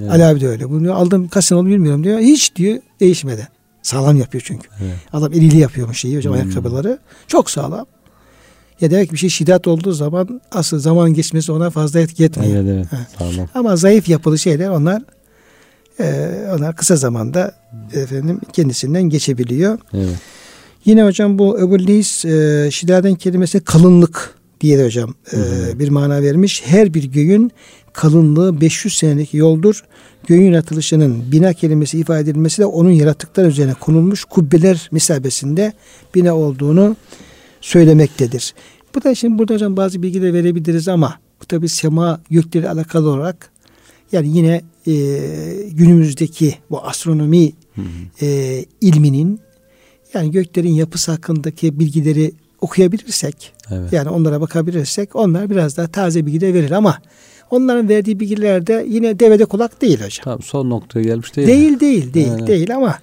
evet. 0.00 0.10
Ali 0.10 0.24
abi 0.24 0.40
de 0.40 0.48
öyle. 0.48 0.70
Bunu 0.70 0.94
aldım 0.94 1.28
kaç 1.28 1.44
sene 1.44 1.58
oldu 1.58 1.68
bilmiyorum 1.68 2.04
diyor. 2.04 2.18
Hiç 2.18 2.56
diyor 2.56 2.78
değişmedi. 3.00 3.48
Sağlam 3.82 4.16
yapıyor 4.16 4.42
çünkü. 4.46 4.68
Evet. 4.82 4.96
Adam 5.12 5.32
eliyle 5.32 5.58
yapıyormuş 5.58 6.00
şeyi 6.00 6.16
hocam 6.16 6.34
hmm. 6.34 6.40
ayakkabıları. 6.40 6.98
Çok 7.26 7.50
sağlam. 7.50 7.86
Ya 8.80 8.90
demek 8.90 9.12
bir 9.12 9.18
şey 9.18 9.28
şiddet 9.28 9.66
olduğu 9.66 9.92
zaman 9.92 10.40
asıl 10.52 10.78
zaman 10.78 11.14
geçmesi 11.14 11.52
ona 11.52 11.70
fazla 11.70 12.00
etki 12.00 12.24
etmiyor. 12.24 12.64
Evet, 12.64 12.86
evet. 12.92 13.06
Sağlam. 13.18 13.48
Ama 13.54 13.76
zayıf 13.76 14.08
yapılı 14.08 14.38
şeyler 14.38 14.68
onlar 14.68 15.02
e, 16.00 16.30
onlar 16.56 16.76
kısa 16.76 16.96
zamanda 16.96 17.54
efendim 17.94 18.40
kendisinden 18.52 19.02
geçebiliyor. 19.02 19.78
Evet. 19.94 20.16
Yine 20.84 21.04
hocam 21.04 21.38
bu 21.38 21.78
Leys 21.86 22.24
e, 22.24 22.68
şiddetten 22.72 23.14
kelimesi 23.14 23.60
kalınlık 23.60 24.34
diye 24.60 24.78
de 24.78 24.84
hocam 24.84 25.14
e, 25.32 25.38
bir 25.78 25.88
mana 25.88 26.22
vermiş. 26.22 26.62
Her 26.66 26.94
bir 26.94 27.04
göğün 27.04 27.52
kalınlığı 27.92 28.60
500 28.60 28.96
senelik 28.96 29.34
yoldur. 29.34 29.84
Göğün 30.26 30.42
yaratılışının 30.42 31.32
bina 31.32 31.52
kelimesi 31.52 31.98
ifade 31.98 32.20
edilmesi 32.20 32.58
de 32.58 32.66
onun 32.66 32.90
yaratıklar 32.90 33.46
üzerine 33.46 33.74
konulmuş 33.74 34.24
kubbeler 34.24 34.88
misabesinde 34.92 35.72
bina 36.14 36.36
olduğunu 36.36 36.96
söylemektedir. 37.60 38.54
Bu 38.94 39.04
da 39.04 39.14
şimdi 39.14 39.38
burada 39.38 39.54
hocam 39.54 39.76
bazı 39.76 40.02
bilgiler 40.02 40.32
verebiliriz 40.32 40.88
ama 40.88 41.18
bu 41.42 41.46
tabi 41.46 41.68
sema 41.68 42.20
gökleri 42.30 42.70
alakalı 42.70 43.10
olarak 43.10 43.50
yani 44.12 44.36
yine 44.36 44.62
e, 44.86 44.92
günümüzdeki 45.70 46.54
bu 46.70 46.82
astronomi 46.82 47.52
E, 48.22 48.64
ilminin 48.80 49.40
yani 50.14 50.30
göklerin 50.30 50.72
yapısı 50.72 51.12
hakkındaki 51.12 51.78
bilgileri 51.78 52.32
okuyabilirsek 52.60 53.52
evet. 53.70 53.92
yani 53.92 54.08
onlara 54.08 54.40
bakabilirsek 54.40 55.16
onlar 55.16 55.50
biraz 55.50 55.76
daha 55.76 55.86
taze 55.86 56.26
bilgi 56.26 56.40
de 56.40 56.54
verir 56.54 56.70
ama 56.70 56.98
onların 57.52 57.88
verdiği 57.88 58.20
bilgiler 58.20 58.66
de 58.66 58.86
yine 58.88 59.20
devede 59.20 59.44
kulak 59.44 59.82
değil 59.82 60.00
hocam. 60.00 60.24
Tamam 60.24 60.42
son 60.42 60.70
noktaya 60.70 61.02
gelmiş 61.02 61.36
değil. 61.36 61.48
Değil 61.48 61.70
mi? 61.70 61.80
değil 61.80 62.14
değil 62.14 62.30
evet. 62.36 62.48
değil 62.48 62.74
ama 62.74 62.98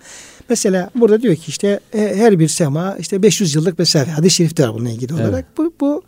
mesela 0.50 0.90
burada 0.96 1.22
diyor 1.22 1.36
ki 1.36 1.44
işte 1.48 1.80
e, 1.94 2.16
her 2.16 2.40
bir 2.40 2.48
sema 2.48 2.96
işte 3.00 3.24
500 3.24 3.56
yıllık 3.56 3.80
mesafe 3.80 4.12
hadis-i 4.12 4.36
şerifte 4.36 4.64
var 4.64 4.74
bununla 4.74 4.90
ilgili 4.90 5.14
olarak. 5.14 5.34
Evet. 5.34 5.46
Bu, 5.58 5.74
bu 5.80 6.04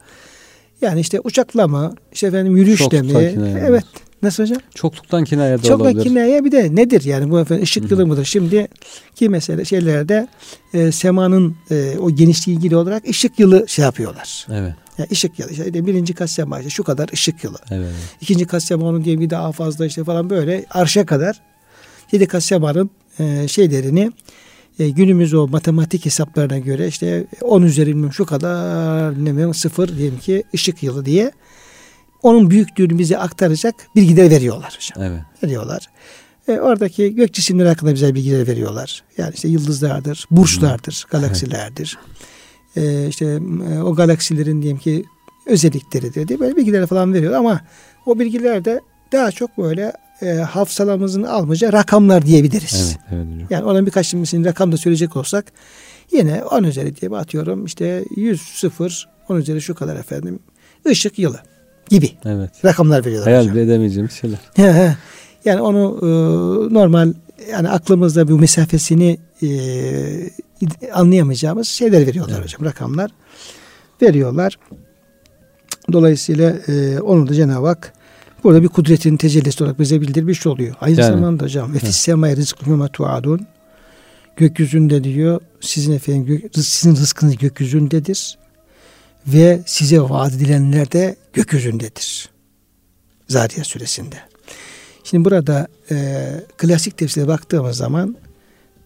yani 0.82 1.00
işte 1.00 1.20
uçakla 1.24 1.68
mı 1.68 1.96
işte 2.14 2.28
efendim 2.28 2.58
yürüyüşle 2.58 3.02
mi? 3.02 3.12
Evet. 3.68 3.86
Nasıl 4.24 4.44
hocam? 4.44 4.58
Çokluktan 4.76 5.24
kinaye 5.24 5.58
de 5.58 5.62
Çokluk 5.62 5.82
olabilir. 5.82 6.04
kinaye 6.04 6.46
bir 6.46 6.52
de 6.52 6.76
nedir 6.76 7.04
yani 7.04 7.32
bu 7.32 7.40
efendim 7.40 7.64
ışık 7.64 7.92
yılı 7.92 8.08
mıdır? 8.08 8.26
Şimdi 8.26 8.68
ki 9.16 9.30
mesela 9.30 9.66
şeylerde 9.66 10.28
e, 10.74 10.92
semanın 10.92 11.56
e, 11.72 11.98
o 12.00 12.12
genişliği 12.12 12.58
ilgili 12.58 12.76
olarak 12.76 13.10
ışık 13.10 13.40
yılı 13.40 13.66
şey 13.68 13.86
yapıyorlar. 13.86 14.48
Evet. 14.52 14.74
Yani 15.02 15.12
ışık 15.12 15.40
yılı 15.40 15.52
işte 15.52 15.86
birinci 15.86 16.14
kat 16.14 16.30
sema 16.30 16.60
işte 16.60 16.70
şu 16.70 16.84
kadar 16.84 17.10
ışık 17.14 17.44
yılı. 17.44 17.58
Evet. 17.72 17.92
İkinci 18.22 18.46
kat 18.46 18.64
sema 18.64 18.86
onun 18.86 19.04
diye 19.04 19.20
bir 19.20 19.30
daha 19.30 19.52
fazla 19.52 19.86
işte 19.86 20.04
falan 20.04 20.30
böyle 20.30 20.66
arşa 20.70 21.06
kadar 21.06 21.42
yedi 22.12 22.28
kat 22.28 22.44
semanın 22.44 22.90
e, 23.20 23.48
şeylerini 23.48 24.12
e, 24.80 24.90
günümüz 24.90 25.34
o 25.34 25.48
matematik 25.48 26.06
hesaplarına 26.06 26.60
göre 26.60 26.88
işte 26.88 27.26
10 27.42 27.62
üzeri 27.62 28.14
şu 28.14 28.26
kadar 28.26 29.26
ne 29.26 29.34
bileyim 29.34 29.54
sıfır 29.54 29.98
diyelim 29.98 30.20
ki 30.20 30.44
ışık 30.54 30.84
yılı 30.84 31.06
diye 31.06 31.32
onun 32.24 32.50
büyüklüğünü 32.50 32.98
bize 32.98 33.18
aktaracak 33.18 33.76
bilgiler 33.96 34.30
veriyorlar 34.30 34.78
hocam. 34.78 35.12
Evet. 35.12 35.22
Veriyorlar. 35.44 35.88
E, 36.48 36.60
oradaki 36.60 37.16
gök 37.16 37.34
cisimleri 37.34 37.68
hakkında 37.68 37.94
bize 37.94 38.16
bilgiler 38.16 38.48
veriyorlar. 38.48 39.04
Yani 39.18 39.34
işte 39.36 39.48
yıldızlardır, 39.48 40.28
burçlardır, 40.32 41.06
galaksilerdir. 41.10 41.98
E, 42.76 43.08
işte 43.08 43.40
e, 43.72 43.80
o 43.80 43.96
galaksilerin 43.96 44.62
diyelim 44.62 44.80
ki 44.80 45.06
özellikleridir 45.46 46.28
diye 46.28 46.40
böyle 46.40 46.56
bilgiler 46.56 46.86
falan 46.86 47.14
veriyor 47.14 47.34
ama 47.34 47.62
o 48.06 48.20
bilgiler 48.20 48.66
de 48.66 48.82
daha 49.12 49.32
çok 49.32 49.58
böyle 49.58 49.94
e, 50.22 50.28
hafızalamızın 50.34 51.24
almayacağı 51.24 51.74
rakamlar 51.74 52.26
diyebiliriz. 52.26 52.98
Evet, 53.00 53.08
evet 53.12 53.36
hocam. 53.36 53.48
Yani 53.50 53.64
onun 53.64 53.86
birkaç 53.86 54.12
tanesini 54.12 54.46
rakam 54.46 54.72
da 54.72 54.78
söyleyecek 54.78 55.16
olsak 55.16 55.46
yine 56.12 56.44
10 56.44 56.64
üzeri 56.64 56.96
diye 56.96 57.12
atıyorum 57.12 57.66
işte 57.66 58.06
100 58.16 58.42
sıfır 58.42 59.10
10 59.30 59.36
üzeri 59.36 59.62
şu 59.62 59.76
kadar 59.76 59.96
efendim 59.96 60.40
ışık 60.88 61.20
yılı 61.20 61.40
gibi 61.90 62.12
evet. 62.26 62.66
rakamlar 62.66 63.06
veriyorlar. 63.06 63.34
Hayal 63.34 63.52
bile 63.52 63.62
edemeyeceğimiz 63.62 64.12
şeyler. 64.12 64.40
yani 65.46 65.62
onu 65.62 66.00
e, 66.02 66.08
normal 66.74 67.14
yani 67.52 67.70
aklımızda 67.70 68.28
bu 68.28 68.40
mesafesini 68.40 69.18
e, 69.44 70.30
anlayamayacağımız 70.94 71.68
şeyler 71.68 72.08
veriyorlar 72.08 72.36
evet. 72.36 72.44
hocam 72.44 72.66
rakamlar 72.66 73.12
veriyorlar. 74.02 74.60
Dolayısıyla 75.92 76.54
e, 76.68 77.00
onu 77.00 77.28
da 77.28 77.34
Cenab-ı 77.34 77.68
Hak 77.68 77.94
burada 78.44 78.64
bir 78.64 78.68
kudretin 78.68 79.18
tecellisi 79.18 79.64
olarak 79.64 79.80
bize 79.80 80.02
bildirmiş 80.02 80.48
oluyor. 80.48 80.76
Aynı 80.82 81.00
yani, 81.00 81.14
zamanda 81.14 81.44
hocam 81.44 81.74
ve 81.74 81.80
fis 81.80 81.96
semaya 81.96 82.36
rizkı 82.36 82.88
tuadun 82.94 83.48
gökyüzünde 84.36 85.04
diyor 85.04 85.42
sizin 85.62 85.94
efendim 85.94 86.26
gök, 86.26 86.56
sizin 86.56 86.96
rızkınız 86.96 87.38
gökyüzündedir 87.38 88.38
ve 89.28 89.62
size 89.66 90.02
vaat 90.02 90.34
edilenler 90.34 90.92
de 90.92 91.16
gökyüzündedir. 91.34 92.30
Zariyat 93.28 93.68
suresinde. 93.68 94.16
Şimdi 95.04 95.26
burada 95.26 95.68
e, 95.92 96.28
klasik 96.58 96.98
tefsire 96.98 97.28
baktığımız 97.28 97.78
zaman 97.78 98.16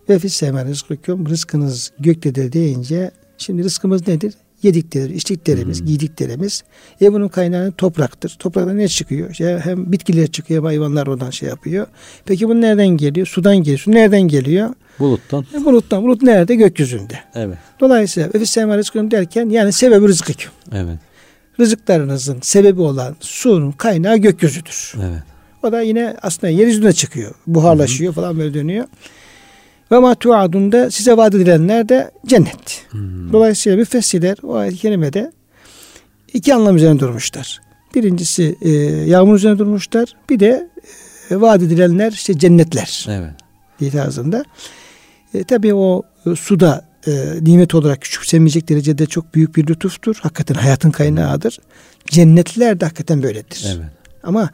ve 0.09 0.19
fis 0.19 0.33
semen 0.33 0.67
rızkıkum 0.67 1.29
rızkınız 1.29 1.91
göktedir 1.99 2.51
deyince 2.51 3.11
şimdi 3.37 3.63
rızkımız 3.63 4.07
nedir? 4.07 4.33
Yediklerimiz, 4.63 5.17
içtiklerimiz, 5.17 5.79
hmm. 5.79 5.87
giydiklerimiz. 5.87 6.63
E 7.01 7.13
bunun 7.13 7.27
kaynağı 7.27 7.71
topraktır. 7.71 8.35
Topraktan 8.39 8.77
ne 8.77 8.87
çıkıyor? 8.87 9.31
İşte 9.31 9.59
hem 9.63 9.91
bitkiler 9.91 10.27
çıkıyor 10.27 10.57
hem 10.57 10.65
hayvanlar 10.65 11.07
oradan 11.07 11.29
şey 11.29 11.49
yapıyor. 11.49 11.87
Peki 12.25 12.49
bu 12.49 12.61
nereden 12.61 12.87
geliyor? 12.87 13.27
Sudan 13.27 13.57
geliyor. 13.57 13.79
Su 13.79 13.91
nereden 13.91 14.21
geliyor? 14.21 14.69
Buluttan. 14.99 15.45
E, 15.53 15.65
buluttan. 15.65 16.03
Bulut 16.03 16.21
nerede? 16.21 16.55
Gökyüzünde. 16.55 17.19
Evet. 17.35 17.57
Dolayısıyla 17.79 18.29
ve 18.33 18.45
sema 18.45 18.77
rızkım 18.77 19.11
derken 19.11 19.49
yani 19.49 19.71
sebebi 19.71 20.07
rızkıküm. 20.07 20.51
Evet. 20.71 20.99
Rızıklarınızın 21.59 22.37
sebebi 22.41 22.81
olan 22.81 23.15
suyun 23.19 23.71
kaynağı 23.71 24.17
gökyüzüdür. 24.17 24.93
Evet. 24.97 25.23
O 25.63 25.71
da 25.71 25.81
yine 25.81 26.15
aslında 26.21 26.51
yeryüzüne 26.51 26.93
çıkıyor. 26.93 27.31
Buharlaşıyor 27.47 28.13
Hı-hı. 28.13 28.21
falan 28.21 28.39
böyle 28.39 28.53
dönüyor. 28.53 28.85
Ve 29.91 29.99
ma 29.99 30.15
tuadun 30.15 30.89
size 30.89 31.17
vaat 31.17 31.35
edilenler 31.35 31.89
de 31.89 32.11
cennet. 32.25 32.85
Hmm. 32.89 33.33
Dolayısıyla 33.33 33.77
müfessirler 33.77 34.37
o 34.43 34.55
ayet-i 34.55 34.77
kerimede 34.77 35.31
iki 36.33 36.55
anlam 36.55 36.75
üzerine 36.75 36.99
durmuşlar. 36.99 37.61
Birincisi 37.95 38.55
e, 38.61 38.69
yağmur 39.09 39.35
üzerine 39.35 39.57
durmuşlar. 39.57 40.09
Bir 40.29 40.39
de 40.39 40.69
e, 41.31 41.41
vaat 41.41 41.61
edilenler 41.61 42.11
işte 42.11 42.39
cennetler 42.39 43.05
Evet. 43.09 43.33
diye 43.79 43.91
tarzında. 43.91 44.45
E, 45.33 45.43
tabii 45.43 45.73
o 45.73 46.03
e, 46.25 46.35
suda 46.35 46.85
e, 47.07 47.11
nimet 47.41 47.75
olarak 47.75 48.01
küçümsenmeyecek 48.01 48.69
derecede 48.69 49.05
çok 49.05 49.35
büyük 49.35 49.55
bir 49.55 49.67
lütuftur. 49.67 50.15
Hakikaten 50.21 50.55
hayatın 50.55 50.91
kaynağıdır. 50.91 51.59
Cennetler 52.05 52.79
de 52.79 52.85
hakikaten 52.85 53.23
böyledir. 53.23 53.65
Evet. 53.75 53.91
Ama 54.23 54.49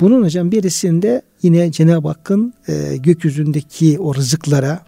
bunun 0.00 0.24
hocam 0.24 0.52
birisinde 0.52 1.22
yine 1.42 1.72
Cenab-ı 1.72 2.08
Hakk'ın 2.08 2.54
e, 2.68 2.96
gökyüzündeki 2.96 3.98
o 3.98 4.14
rızıklara 4.14 4.80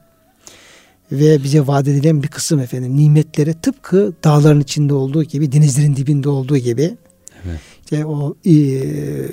ve 1.13 1.43
bize 1.45 1.67
vaat 1.67 1.89
edilen 1.89 2.23
bir 2.23 2.29
kısım 2.29 2.61
efendim 2.61 2.97
nimetlere 2.97 3.55
tıpkı 3.55 4.13
dağların 4.25 4.61
içinde 4.61 4.95
olduğu 4.95 5.23
gibi 5.23 5.53
denizlerin 5.53 5.97
dibinde 5.97 6.29
olduğu 6.29 6.57
gibi 6.57 6.97
Evet. 7.47 7.61
işte 7.85 8.07
o 8.07 8.37
e, 8.45 8.53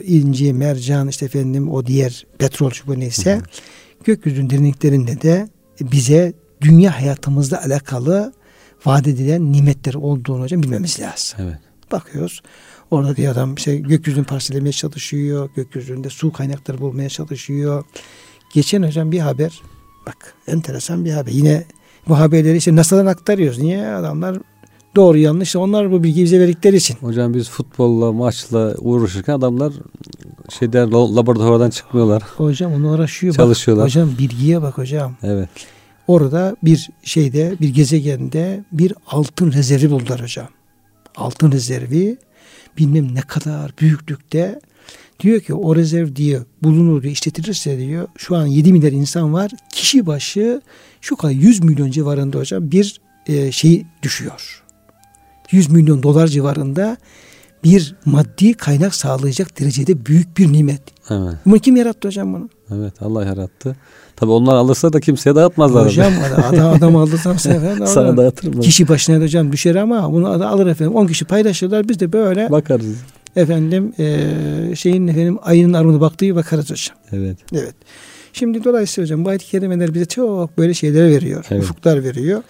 inci, 0.04 0.54
mercan 0.54 1.08
işte 1.08 1.26
efendim 1.26 1.72
o 1.72 1.86
diğer 1.86 2.26
petrol 2.38 2.72
şu 2.72 2.88
bu 2.88 3.00
neyse 3.00 3.36
Hı 3.36 3.40
hı. 3.40 3.44
gökyüzünün 4.04 4.50
derinliklerinde 4.50 5.22
de 5.22 5.50
bize 5.82 6.34
dünya 6.62 7.02
hayatımızla 7.02 7.64
alakalı 7.66 8.34
vaat 8.86 9.08
edilen 9.08 9.52
nimetler 9.52 9.94
olduğunu 9.94 10.44
hocam 10.44 10.64
bilmemiz 10.64 11.00
lazım. 11.00 11.40
Evet. 11.42 11.58
Bakıyoruz. 11.92 12.42
Orada 12.92 13.18
bir 13.18 13.28
adam 13.28 13.56
işte 13.56 13.78
gökyüzünü 13.78 14.26
parsellemeye 14.26 14.72
çalışıyor. 14.74 15.50
Gökyüzünde 15.56 16.10
su 16.10 16.32
kaynakları 16.32 16.82
bulmaya 16.82 17.10
çalışıyor. 17.10 17.84
Geçen 18.54 18.84
hocam 18.84 19.12
bir 19.12 19.20
haber. 19.20 19.62
Bak 20.08 20.34
enteresan 20.48 21.06
bir 21.06 21.12
haber. 21.12 21.32
Yine 21.32 21.64
bu 22.08 22.20
haberleri 22.20 22.58
işte 22.58 22.76
NASA'dan 22.76 23.06
aktarıyoruz. 23.06 23.60
Niye? 23.60 23.88
Adamlar 23.88 24.38
doğru 24.96 25.18
yanlış. 25.18 25.56
Onlar 25.56 25.92
bu 25.92 26.04
bilgiyi 26.04 26.26
bize 26.26 26.40
verdikleri 26.40 26.76
için. 26.76 26.96
Hocam 27.02 27.34
biz 27.34 27.50
futbolla, 27.50 28.12
maçla 28.12 28.76
uğraşırken 28.78 29.34
adamlar 29.34 29.74
şeyden 30.60 30.92
la- 30.92 31.16
laboratuvardan 31.16 31.70
çıkmıyorlar. 31.70 32.24
Hocam 32.38 32.74
onu 32.74 32.92
uğraşıyor. 32.94 33.34
Bak, 33.34 33.38
Çalışıyorlar. 33.38 33.86
hocam 33.86 34.12
bilgiye 34.20 34.62
bak 34.62 34.78
hocam. 34.78 35.16
Evet. 35.24 35.50
Orada 36.08 36.56
bir 36.64 36.90
şeyde 37.04 37.56
bir 37.62 37.70
gezegende 37.70 38.64
bir 38.72 38.94
altın 39.08 39.52
rezervi 39.52 39.92
buldular 39.92 40.22
hocam. 40.22 40.48
Altın 41.16 41.52
rezervi 41.52 42.18
bilmem 42.78 43.16
ne 43.16 43.22
kadar 43.22 43.72
büyüklükte 43.82 44.60
diyor 45.20 45.42
ki 45.42 45.54
o 45.54 45.76
rezerv 45.76 46.16
diye 46.16 46.40
bulunur 46.64 47.04
diyor 47.04 47.14
işletilirse 47.14 47.78
diyor 47.78 48.08
şu 48.18 48.36
an 48.36 48.46
7 48.46 48.74
milyar 48.74 48.92
insan 48.92 49.34
var 49.34 49.52
kişi 49.74 50.06
başı 50.06 50.62
şu 51.02 51.16
kadar 51.16 51.34
100 51.34 51.64
milyon 51.64 51.92
civarında 51.92 52.38
hocam 52.38 52.72
bir 52.72 53.02
e, 53.28 53.52
şey 53.52 53.86
düşüyor. 54.04 54.64
100 55.52 55.70
milyon 55.70 56.04
dolar 56.04 56.28
civarında 56.28 56.98
bir 57.64 57.96
maddi 58.06 58.54
kaynak 58.54 58.96
sağlayacak 58.96 59.60
derecede 59.60 60.06
büyük 60.06 60.38
bir 60.38 60.54
nimet. 60.54 60.82
Evet. 61.10 61.34
Bunu 61.46 61.60
kim 61.60 61.76
yarattı 61.76 62.08
hocam 62.08 62.34
bunu? 62.34 62.50
Evet. 62.76 63.02
Allah 63.02 63.26
yarattı. 63.26 63.76
Tabi 64.16 64.32
onlar 64.32 64.56
alırsa 64.56 64.94
da 64.94 65.00
kimseye 65.00 65.36
dağıtmazlar. 65.36 65.86
Hocam 65.86 66.14
adam, 66.48 66.74
adam 66.74 66.96
aldırsam 66.96 67.40
sefer 67.40 67.76
Sana 67.86 68.18
dağıtırım. 68.18 68.60
Kişi 68.62 68.88
başına 68.88 69.24
hocam 69.24 69.52
düşer 69.52 69.76
ama 69.76 70.14
bunu 70.14 70.28
alır 70.48 70.68
efendim. 70.68 70.96
10 70.96 71.08
kişi 71.08 71.26
paylaşırlar. 71.26 71.90
Biz 71.90 72.00
de 72.00 72.14
böyle 72.14 72.52
Bakarız. 72.52 72.96
efendim 73.36 73.94
e, 74.00 74.20
şeyin 74.76 75.08
efendim 75.08 75.38
ayının 75.42 75.74
armağanı 75.74 76.02
baktığı 76.02 76.36
bakarız 76.36 76.72
hocam. 76.72 76.98
Evet. 77.12 77.38
Evet. 77.54 77.76
Şimdi 78.34 78.64
dolayısıyla 78.64 79.06
hocam 79.06 79.26
bu 79.26 79.30
ayet-i 79.30 79.46
kerimeler 79.46 79.94
bize 79.94 80.06
çok 80.06 80.58
böyle 80.58 80.74
şeyler 80.74 81.10
veriyor. 81.10 81.46
Evet. 81.52 81.64
Ufuklar 81.64 82.04
veriyor. 82.04 82.44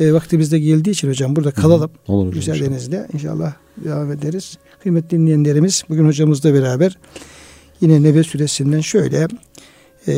E, 0.00 0.12
vaktimiz 0.12 0.52
de 0.52 0.58
geldiği 0.58 0.90
için 0.90 1.08
hocam 1.08 1.36
burada 1.36 1.50
kalalım. 1.50 1.90
Olur 2.08 2.36
hocam. 2.36 2.56
Müsaadenizle 2.56 3.06
inşallah 3.14 3.52
devam 3.84 4.12
ederiz. 4.12 4.58
Kıymetli 4.82 5.10
dinleyenlerimiz 5.18 5.84
bugün 5.88 6.06
hocamızla 6.06 6.54
beraber 6.54 6.98
yine 7.80 8.02
Nebe 8.02 8.22
suresinden 8.22 8.80
şöyle 8.80 9.28
e, 10.08 10.14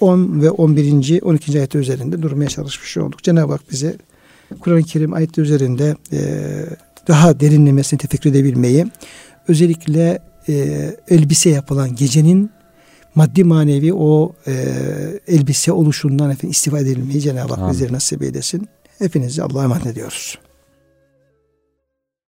10 0.00 0.42
ve 0.42 0.50
11. 0.50 1.22
12. 1.22 1.58
ayet 1.58 1.74
üzerinde 1.74 2.22
durmaya 2.22 2.48
çalışmış 2.48 2.96
olduk. 2.96 3.22
Cenab-ı 3.22 3.52
Hak 3.52 3.70
bize 3.70 3.96
Kur'an-ı 4.60 4.82
Kerim 4.82 5.12
ayetleri 5.12 5.46
üzerinde 5.46 5.96
e, 6.12 6.20
daha 7.08 7.40
derinlemesine 7.40 7.98
tefekkür 7.98 8.30
edebilmeyi 8.30 8.86
özellikle 9.48 10.18
e, 10.48 10.54
elbise 11.08 11.50
yapılan 11.50 11.94
gecenin 11.94 12.50
maddi 13.14 13.44
manevi 13.44 13.94
o 13.94 14.32
e, 14.46 14.52
elbise 15.28 15.72
oluşundan 15.72 16.30
efendim 16.30 16.50
istifade 16.50 16.90
edilmeyi 16.90 17.20
Cenab-ı 17.20 17.54
Hak 17.54 17.72
bizlere 17.72 17.92
nasip 17.92 18.22
eylesin. 18.22 18.68
Hepinizi 18.98 19.42
Allah'a 19.42 19.64
emanet 19.64 19.86
ediyoruz. 19.86 20.38